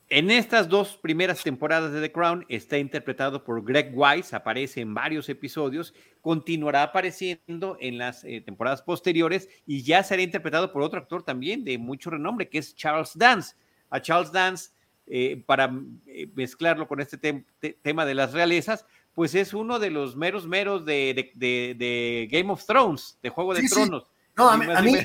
En 0.07 0.29
estas 0.29 0.69
dos 0.69 0.97
primeras 0.97 1.41
temporadas 1.41 1.91
de 1.91 1.99
The 1.99 2.11
Crown 2.11 2.45
está 2.47 2.77
interpretado 2.77 3.43
por 3.43 3.63
Greg 3.63 3.91
Wise, 3.95 4.35
aparece 4.35 4.81
en 4.81 4.93
varios 4.93 5.29
episodios, 5.29 5.95
continuará 6.21 6.83
apareciendo 6.83 7.75
en 7.79 7.97
las 7.97 8.23
eh, 8.23 8.41
temporadas 8.41 8.83
posteriores 8.83 9.49
y 9.65 9.81
ya 9.81 10.03
será 10.03 10.21
interpretado 10.21 10.71
por 10.71 10.83
otro 10.83 10.99
actor 10.99 11.23
también 11.23 11.63
de 11.63 11.79
mucho 11.79 12.11
renombre, 12.11 12.49
que 12.49 12.59
es 12.59 12.75
Charles 12.75 13.11
Dance. 13.15 13.55
A 13.89 13.99
Charles 13.99 14.31
Dance 14.31 14.69
eh, 15.07 15.43
para 15.45 15.71
eh, 16.07 16.27
mezclarlo 16.33 16.87
con 16.87 16.99
este 16.99 17.17
tema 17.81 18.05
de 18.05 18.15
las 18.15 18.33
realezas, 18.33 18.85
pues 19.13 19.35
es 19.35 19.53
uno 19.53 19.77
de 19.77 19.91
los 19.91 20.15
meros 20.15 20.47
meros 20.47 20.83
de, 20.83 22.27
Game 22.31 22.51
of 22.51 22.65
Thrones, 22.65 23.19
de 23.21 23.29
Juego 23.29 23.53
de 23.53 23.67
Tronos. 23.69 24.09
No, 24.35 24.49
a 24.49 24.57
mí, 24.57 24.95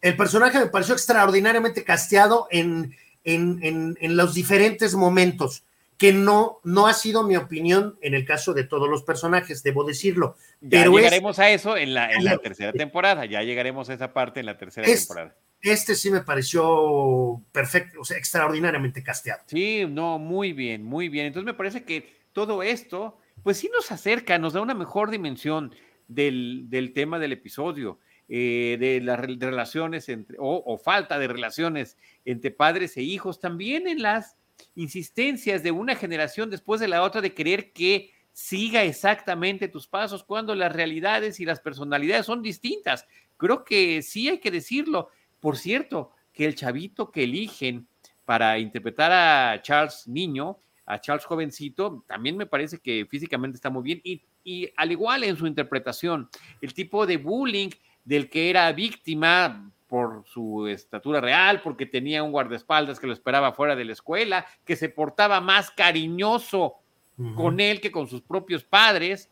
el, 0.00 0.16
personaje 0.16 0.58
me 0.58 0.66
pareció 0.66 0.94
extraordinariamente 0.94 1.84
casteado 1.84 2.48
en, 2.50 2.96
en, 3.24 3.96
en, 4.00 4.16
los 4.16 4.34
diferentes 4.34 4.94
momentos. 4.94 5.64
que 5.98 6.12
no, 6.12 6.58
no 6.64 6.88
ha 6.88 6.94
sido 6.94 7.22
mi 7.22 7.36
opinión 7.36 7.96
en 8.00 8.14
el 8.14 8.24
caso 8.24 8.54
de 8.54 8.64
todos 8.64 8.88
los 8.88 9.04
personajes, 9.04 9.62
debo 9.62 9.84
decirlo. 9.84 10.36
Ya 10.60 10.80
pero 10.80 10.96
llegaremos 10.96 11.38
a 11.38 11.50
eso 11.50 11.76
en 11.76 11.94
la, 11.94 12.10
en 12.10 12.24
la 12.24 12.38
tercera 12.38 12.72
temporada, 12.72 13.26
ya 13.26 13.42
llegaremos 13.42 13.88
a 13.90 13.94
esa 13.94 14.12
parte 14.12 14.40
en 14.40 14.46
la 14.46 14.58
tercera 14.58 14.88
es, 14.88 15.06
temporada. 15.06 15.36
Este 15.62 15.94
sí 15.94 16.10
me 16.10 16.22
pareció 16.22 17.40
perfecto, 17.52 18.00
o 18.00 18.04
sea, 18.04 18.18
extraordinariamente 18.18 19.02
casteado. 19.02 19.42
Sí, 19.46 19.84
no, 19.88 20.18
muy 20.18 20.52
bien, 20.52 20.82
muy 20.82 21.08
bien. 21.08 21.26
Entonces 21.26 21.46
me 21.46 21.54
parece 21.54 21.84
que 21.84 22.12
todo 22.32 22.62
esto, 22.64 23.18
pues 23.44 23.58
sí 23.58 23.70
nos 23.72 23.92
acerca, 23.92 24.38
nos 24.38 24.54
da 24.54 24.60
una 24.60 24.74
mejor 24.74 25.10
dimensión 25.10 25.72
del, 26.08 26.64
del 26.68 26.92
tema 26.92 27.18
del 27.18 27.32
episodio. 27.32 27.98
Eh, 28.28 28.78
de 28.80 29.00
las 29.02 29.20
relaciones 29.20 30.08
entre, 30.08 30.38
o, 30.38 30.62
o, 30.64 30.78
falta 30.78 31.18
de 31.18 31.28
relaciones 31.28 31.98
entre 32.24 32.50
padres 32.50 32.96
e 32.96 33.02
hijos, 33.02 33.40
también 33.40 33.86
en 33.86 34.00
las 34.00 34.38
insistencias 34.74 35.62
de 35.62 35.70
una 35.70 35.96
generación 35.96 36.48
después 36.48 36.80
de 36.80 36.88
la 36.88 37.02
otra 37.02 37.20
de 37.20 37.34
querer 37.34 37.72
que 37.72 38.10
siga 38.32 38.84
exactamente 38.84 39.68
tus 39.68 39.86
pasos 39.86 40.24
cuando 40.24 40.54
las 40.54 40.72
realidades 40.72 41.40
y 41.40 41.44
las 41.44 41.60
personalidades 41.60 42.24
son 42.24 42.42
distintas. 42.42 43.06
Creo 43.36 43.64
que 43.64 44.00
sí 44.02 44.28
hay 44.28 44.38
que 44.38 44.50
decirlo. 44.50 45.10
Por 45.42 45.58
cierto, 45.58 46.12
que 46.32 46.46
el 46.46 46.54
chavito 46.54 47.10
que 47.10 47.24
eligen 47.24 47.88
para 48.24 48.60
interpretar 48.60 49.10
a 49.10 49.60
Charles 49.60 50.06
niño, 50.06 50.56
a 50.86 51.00
Charles 51.00 51.24
jovencito, 51.24 52.04
también 52.06 52.36
me 52.36 52.46
parece 52.46 52.78
que 52.78 53.06
físicamente 53.10 53.56
está 53.56 53.68
muy 53.68 53.82
bien 53.82 54.00
y, 54.04 54.22
y 54.44 54.70
al 54.76 54.92
igual 54.92 55.24
en 55.24 55.36
su 55.36 55.48
interpretación, 55.48 56.28
el 56.60 56.72
tipo 56.72 57.06
de 57.06 57.16
bullying 57.16 57.70
del 58.04 58.30
que 58.30 58.50
era 58.50 58.70
víctima 58.70 59.68
por 59.88 60.22
su 60.26 60.68
estatura 60.68 61.20
real, 61.20 61.60
porque 61.60 61.86
tenía 61.86 62.22
un 62.22 62.30
guardaespaldas 62.30 63.00
que 63.00 63.08
lo 63.08 63.12
esperaba 63.12 63.52
fuera 63.52 63.74
de 63.74 63.84
la 63.84 63.92
escuela, 63.94 64.46
que 64.64 64.76
se 64.76 64.88
portaba 64.90 65.40
más 65.40 65.72
cariñoso 65.72 66.76
uh 67.18 67.22
-huh. 67.22 67.34
con 67.34 67.58
él 67.58 67.80
que 67.80 67.90
con 67.90 68.06
sus 68.06 68.22
propios 68.22 68.62
padres. 68.62 69.28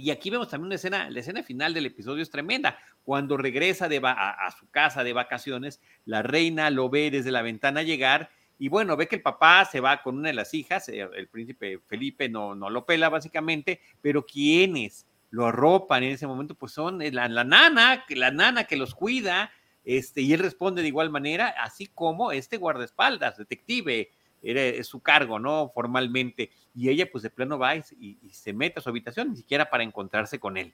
Y 0.00 0.10
aquí 0.10 0.30
vemos 0.30 0.48
también 0.48 0.66
una 0.66 0.76
escena, 0.76 1.10
la 1.10 1.20
escena 1.20 1.42
final 1.42 1.74
del 1.74 1.86
episodio 1.86 2.22
es 2.22 2.30
tremenda. 2.30 2.78
Cuando 3.04 3.36
regresa 3.36 3.88
de 3.88 4.00
a, 4.02 4.30
a 4.30 4.50
su 4.52 4.68
casa 4.70 5.04
de 5.04 5.12
vacaciones, 5.12 5.80
la 6.06 6.22
reina 6.22 6.70
lo 6.70 6.88
ve 6.88 7.10
desde 7.10 7.30
la 7.30 7.42
ventana 7.42 7.82
llegar 7.82 8.30
y 8.60 8.68
bueno, 8.68 8.94
ve 8.94 9.08
que 9.08 9.16
el 9.16 9.22
papá 9.22 9.64
se 9.64 9.80
va 9.80 10.02
con 10.02 10.18
una 10.18 10.28
de 10.28 10.34
las 10.34 10.52
hijas, 10.52 10.86
el 10.90 11.28
príncipe 11.28 11.78
Felipe 11.86 12.28
no, 12.28 12.54
no 12.54 12.68
lo 12.68 12.84
pela 12.84 13.08
básicamente, 13.08 13.80
pero 14.02 14.26
quienes 14.26 15.06
lo 15.30 15.46
arropan 15.46 16.02
en 16.02 16.12
ese 16.12 16.26
momento, 16.26 16.54
pues 16.54 16.72
son 16.72 16.98
la, 16.98 17.26
la 17.26 17.42
nana, 17.42 18.04
la 18.10 18.30
nana 18.30 18.64
que 18.64 18.76
los 18.76 18.94
cuida, 18.94 19.50
este, 19.82 20.20
y 20.20 20.34
él 20.34 20.40
responde 20.40 20.82
de 20.82 20.88
igual 20.88 21.08
manera, 21.08 21.54
así 21.58 21.86
como 21.86 22.32
este 22.32 22.58
guardaespaldas, 22.58 23.38
detective, 23.38 24.10
era, 24.42 24.62
es 24.62 24.86
su 24.86 25.00
cargo, 25.00 25.38
¿no? 25.38 25.70
Formalmente. 25.74 26.50
Y 26.74 26.88
ella, 26.88 27.08
pues 27.10 27.22
de 27.22 27.30
plano 27.30 27.58
va 27.58 27.76
y, 27.76 27.82
y, 28.00 28.30
se 28.30 28.52
mete 28.52 28.78
a 28.78 28.82
su 28.82 28.88
habitación, 28.88 29.30
ni 29.30 29.36
siquiera 29.36 29.68
para 29.68 29.82
encontrarse 29.82 30.38
con 30.38 30.56
él. 30.56 30.72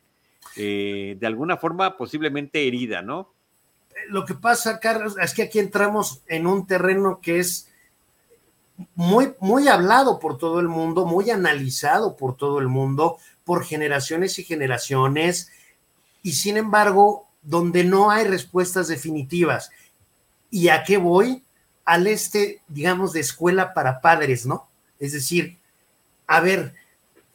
Eh, 0.56 1.16
de 1.18 1.26
alguna 1.26 1.56
forma, 1.56 1.96
posiblemente 1.96 2.66
herida, 2.66 3.02
¿no? 3.02 3.32
Lo 4.08 4.24
que 4.24 4.34
pasa, 4.34 4.78
Carlos, 4.78 5.16
es 5.20 5.34
que 5.34 5.42
aquí 5.42 5.58
entramos 5.58 6.22
en 6.26 6.46
un 6.46 6.66
terreno 6.66 7.20
que 7.20 7.40
es 7.40 7.68
muy, 8.94 9.32
muy 9.40 9.68
hablado 9.68 10.18
por 10.18 10.38
todo 10.38 10.60
el 10.60 10.68
mundo, 10.68 11.06
muy 11.06 11.30
analizado 11.30 12.16
por 12.16 12.36
todo 12.36 12.58
el 12.58 12.68
mundo, 12.68 13.18
por 13.44 13.64
generaciones 13.64 14.38
y 14.38 14.44
generaciones, 14.44 15.50
y 16.22 16.32
sin 16.32 16.56
embargo, 16.56 17.26
donde 17.42 17.84
no 17.84 18.10
hay 18.10 18.26
respuestas 18.26 18.88
definitivas. 18.88 19.70
¿Y 20.50 20.68
a 20.68 20.84
qué 20.84 20.98
voy? 20.98 21.42
Al 21.86 22.06
este, 22.06 22.60
digamos, 22.68 23.14
de 23.14 23.20
escuela 23.20 23.72
para 23.72 24.02
padres, 24.02 24.44
¿no? 24.44 24.68
Es 25.00 25.12
decir, 25.12 25.56
a 26.26 26.40
ver, 26.40 26.74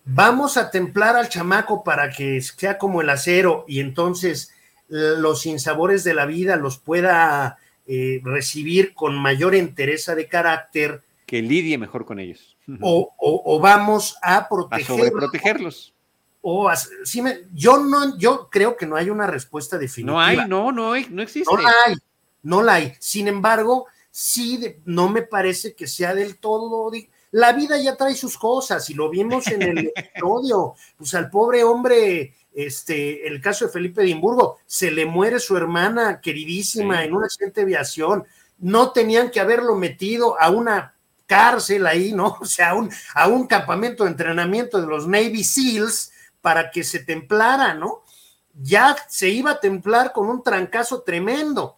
vamos 0.06 0.58
a 0.58 0.70
templar 0.70 1.16
al 1.16 1.30
chamaco 1.30 1.84
para 1.84 2.12
que 2.12 2.40
sea 2.42 2.78
como 2.78 3.02
el 3.02 3.10
acero 3.10 3.66
y 3.68 3.80
entonces 3.80 4.54
los 4.88 5.42
sinsabores 5.42 6.04
de 6.04 6.14
la 6.14 6.28
vida 6.28 6.58
los 6.58 6.78
pueda 6.78 7.58
eh, 7.88 8.22
recibir 8.24 8.94
con 8.94 9.16
mayor 9.16 9.56
entereza 9.56 10.14
de 10.14 10.28
carácter. 10.28 11.02
Que 11.26 11.42
lidie 11.42 11.80
mejor 11.80 12.06
con 12.06 12.20
ellos. 12.20 12.56
O, 12.82 13.14
o, 13.18 13.42
o 13.46 13.60
vamos 13.60 14.18
a 14.22 14.48
protegerlos. 14.48 15.00
A 15.00 15.02
sobreprotegerlos 15.02 15.94
o 16.42 16.72
sí 17.04 17.22
me, 17.22 17.42
yo 17.54 17.78
no, 17.78 18.18
yo 18.18 18.50
creo 18.52 18.76
que 18.76 18.86
no 18.86 18.96
hay 18.96 19.10
una 19.10 19.28
respuesta 19.28 19.78
definitiva. 19.78 20.14
No 20.14 20.20
hay, 20.20 20.38
no, 20.48 20.72
no 20.72 20.94
hay, 20.94 21.08
no 21.10 21.22
existe. 21.22 21.54
No 21.54 21.62
la 21.62 21.74
hay, 21.86 21.96
no 22.42 22.64
la 22.64 22.74
hay. 22.74 22.94
Sin 23.00 23.28
embargo, 23.28 23.88
sí, 24.12 24.58
de, 24.58 24.82
no 24.86 25.10
me 25.10 25.24
parece 25.24 25.74
que 25.74 25.88
sea 25.88 26.14
del 26.14 26.38
todo. 26.38 26.92
La 27.32 27.54
vida 27.54 27.80
ya 27.80 27.96
trae 27.96 28.14
sus 28.14 28.38
cosas 28.38 28.90
y 28.90 28.94
lo 28.94 29.10
vimos 29.10 29.48
en 29.48 29.62
el 29.62 29.78
episodio. 29.96 30.76
Pues 30.98 31.14
al 31.16 31.30
pobre 31.30 31.64
hombre, 31.64 32.36
este, 32.54 33.28
el 33.28 33.42
caso 33.42 33.66
de 33.66 33.72
Felipe 33.72 34.04
Edimburgo, 34.04 34.60
se 34.66 34.92
le 34.92 35.06
muere 35.06 35.40
su 35.40 35.56
hermana 35.58 36.20
queridísima 36.22 37.00
sí. 37.00 37.06
en 37.06 37.16
un 37.16 37.24
accidente 37.24 37.62
de 37.62 37.66
aviación. 37.66 38.26
No 38.60 38.92
tenían 38.92 39.32
que 39.32 39.40
haberlo 39.40 39.76
metido 39.76 40.40
a 40.40 40.52
una 40.52 40.94
cárcel 41.26 41.88
ahí, 41.88 42.12
¿no? 42.12 42.38
O 42.42 42.46
sea, 42.46 42.72
a 42.72 42.76
un, 42.76 42.92
a 43.16 43.28
un 43.28 43.48
campamento 43.48 44.04
de 44.04 44.12
entrenamiento 44.12 44.82
de 44.82 44.88
los 44.88 45.08
Navy 45.08 45.44
SEALs 45.44 46.12
para 46.42 46.72
que 46.72 46.84
se 46.84 47.00
templara, 47.00 47.74
¿no? 47.74 48.04
Ya 48.54 48.98
se 49.08 49.30
iba 49.30 49.52
a 49.52 49.60
templar 49.62 50.12
con 50.12 50.28
un 50.28 50.44
trancazo 50.44 51.04
tremendo. 51.04 51.78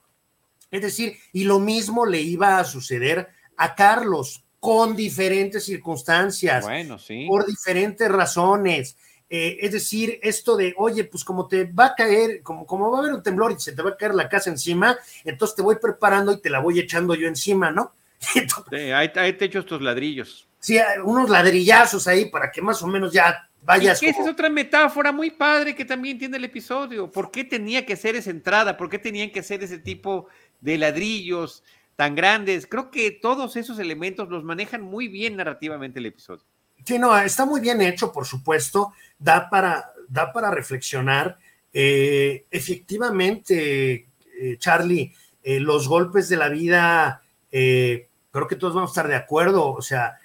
Es 0.74 0.82
decir, 0.82 1.20
y 1.32 1.44
lo 1.44 1.60
mismo 1.60 2.04
le 2.04 2.20
iba 2.20 2.58
a 2.58 2.64
suceder 2.64 3.30
a 3.58 3.76
Carlos 3.76 4.44
con 4.60 4.96
diferentes 4.96 5.64
circunstancias, 5.66 6.64
bueno, 6.64 6.98
sí. 6.98 7.28
por 7.28 7.46
diferentes 7.46 8.10
razones. 8.10 8.98
Eh, 9.30 9.60
es 9.62 9.72
decir, 9.72 10.20
esto 10.24 10.58
de, 10.58 10.74
oye, 10.78 11.04
pues 11.04 11.24
como 11.24 11.48
te 11.48 11.66
va 11.66 11.86
a 11.86 11.96
caer, 11.96 12.42
como, 12.42 12.66
como 12.66 12.90
va 12.90 12.98
a 12.98 13.02
haber 13.02 13.14
un 13.14 13.22
temblor 13.22 13.52
y 13.52 13.60
se 13.60 13.74
te 13.74 13.84
va 13.84 13.92
a 13.92 13.98
caer 13.98 14.16
la 14.16 14.28
casa 14.28 14.50
encima, 14.50 14.98
entonces 15.24 15.56
te 15.56 15.62
voy 15.62 15.76
preparando 15.76 16.32
y 16.32 16.42
te 16.42 16.50
la 16.50 16.60
voy 16.60 16.80
echando 16.80 17.14
yo 17.14 17.28
encima, 17.28 17.70
¿no? 17.70 17.94
Entonces, 18.36 18.66
sí, 18.72 18.92
ahí, 18.92 19.12
ahí 19.16 19.34
te 19.34 19.46
echo 19.46 19.60
estos 19.60 19.82
ladrillos. 19.82 20.48
Sí, 20.60 20.80
unos 21.04 21.30
ladrillazos 21.30 22.08
ahí 22.08 22.32
para 22.32 22.50
que 22.50 22.64
más 22.64 22.82
o 22.82 22.88
menos 22.88 23.14
ya 23.14 23.48
vayas. 23.64 24.02
Y 24.02 24.06
que 24.06 24.12
esa 24.12 24.22
es 24.22 24.30
otra 24.30 24.50
metáfora 24.50 25.12
muy 25.12 25.32
padre 25.32 25.76
que 25.76 25.86
también 25.86 26.18
tiene 26.18 26.38
el 26.38 26.46
episodio. 26.46 27.12
¿Por 27.12 27.32
qué 27.32 27.44
tenía 27.44 27.86
que 27.86 27.96
ser 27.96 28.16
esa 28.16 28.30
entrada? 28.30 28.78
¿Por 28.78 28.90
qué 28.90 29.00
tenían 29.00 29.32
que 29.32 29.44
ser 29.44 29.64
ese 29.64 29.80
tipo 29.80 30.28
de 30.43 30.43
ladrillos 30.64 31.64
tan 31.96 32.16
grandes? 32.16 32.68
Creo 32.68 32.92
que 32.92 33.12
todos 33.12 33.56
esos 33.56 33.80
elementos 33.80 34.30
los 34.30 34.44
manejan 34.44 34.82
muy 34.82 35.08
bien 35.08 35.36
narrativamente 35.36 36.00
el 36.00 36.08
episodio. 36.08 36.44
Sí, 36.86 37.00
no, 37.00 37.18
está 37.18 37.46
muy 37.46 37.62
bien 37.62 37.82
hecho, 37.82 38.12
por 38.12 38.26
supuesto. 38.26 38.94
Da 39.18 39.50
para, 39.50 39.94
da 40.08 40.34
para 40.34 40.52
reflexionar. 40.52 41.38
Eh, 41.72 42.46
efectivamente, 42.52 44.08
eh, 44.40 44.58
Charlie, 44.58 45.14
eh, 45.42 45.60
los 45.60 45.88
golpes 45.88 46.30
de 46.30 46.38
la 46.38 46.50
vida, 46.50 47.24
creo 47.50 48.48
que 48.48 48.56
todos 48.56 48.74
vamos 48.74 48.92
a 48.92 48.94
estar 48.94 49.08
de 49.08 49.16
acuerdo. 49.16 49.72
O 49.72 49.82
sea, 49.82 50.18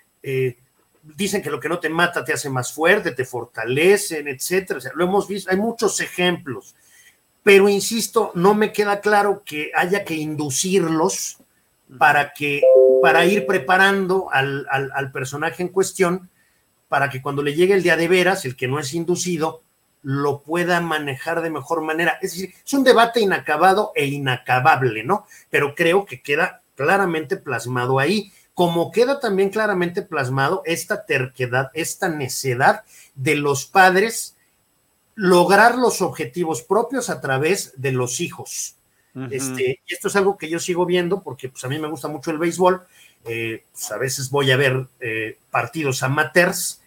dicen 1.02 1.42
que 1.42 1.50
lo 1.50 1.60
que 1.60 1.68
no 1.68 1.78
te 1.78 1.88
mata 1.88 2.24
te 2.24 2.32
hace 2.32 2.50
más 2.50 2.72
fuerte, 2.72 3.12
te 3.12 3.24
fortalecen, 3.24 4.28
etcétera. 4.28 4.78
O 4.78 4.80
sea, 4.80 4.92
lo 4.94 5.04
hemos 5.04 5.28
visto, 5.28 5.50
hay 5.50 5.56
muchos 5.56 6.00
ejemplos, 6.00 6.74
pero 7.42 7.68
insisto, 7.68 8.32
no 8.34 8.54
me 8.54 8.72
queda 8.72 9.00
claro 9.00 9.42
que 9.44 9.70
haya 9.74 10.04
que 10.04 10.14
inducirlos 10.14 11.38
para 11.98 12.32
que, 12.32 12.62
para 13.02 13.24
ir 13.24 13.46
preparando 13.46 14.28
al, 14.32 14.66
al, 14.70 14.90
al 14.94 15.12
personaje 15.12 15.62
en 15.62 15.68
cuestión, 15.68 16.28
para 16.88 17.08
que 17.10 17.22
cuando 17.22 17.42
le 17.42 17.54
llegue 17.54 17.74
el 17.74 17.82
día 17.82 17.96
de 17.96 18.08
veras, 18.08 18.44
el 18.44 18.56
que 18.56 18.68
no 18.68 18.78
es 18.78 18.92
inducido, 18.94 19.62
lo 20.02 20.42
pueda 20.42 20.80
manejar 20.80 21.42
de 21.42 21.50
mejor 21.50 21.82
manera. 21.82 22.18
Es 22.22 22.32
decir, 22.32 22.54
es 22.64 22.72
un 22.72 22.84
debate 22.84 23.20
inacabado 23.20 23.92
e 23.94 24.06
inacabable, 24.06 25.04
¿no? 25.04 25.26
Pero 25.50 25.74
creo 25.74 26.06
que 26.06 26.22
queda 26.22 26.62
claramente 26.76 27.36
plasmado 27.36 27.98
ahí 27.98 28.32
como 28.58 28.90
queda 28.90 29.20
también 29.20 29.50
claramente 29.50 30.02
plasmado 30.02 30.62
esta 30.64 31.06
terquedad, 31.06 31.70
esta 31.74 32.08
necedad 32.08 32.82
de 33.14 33.36
los 33.36 33.66
padres 33.66 34.36
lograr 35.18 35.76
los 35.76 36.00
objetivos 36.00 36.62
propios 36.62 37.10
a 37.10 37.20
través 37.20 37.72
de 37.76 37.90
los 37.90 38.20
hijos. 38.20 38.76
Uh 39.14 39.22
-huh. 39.22 39.28
este, 39.32 39.80
esto 39.88 40.06
es 40.06 40.14
algo 40.14 40.38
que 40.38 40.48
yo 40.48 40.60
sigo 40.60 40.86
viendo 40.86 41.22
porque 41.24 41.48
pues, 41.48 41.64
a 41.64 41.68
mí 41.68 41.76
me 41.76 41.88
gusta 41.88 42.06
mucho 42.06 42.30
el 42.30 42.38
béisbol. 42.38 42.86
Eh, 43.24 43.64
pues, 43.72 43.90
a 43.90 43.98
veces 43.98 44.30
voy 44.30 44.52
a 44.52 44.56
ver 44.56 44.86
eh, 45.00 45.38
partidos 45.50 46.04
amateurs 46.04 46.80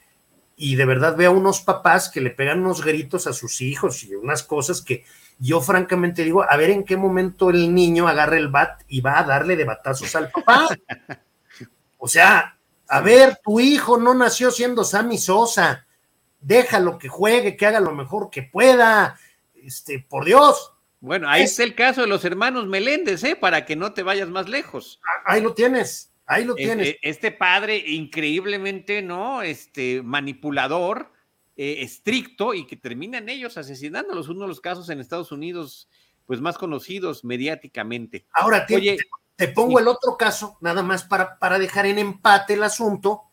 y 0.55 0.75
de 0.75 0.86
verdad 0.86 1.17
veo 1.17 1.32
a 1.32 1.34
unos 1.34 1.59
papás 1.59 2.07
que 2.07 2.21
le 2.21 2.29
pegan 2.29 2.61
unos 2.61 2.86
gritos 2.86 3.27
a 3.27 3.34
sus 3.34 3.59
hijos 3.59 4.01
y 4.05 4.15
unas 4.15 4.43
cosas 4.43 4.82
que 4.82 5.03
yo 5.38 5.59
francamente 5.59 6.23
digo, 6.23 6.45
a 6.49 6.55
ver 6.55 6.69
en 6.69 6.86
qué 6.86 6.95
momento 6.95 7.49
el 7.49 7.75
niño 7.75 8.07
agarra 8.07 8.38
el 8.38 8.47
bat 8.47 8.84
y 8.88 9.01
va 9.01 9.19
a 9.19 9.23
darle 9.23 9.57
de 9.57 9.65
batazos 9.65 10.15
al 10.15 10.32
papá. 10.32 10.69
O 12.03 12.07
sea, 12.07 12.57
a 12.88 13.01
ver, 13.01 13.39
tu 13.43 13.59
hijo 13.59 13.95
no 13.95 14.15
nació 14.15 14.49
siendo 14.49 14.84
Sammy 14.84 15.19
Sosa. 15.19 15.86
Déjalo 16.42 16.98
que 16.98 17.08
juegue, 17.08 17.56
que 17.56 17.66
haga 17.66 17.80
lo 17.80 17.94
mejor 17.94 18.30
que 18.30 18.44
pueda. 18.44 19.18
Este, 19.54 20.00
por 20.00 20.26
Dios. 20.26 20.74
Bueno, 21.00 21.30
ahí 21.30 21.44
es... 21.44 21.52
está 21.52 21.64
el 21.64 21.76
caso 21.76 22.02
de 22.02 22.08
los 22.08 22.26
hermanos 22.26 22.68
Meléndez, 22.68 23.24
¿eh? 23.24 23.36
Para 23.36 23.66
que 23.66 23.76
no 23.76 23.94
te 23.94 24.04
vayas 24.04 24.30
más 24.30 24.50
lejos. 24.50 25.00
Ahí 25.26 25.42
lo 25.42 25.54
tienes. 25.54 26.12
Ahí 26.26 26.46
lo 26.46 26.56
tienes. 26.56 26.89
Este, 26.89 27.10
este 27.10 27.32
padre 27.32 27.78
increíblemente, 27.78 29.02
¿no? 29.02 29.42
Este 29.42 30.02
manipulador, 30.02 31.12
eh, 31.58 31.82
estricto 31.82 32.54
y 32.54 32.66
que 32.66 32.78
terminan 32.78 33.30
ellos 33.30 33.58
asesinándolos. 33.58 34.30
Uno 34.30 34.42
de 34.42 34.48
los 34.48 34.62
casos 34.62 34.89
en 34.89 35.00
Estados 35.00 35.32
Unidos, 35.32 35.89
pues 36.26 36.39
más 36.39 36.58
conocidos 36.58 37.24
mediáticamente. 37.24 38.26
Ahora 38.32 38.66
te, 38.66 38.98
te, 39.36 39.48
pongo 39.50 39.80
el 39.80 39.88
otro 39.88 40.16
caso, 40.18 40.58
nada 40.62 40.84
más 40.84 41.04
para, 41.04 41.38
para 41.38 41.60
dejar 41.60 41.86
en 41.86 42.00
empate 42.00 42.54
el 42.54 42.64
asunto 42.64 43.24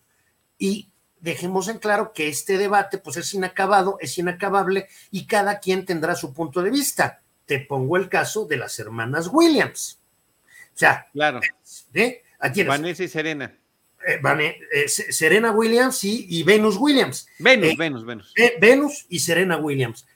y 0.58 0.90
dejemos 1.20 1.68
en 1.68 1.78
claro 1.78 2.12
que 2.12 2.28
este 2.28 2.58
debate 2.58 2.98
pues 2.98 3.16
es 3.16 3.32
inacabado, 3.34 3.98
es 4.00 4.16
inacabable 4.18 4.88
y 5.10 5.26
cada 5.26 5.58
quien 5.58 5.84
tendrá 5.84 6.14
su 6.14 6.32
punto 6.32 6.62
de 6.62 6.70
vista. 6.70 7.22
Te 7.46 7.60
pongo 7.60 7.96
el 7.96 8.08
caso 8.08 8.46
de 8.46 8.58
las 8.58 8.78
hermanas 8.78 9.28
Williams. 9.32 10.00
O 10.74 10.78
sea, 10.78 11.08
claro. 11.12 11.40
¿eh? 11.94 12.22
Vanessa 12.66 13.04
y 13.04 13.08
Serena. 13.08 13.52
Eh, 14.06 14.20
eh, 14.72 14.88
Serena 14.88 15.50
Williams 15.50 16.04
y, 16.04 16.42
Venus 16.42 16.76
Williams. 16.76 17.28
Venus, 17.38 17.76
Venus, 17.76 18.04
Venus. 18.04 18.34
Venus 18.60 19.06
y 19.08 19.20
Serena 19.20 19.56
Williams. 19.56 20.06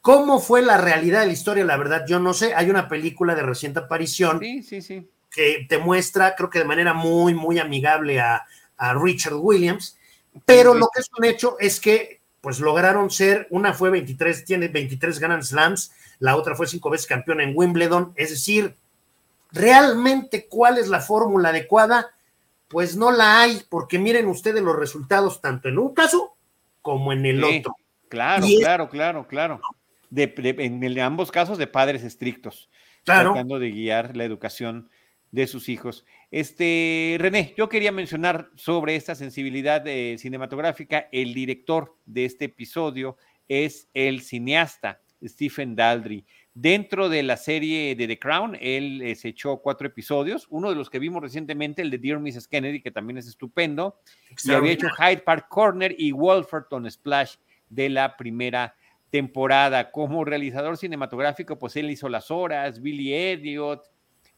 ¿Cómo 0.00 0.40
fue 0.40 0.62
la 0.62 0.78
realidad 0.78 1.20
de 1.20 1.26
la 1.26 1.32
historia? 1.32 1.64
La 1.64 1.76
verdad, 1.76 2.04
yo 2.08 2.18
no 2.18 2.32
sé. 2.32 2.54
Hay 2.54 2.70
una 2.70 2.88
película 2.88 3.34
de 3.34 3.42
reciente 3.42 3.80
aparición 3.80 4.40
sí, 4.40 4.62
sí, 4.62 4.80
sí. 4.80 5.08
que 5.30 5.66
te 5.68 5.78
muestra, 5.78 6.34
creo 6.34 6.48
que 6.48 6.58
de 6.58 6.64
manera 6.64 6.94
muy, 6.94 7.34
muy 7.34 7.58
amigable 7.58 8.18
a, 8.18 8.46
a 8.80 8.94
Richard 8.94 9.34
Williams, 9.34 9.98
pero 10.44 10.74
lo 10.74 10.88
que 10.94 11.00
es 11.00 11.10
un 11.16 11.24
hecho 11.24 11.56
es 11.58 11.80
que 11.80 12.20
pues 12.40 12.60
lograron 12.60 13.10
ser, 13.10 13.46
una 13.50 13.74
fue 13.74 13.90
23, 13.90 14.44
tiene 14.44 14.68
23 14.68 15.18
Grand 15.18 15.42
Slams, 15.42 15.92
la 16.20 16.36
otra 16.36 16.54
fue 16.54 16.66
cinco 16.66 16.90
veces 16.90 17.06
campeona 17.06 17.42
en 17.42 17.52
Wimbledon, 17.54 18.12
es 18.16 18.30
decir, 18.30 18.76
realmente 19.52 20.46
cuál 20.48 20.78
es 20.78 20.88
la 20.88 21.00
fórmula 21.00 21.50
adecuada, 21.50 22.10
pues 22.68 22.96
no 22.96 23.10
la 23.10 23.42
hay, 23.42 23.62
porque 23.68 23.98
miren 23.98 24.26
ustedes 24.26 24.62
los 24.62 24.76
resultados 24.76 25.40
tanto 25.40 25.68
en 25.68 25.78
un 25.78 25.92
caso 25.92 26.34
como 26.82 27.12
en 27.12 27.26
el 27.26 27.44
otro. 27.44 27.74
Claro, 28.08 28.46
claro, 28.58 28.88
claro, 28.88 29.26
claro. 29.28 29.60
en 30.16 30.98
ambos 31.00 31.30
casos 31.30 31.58
de 31.58 31.66
padres 31.66 32.02
estrictos, 32.04 32.70
claro. 33.04 33.32
tratando 33.32 33.58
de 33.58 33.70
guiar 33.70 34.16
la 34.16 34.24
educación 34.24 34.88
de 35.30 35.46
sus 35.46 35.68
hijos. 35.68 36.04
Este, 36.30 37.16
René, 37.18 37.54
yo 37.56 37.68
quería 37.68 37.90
mencionar 37.90 38.50
sobre 38.54 38.94
esta 38.94 39.14
sensibilidad 39.16 39.84
eh, 39.86 40.16
cinematográfica. 40.18 41.08
El 41.10 41.34
director 41.34 41.96
de 42.06 42.24
este 42.24 42.44
episodio 42.44 43.16
es 43.48 43.88
el 43.94 44.20
cineasta 44.20 45.00
Stephen 45.24 45.74
Daldry. 45.74 46.24
Dentro 46.54 47.08
de 47.08 47.24
la 47.24 47.36
serie 47.36 47.96
de 47.96 48.06
The 48.06 48.18
Crown, 48.18 48.56
él 48.60 49.02
eh, 49.02 49.14
se 49.16 49.28
echó 49.28 49.58
cuatro 49.58 49.88
episodios. 49.88 50.46
Uno 50.50 50.70
de 50.70 50.76
los 50.76 50.88
que 50.88 51.00
vimos 51.00 51.20
recientemente, 51.20 51.82
el 51.82 51.90
de 51.90 51.98
Dear 51.98 52.20
Mrs. 52.20 52.46
Kennedy, 52.46 52.80
que 52.80 52.92
también 52.92 53.18
es 53.18 53.26
estupendo. 53.26 54.00
Y 54.44 54.52
había 54.52 54.72
hecho 54.72 54.88
Hyde 54.88 55.22
Park 55.22 55.46
Corner 55.48 55.94
y 55.98 56.12
Wolferton 56.12 56.88
Splash 56.88 57.36
de 57.68 57.88
la 57.88 58.16
primera 58.16 58.76
temporada. 59.10 59.90
Como 59.90 60.24
realizador 60.24 60.76
cinematográfico, 60.76 61.58
pues 61.58 61.74
él 61.76 61.90
hizo 61.90 62.08
Las 62.08 62.30
Horas, 62.30 62.80
Billy 62.80 63.14
Elliot, 63.14 63.82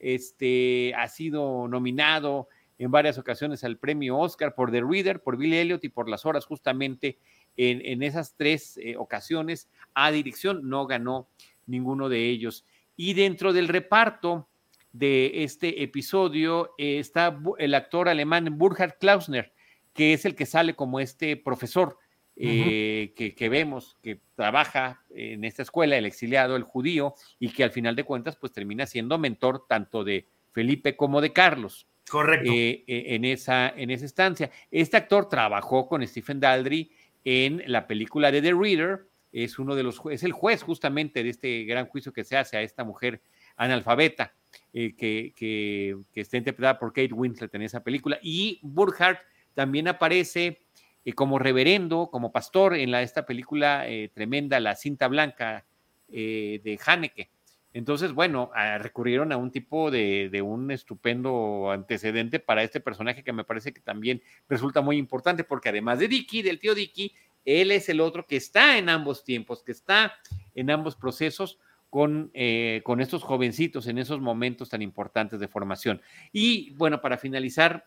este, 0.02 0.92
ha 0.94 1.08
sido 1.08 1.68
nominado 1.68 2.48
en 2.78 2.90
varias 2.90 3.16
ocasiones 3.16 3.64
al 3.64 3.78
premio 3.78 4.18
Oscar 4.18 4.54
por 4.54 4.70
The 4.70 4.82
Reader, 4.82 5.22
por 5.22 5.36
Billy 5.36 5.56
Elliot 5.56 5.84
y 5.84 5.88
por 5.88 6.08
Las 6.08 6.26
Horas, 6.26 6.44
justamente 6.44 7.18
en, 7.56 8.02
esas 8.02 8.34
tres 8.36 8.76
eh, 8.78 8.96
ocasiones 8.96 9.68
a 9.94 10.10
dirección, 10.10 10.68
no 10.68 10.86
ganó 10.86 11.28
ninguno 11.66 12.08
de 12.08 12.28
ellos. 12.28 12.64
Y 12.96 13.14
dentro 13.14 13.52
del 13.52 13.68
reparto 13.68 14.48
de 14.92 15.44
este 15.44 15.82
episodio 15.82 16.74
eh, 16.76 16.98
está 16.98 17.38
el 17.58 17.74
actor 17.74 18.08
alemán 18.08 18.58
Burkhard 18.58 18.98
Klausner, 18.98 19.52
que 19.94 20.12
es 20.12 20.24
el 20.24 20.34
que 20.34 20.46
sale 20.46 20.74
como 20.74 20.98
este 20.98 21.36
profesor 21.36 21.98
eh, 22.36 23.12
que, 23.14 23.48
vemos 23.48 23.96
que 24.02 24.20
trabaja 24.34 25.04
en 25.10 25.44
esta 25.44 25.62
escuela, 25.62 25.96
el 25.96 26.06
exiliado, 26.06 26.56
el 26.56 26.62
judío, 26.62 27.14
y 27.38 27.50
que 27.50 27.64
al 27.64 27.70
final 27.70 27.94
de 27.96 28.04
cuentas, 28.04 28.36
pues 28.36 28.52
termina 28.52 28.86
siendo 28.86 29.18
mentor 29.18 29.66
tanto 29.68 30.04
de 30.04 30.28
Felipe 30.52 30.96
como 30.96 31.20
de 31.20 31.32
Carlos. 31.32 31.86
Correcto. 32.10 32.50
Eh, 32.52 32.84
en, 32.86 33.24
esa, 33.24 33.68
en 33.68 33.90
esa 33.90 34.04
estancia. 34.04 34.50
Este 34.70 34.96
actor 34.96 35.28
trabajó 35.28 35.86
con 35.86 36.06
Stephen 36.06 36.40
Daldry 36.40 36.90
en 37.24 37.62
la 37.66 37.86
película 37.86 38.30
de 38.30 38.42
The 38.42 38.52
Reader, 38.52 39.06
es 39.32 39.58
uno 39.58 39.74
de 39.74 39.82
los 39.82 40.00
es 40.10 40.22
el 40.24 40.32
juez 40.32 40.62
justamente 40.62 41.22
de 41.22 41.30
este 41.30 41.64
gran 41.64 41.86
juicio 41.86 42.12
que 42.12 42.22
se 42.22 42.36
hace 42.36 42.58
a 42.58 42.62
esta 42.62 42.84
mujer 42.84 43.22
analfabeta 43.56 44.34
eh, 44.74 44.94
que, 44.94 45.32
que, 45.34 45.96
que, 46.12 46.20
está 46.20 46.36
interpretada 46.36 46.78
por 46.78 46.92
Kate 46.92 47.14
Winslet 47.14 47.54
en 47.54 47.62
esa 47.62 47.82
película. 47.82 48.18
Y 48.22 48.60
Burkhardt 48.62 49.20
también 49.54 49.88
aparece 49.88 50.66
eh, 51.04 51.12
como 51.12 51.38
reverendo, 51.38 52.10
como 52.10 52.32
pastor 52.32 52.74
en 52.74 52.94
esta 52.94 53.26
película 53.26 53.88
eh, 53.88 54.10
tremenda, 54.12 54.60
La 54.60 54.76
cinta 54.76 55.08
blanca 55.08 55.64
de 56.08 56.78
Haneke. 56.84 57.30
Entonces, 57.72 58.12
bueno, 58.12 58.50
ah, 58.54 58.76
recurrieron 58.76 59.32
a 59.32 59.38
un 59.38 59.50
tipo 59.50 59.90
de, 59.90 60.28
de, 60.30 60.42
un 60.42 60.70
estupendo 60.70 61.70
antecedente 61.70 62.38
para 62.38 62.62
este 62.62 62.80
personaje 62.80 63.24
que 63.24 63.32
me 63.32 63.44
parece 63.44 63.72
que 63.72 63.80
también 63.80 64.22
resulta 64.46 64.82
muy 64.82 64.98
importante, 64.98 65.42
porque 65.42 65.70
además 65.70 65.98
de 65.98 66.08
Dicky, 66.08 66.42
del 66.42 66.58
tío 66.58 66.74
Dicky, 66.74 67.14
él 67.44 67.70
es 67.70 67.88
el 67.88 68.00
otro 68.00 68.26
que 68.26 68.36
está 68.36 68.78
en 68.78 68.88
ambos 68.88 69.24
tiempos, 69.24 69.62
que 69.62 69.72
está 69.72 70.14
en 70.54 70.70
ambos 70.70 70.96
procesos 70.96 71.58
con, 71.90 72.30
eh, 72.34 72.80
con 72.84 73.00
estos 73.00 73.22
jovencitos 73.22 73.86
en 73.86 73.98
esos 73.98 74.20
momentos 74.20 74.70
tan 74.70 74.82
importantes 74.82 75.40
de 75.40 75.48
formación. 75.48 76.00
Y 76.32 76.70
bueno, 76.70 77.00
para 77.00 77.18
finalizar, 77.18 77.86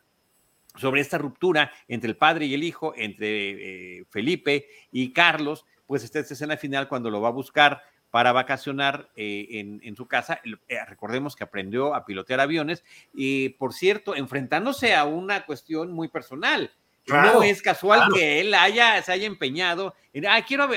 sobre 0.76 1.02
esta 1.02 1.18
ruptura 1.18 1.72
entre 1.88 2.10
el 2.10 2.18
padre 2.18 2.46
y 2.46 2.54
el 2.54 2.64
hijo, 2.64 2.94
entre 2.96 4.00
eh, 4.00 4.06
Felipe 4.10 4.68
y 4.92 5.14
Carlos, 5.14 5.66
pues 5.88 6.04
está 6.04 6.20
esta 6.20 6.34
escena 6.34 6.58
final 6.58 6.88
cuando 6.88 7.10
lo 7.10 7.22
va 7.22 7.30
a 7.30 7.32
buscar 7.32 7.82
para 8.12 8.32
vacacionar 8.32 9.10
eh, 9.16 9.48
en, 9.52 9.82
en, 9.84 9.96
su 9.96 10.08
casa. 10.08 10.40
recordemos 10.88 11.36
que 11.36 11.44
aprendió 11.44 11.94
a 11.94 12.06
pilotear 12.06 12.40
aviones 12.40 12.84
y, 13.14 13.50
por 13.50 13.74
cierto, 13.74 14.16
enfrentándose 14.16 14.96
a 14.96 15.06
una 15.06 15.46
cuestión 15.46 15.92
muy 15.92 16.08
personal 16.08 16.72
no 17.08 17.44
es 17.44 17.62
casual 17.62 18.12
que 18.14 18.42
él 18.42 18.54
haya, 18.54 19.02
se 19.02 19.12
haya 19.12 19.28
empeñado 19.28 19.94
en, 20.14 20.26
ah, 20.28 20.44
quiero 20.46 20.70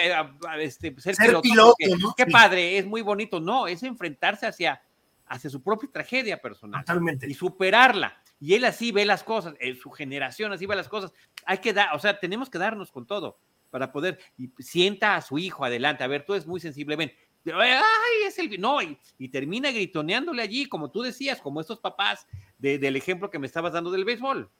este, 0.59 0.95
ser, 1.01 1.17
piloto. 1.41 1.75
Qué 2.17 2.27
padre, 2.27 2.79
es 2.79 2.87
muy 2.87 3.03
bonito. 3.03 3.41
No, 3.41 3.67
es 3.67 3.83
enfrentarse 3.83 4.47
hacia, 4.47 4.83
hacia 5.27 5.49
su 5.49 5.63
propia 5.63 5.89
tragedia 5.93 6.41
personal. 6.41 6.85
Totalmente. 6.85 7.27
Y 7.29 7.35
superarla. 7.35 8.21
Y 8.41 8.55
él 8.55 8.65
así 8.65 8.93
ve 8.93 9.05
las 9.05 9.25
cosas, 9.25 9.55
en 9.59 9.77
su 9.77 9.91
generación 9.91 10.53
así 10.53 10.67
ve 10.67 10.77
las 10.77 10.89
cosas. 10.89 11.13
Hay 11.45 11.59
que 11.59 11.73
dar, 11.73 11.95
o 11.95 11.99
sea, 11.99 12.19
tenemos 12.21 12.51
que 12.51 12.59
darnos 12.59 12.93
con 12.93 13.07
todo 13.07 13.39
para 13.71 13.93
poder, 13.93 14.19
y 14.37 14.51
sienta 14.59 15.17
a 15.17 15.23
su 15.23 15.39
hijo 15.39 15.65
adelante. 15.65 16.05
A 16.05 16.07
ver, 16.07 16.25
tú 16.25 16.35
es 16.35 16.47
muy 16.47 16.61
sensible, 16.61 16.97
ven. 16.97 17.13
Ay, 17.47 18.27
es 18.27 18.39
el. 18.39 18.61
No, 18.61 18.81
y, 18.83 19.29
termina 19.29 19.71
gritoneándole 19.71 20.43
allí, 20.43 20.67
como 20.67 20.91
tú 20.91 21.03
decías, 21.03 21.41
como 21.41 21.61
estos 21.61 21.79
papás 21.79 22.27
del 22.59 22.97
ejemplo 22.97 23.31
que 23.31 23.39
me 23.39 23.47
estabas 23.47 23.73
dando 23.73 23.91
del 23.91 24.05
béisbol. 24.05 24.51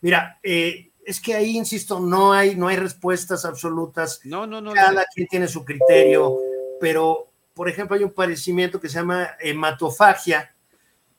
Mira, 0.00 0.38
eh, 0.42 0.90
es 1.04 1.20
que 1.20 1.34
ahí, 1.34 1.56
insisto, 1.56 2.00
no 2.00 2.32
hay, 2.32 2.54
no 2.56 2.68
hay 2.68 2.76
respuestas 2.76 3.44
absolutas. 3.44 4.20
No, 4.24 4.46
no, 4.46 4.60
no. 4.60 4.72
Cada 4.72 5.04
quien 5.14 5.26
tiene 5.28 5.48
su 5.48 5.64
criterio, 5.64 6.38
pero, 6.80 7.28
por 7.54 7.68
ejemplo, 7.68 7.96
hay 7.96 8.04
un 8.04 8.12
padecimiento 8.12 8.80
que 8.80 8.88
se 8.88 8.98
llama 8.98 9.30
hematofagia, 9.40 10.54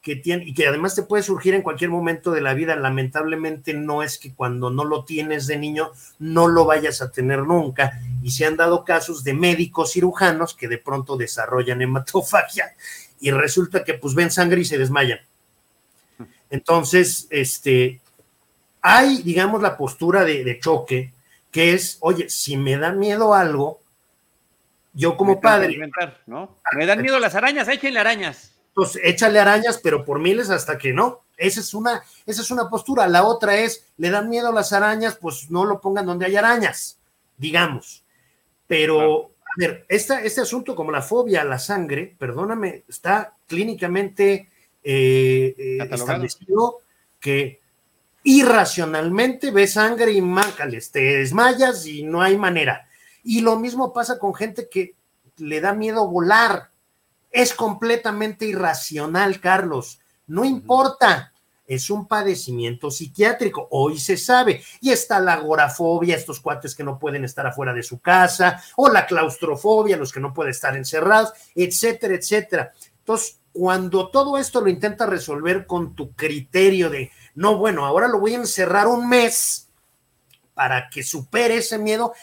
que 0.02 0.16
tiene, 0.16 0.46
y 0.46 0.54
que 0.54 0.68
además 0.68 0.96
te 0.96 1.04
puede 1.04 1.22
surgir 1.22 1.54
en 1.54 1.62
cualquier 1.62 1.92
momento 1.92 2.32
de 2.32 2.42
la 2.42 2.54
vida. 2.54 2.76
Lamentablemente 2.76 3.74
no 3.74 4.02
es 4.02 4.18
que 4.18 4.34
cuando 4.34 4.72
no 4.72 4.84
lo 4.84 5.06
tienes 5.06 5.46
de 5.48 5.58
niño 5.58 5.92
no 6.18 6.48
lo 6.48 6.66
vayas 6.66 7.02
a 7.02 7.12
tener 7.12 7.40
nunca. 7.44 8.00
Y 8.24 8.32
se 8.32 8.46
han 8.46 8.58
dado 8.58 8.84
casos 8.84 9.24
de 9.24 9.34
médicos 9.34 9.94
cirujanos 9.94 10.56
que 10.56 10.68
de 10.68 10.80
pronto 10.80 11.18
desarrollan 11.18 11.82
hematofagia 11.82 12.76
y 13.20 13.30
resulta 13.32 13.84
que 13.84 13.94
pues 13.94 14.16
ven 14.16 14.32
sangre 14.32 14.62
y 14.62 14.66
se 14.66 14.80
desmayan. 14.80 15.20
Entonces, 16.50 17.28
este, 17.30 18.02
hay, 18.82 19.22
digamos, 19.22 19.62
la 19.62 19.78
postura 19.78 20.26
de, 20.26 20.60
choque, 20.60 21.14
que 21.52 21.74
es, 21.74 21.98
oye, 22.02 22.30
si 22.30 22.58
me 22.58 22.78
da 22.78 22.92
miedo 22.92 23.34
algo, 23.34 23.80
yo 24.94 25.16
como 25.16 25.40
padre... 25.40 25.78
¿no? 26.26 26.58
Me 26.76 26.86
dan 26.86 27.02
miedo 27.02 27.20
las 27.20 27.36
arañas, 27.36 27.68
échenle 27.68 28.00
arañas. 28.00 28.52
Pues 28.74 28.98
échale 29.04 29.40
arañas, 29.40 29.80
pero 29.84 30.06
por 30.06 30.20
miles 30.20 30.50
hasta 30.50 30.78
que 30.78 30.94
no. 30.94 31.22
Esa 31.38 31.60
es 31.60 31.74
una, 31.74 32.04
esa 32.26 32.42
es 32.42 32.52
una 32.52 32.70
postura. 32.70 33.08
La 33.08 33.24
otra 33.24 33.58
es, 33.58 33.86
le 33.98 34.10
dan 34.10 34.30
miedo 34.30 34.52
las 34.52 34.74
arañas, 34.74 35.18
pues 35.20 35.50
no 35.50 35.66
lo 35.66 35.82
pongan 35.82 36.06
donde 36.06 36.26
hay 36.26 36.36
arañas, 36.36 37.00
digamos. 37.38 38.04
Pero, 38.68 39.32
a 39.40 39.54
ver, 39.58 39.86
este 39.90 40.42
asunto 40.42 40.76
como 40.76 40.92
la 40.92 41.02
fobia 41.02 41.42
a 41.42 41.46
la 41.46 41.60
sangre, 41.60 42.16
perdóname, 42.18 42.84
está 42.88 43.36
clínicamente 43.48 44.50
eh, 44.84 45.56
eh, 45.58 45.78
establecido 45.92 46.80
que 47.20 47.62
irracionalmente 48.24 49.52
ves 49.52 49.74
sangre 49.74 50.12
y 50.12 50.22
mácales, 50.22 50.92
te 50.92 51.00
desmayas 51.18 51.86
y 51.86 52.04
no 52.04 52.22
hay 52.22 52.38
manera. 52.38 52.88
Y 53.24 53.42
lo 53.42 53.60
mismo 53.60 53.94
pasa 53.94 54.18
con 54.18 54.34
gente 54.34 54.70
que 54.70 54.96
le 55.38 55.62
da 55.62 55.74
miedo 55.74 56.08
volar. 56.08 56.71
Es 57.32 57.54
completamente 57.54 58.46
irracional, 58.46 59.40
Carlos. 59.40 60.00
No 60.28 60.46
importa. 60.46 61.32
es 61.74 61.90
un 61.90 62.06
padecimiento 62.06 62.92
psiquiátrico, 62.92 63.70
hoy 63.72 63.98
se 63.98 64.18
sabe, 64.18 64.62
y 64.82 64.92
está 64.92 65.22
la 65.22 65.36
agorafobia, 65.36 66.18
estos 66.18 66.42
cuates 66.42 66.76
que 66.76 66.84
no 66.84 67.00
pueden 67.00 67.24
estar 67.24 67.48
afuera 67.48 67.74
de 67.74 67.82
su 67.82 68.02
casa, 68.02 68.62
o 68.76 68.90
la 68.90 69.06
claustrofobia, 69.06 69.96
los 69.96 70.12
que 70.12 70.20
no 70.20 70.34
pueden 70.34 70.52
estar 70.52 70.76
encerrados, 70.76 71.32
etcétera, 71.56 72.16
etcétera. 72.16 72.74
Entonces, 73.00 73.40
cuando 73.54 74.10
todo 74.10 74.38
esto 74.38 74.60
lo 74.60 74.70
intentas 74.70 75.08
resolver 75.08 75.66
con 75.66 75.96
tu 75.96 76.12
criterio 76.14 76.90
de, 76.90 77.10
no, 77.36 77.58
bueno, 77.58 77.86
ahora 77.86 78.10
lo 78.10 78.20
voy 78.20 78.34
a 78.34 78.40
encerrar 78.40 78.88
un 78.88 79.08
mes 79.08 79.70
para 80.54 80.90
que 80.90 81.04
supere 81.04 81.56
ese 81.56 81.78
miedo, 81.78 82.14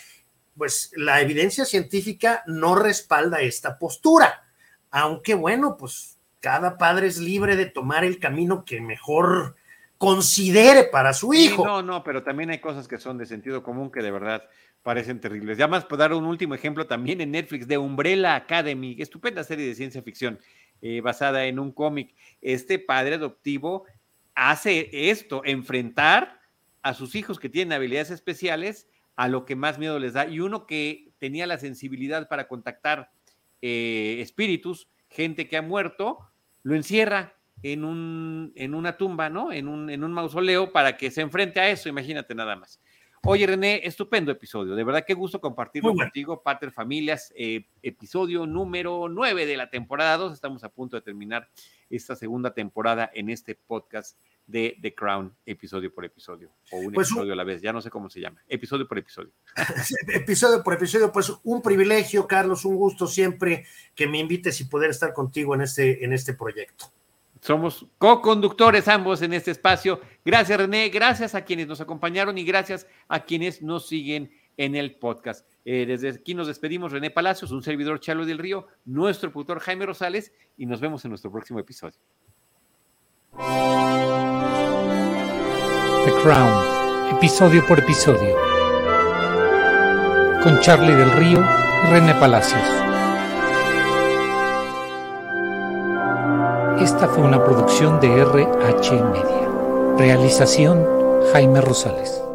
pues 0.59 0.91
la 0.95 1.23
evidencia 1.23 1.65
científica 1.65 2.43
no 2.47 2.75
respalda 2.75 3.41
esta 3.41 3.79
postura, 3.79 4.45
aunque 4.91 5.35
bueno, 5.35 5.77
pues 5.77 6.19
cada 6.41 6.79
padre 6.79 7.07
es 7.07 7.19
libre 7.19 7.57
de 7.57 7.67
tomar 7.67 8.05
el 8.05 8.19
camino 8.19 8.65
que 8.65 8.81
mejor 8.81 9.57
considere 9.99 10.85
para 10.85 11.13
su 11.13 11.35
hijo. 11.35 11.65
no, 11.65 11.83
no, 11.83 12.05
pero 12.05 12.23
también 12.23 12.51
hay 12.51 12.61
cosas 12.61 12.87
que 12.87 12.99
son 12.99 13.19
de 13.19 13.27
sentido 13.27 13.63
común 13.63 13.91
que 13.91 14.03
de 14.03 14.11
verdad 14.11 14.45
parecen 14.83 15.21
terribles. 15.21 15.59
Ya 15.59 15.67
más 15.67 15.85
por 15.85 15.99
dar 15.99 16.13
un 16.13 16.25
último 16.25 16.55
ejemplo 16.55 16.87
también 16.87 17.21
en 17.21 17.33
Netflix 17.33 17.67
de 17.67 17.79
Umbrella 17.79 18.37
Academy, 18.37 18.97
estupenda 18.99 19.43
serie 19.45 19.67
de 19.67 19.75
ciencia 19.75 20.03
ficción 20.03 20.39
eh, 20.81 21.01
basada 21.01 21.45
en 21.47 21.59
un 21.59 21.73
cómic. 21.73 22.15
Este 22.41 22.79
padre 22.79 23.17
adoptivo 23.17 23.85
hace 24.35 25.11
esto, 25.11 25.43
enfrentar 25.45 26.41
a 26.83 26.95
sus 26.95 27.17
hijos 27.17 27.41
que 27.41 27.49
tienen 27.49 27.73
habilidades 27.73 28.11
especiales 28.11 28.89
a 29.17 29.27
lo 29.27 29.45
que 29.45 29.57
más 29.57 29.79
miedo 29.79 29.99
les 29.99 30.13
da. 30.13 30.29
Y 30.29 30.39
uno 30.39 30.65
que 30.67 31.11
tenía 31.19 31.47
la 31.49 31.59
sensibilidad 31.59 32.29
para 32.29 32.47
contactar 32.47 33.11
eh, 33.63 34.19
espíritus, 34.21 34.89
gente 35.09 35.49
que 35.49 35.57
ha 35.57 35.63
muerto, 35.63 36.19
lo 36.63 36.75
encierra 36.75 37.35
en, 37.63 37.85
un, 37.85 38.53
en 38.57 38.75
una 38.75 38.97
tumba, 38.97 39.29
¿no? 39.29 39.53
En 39.53 39.69
un, 39.69 39.91
en 39.91 40.05
un 40.05 40.13
mausoleo 40.13 40.73
para 40.73 40.97
que 40.97 41.11
se 41.11 41.21
enfrente 41.21 41.61
a 41.61 41.69
eso, 41.69 41.89
imagínate 41.89 42.35
nada 42.35 42.57
más. 42.57 42.81
Oye, 43.25 43.47
René, 43.47 43.81
estupendo 43.83 44.31
episodio. 44.31 44.77
De 44.77 44.85
verdad, 44.85 45.05
qué 45.05 45.13
gusto 45.13 45.41
compartirlo 45.41 45.93
contigo, 45.93 46.41
Pater 46.41 46.71
Familias. 46.71 47.33
Eh, 47.37 47.67
episodio 47.83 48.47
número 48.47 49.09
9 49.09 49.45
de 49.45 49.57
la 49.57 49.71
temporada 49.71 50.17
2. 50.17 50.33
Estamos 50.33 50.63
a 50.63 50.69
punto 50.69 50.97
de 50.97 51.03
terminar 51.03 51.49
esta 51.91 52.15
segunda 52.15 52.55
temporada 52.55 53.11
en 53.13 53.29
este 53.29 53.57
podcast 53.57 54.17
de 54.49 54.79
The 54.81 54.95
Crown, 54.95 55.33
episodio 55.45 55.95
por 55.95 56.07
episodio, 56.07 56.51
o 56.73 56.79
un 56.79 56.93
pues 56.93 57.09
episodio 57.09 57.35
a 57.35 57.37
la 57.37 57.45
vez, 57.45 57.61
ya 57.61 57.71
no 57.71 57.83
sé 57.83 57.91
cómo 57.91 58.09
se 58.09 58.19
llama, 58.19 58.43
episodio 58.49 58.89
por 58.89 58.99
episodio. 58.99 59.31
episodio 60.09 60.65
por 60.65 60.75
episodio, 60.75 61.13
pues 61.13 61.31
un 61.45 61.61
privilegio, 61.63 62.27
Carlos, 62.27 62.65
un 62.65 62.77
gusto 62.77 63.07
siempre 63.07 63.67
que 63.95 64.07
me 64.07 64.19
invites 64.19 64.61
y 64.63 64.65
poder 64.65 64.91
estar 64.91 65.13
contigo 65.13 65.55
en 65.55 65.61
este, 65.61 66.03
en 66.03 66.15
este 66.15 66.33
proyecto. 66.33 66.87
Somos 67.43 67.87
co-conductores 67.99 68.89
ambos 68.89 69.23
en 69.23 69.35
este 69.35 69.51
espacio. 69.51 70.01
Gracias, 70.25 70.59
René, 70.59 70.89
gracias 70.89 71.35
a 71.35 71.45
quienes 71.45 71.69
nos 71.69 71.81
acompañaron 71.81 72.37
y 72.39 72.45
gracias 72.45 72.87
a 73.07 73.21
quienes 73.21 73.63
nos 73.63 73.87
siguen 73.87 74.33
en 74.57 74.75
el 74.75 74.97
podcast. 74.97 75.47
Eh, 75.65 75.85
desde 75.87 76.09
aquí 76.09 76.35
nos 76.35 76.47
despedimos, 76.47 76.91
René 76.91 77.11
Palacios, 77.11 77.51
un 77.53 77.63
servidor 77.63 78.01
Chalo 78.01 78.25
del 78.25 78.39
Río, 78.39 78.67
nuestro 78.87 79.31
productor 79.31 79.61
Jaime 79.61 79.85
Rosales, 79.85 80.33
y 80.57 80.65
nos 80.65 80.81
vemos 80.81 81.05
en 81.05 81.11
nuestro 81.11 81.31
próximo 81.31 81.61
episodio. 81.61 81.99
The 83.37 83.43
Crown, 86.23 87.15
episodio 87.17 87.67
por 87.67 87.79
episodio. 87.79 88.35
Con 90.43 90.61
Charlie 90.61 90.95
del 90.95 91.11
Río 91.13 91.39
y 91.41 91.91
René 91.91 92.15
Palacios. 92.15 92.63
Esta 96.81 97.09
fue 97.09 97.25
una 97.25 97.45
producción 97.45 98.01
de 98.01 98.09
RH 98.09 99.03
Media. 99.03 99.49
Realización 99.99 100.87
Jaime 101.33 101.61
Rosales. 101.61 102.28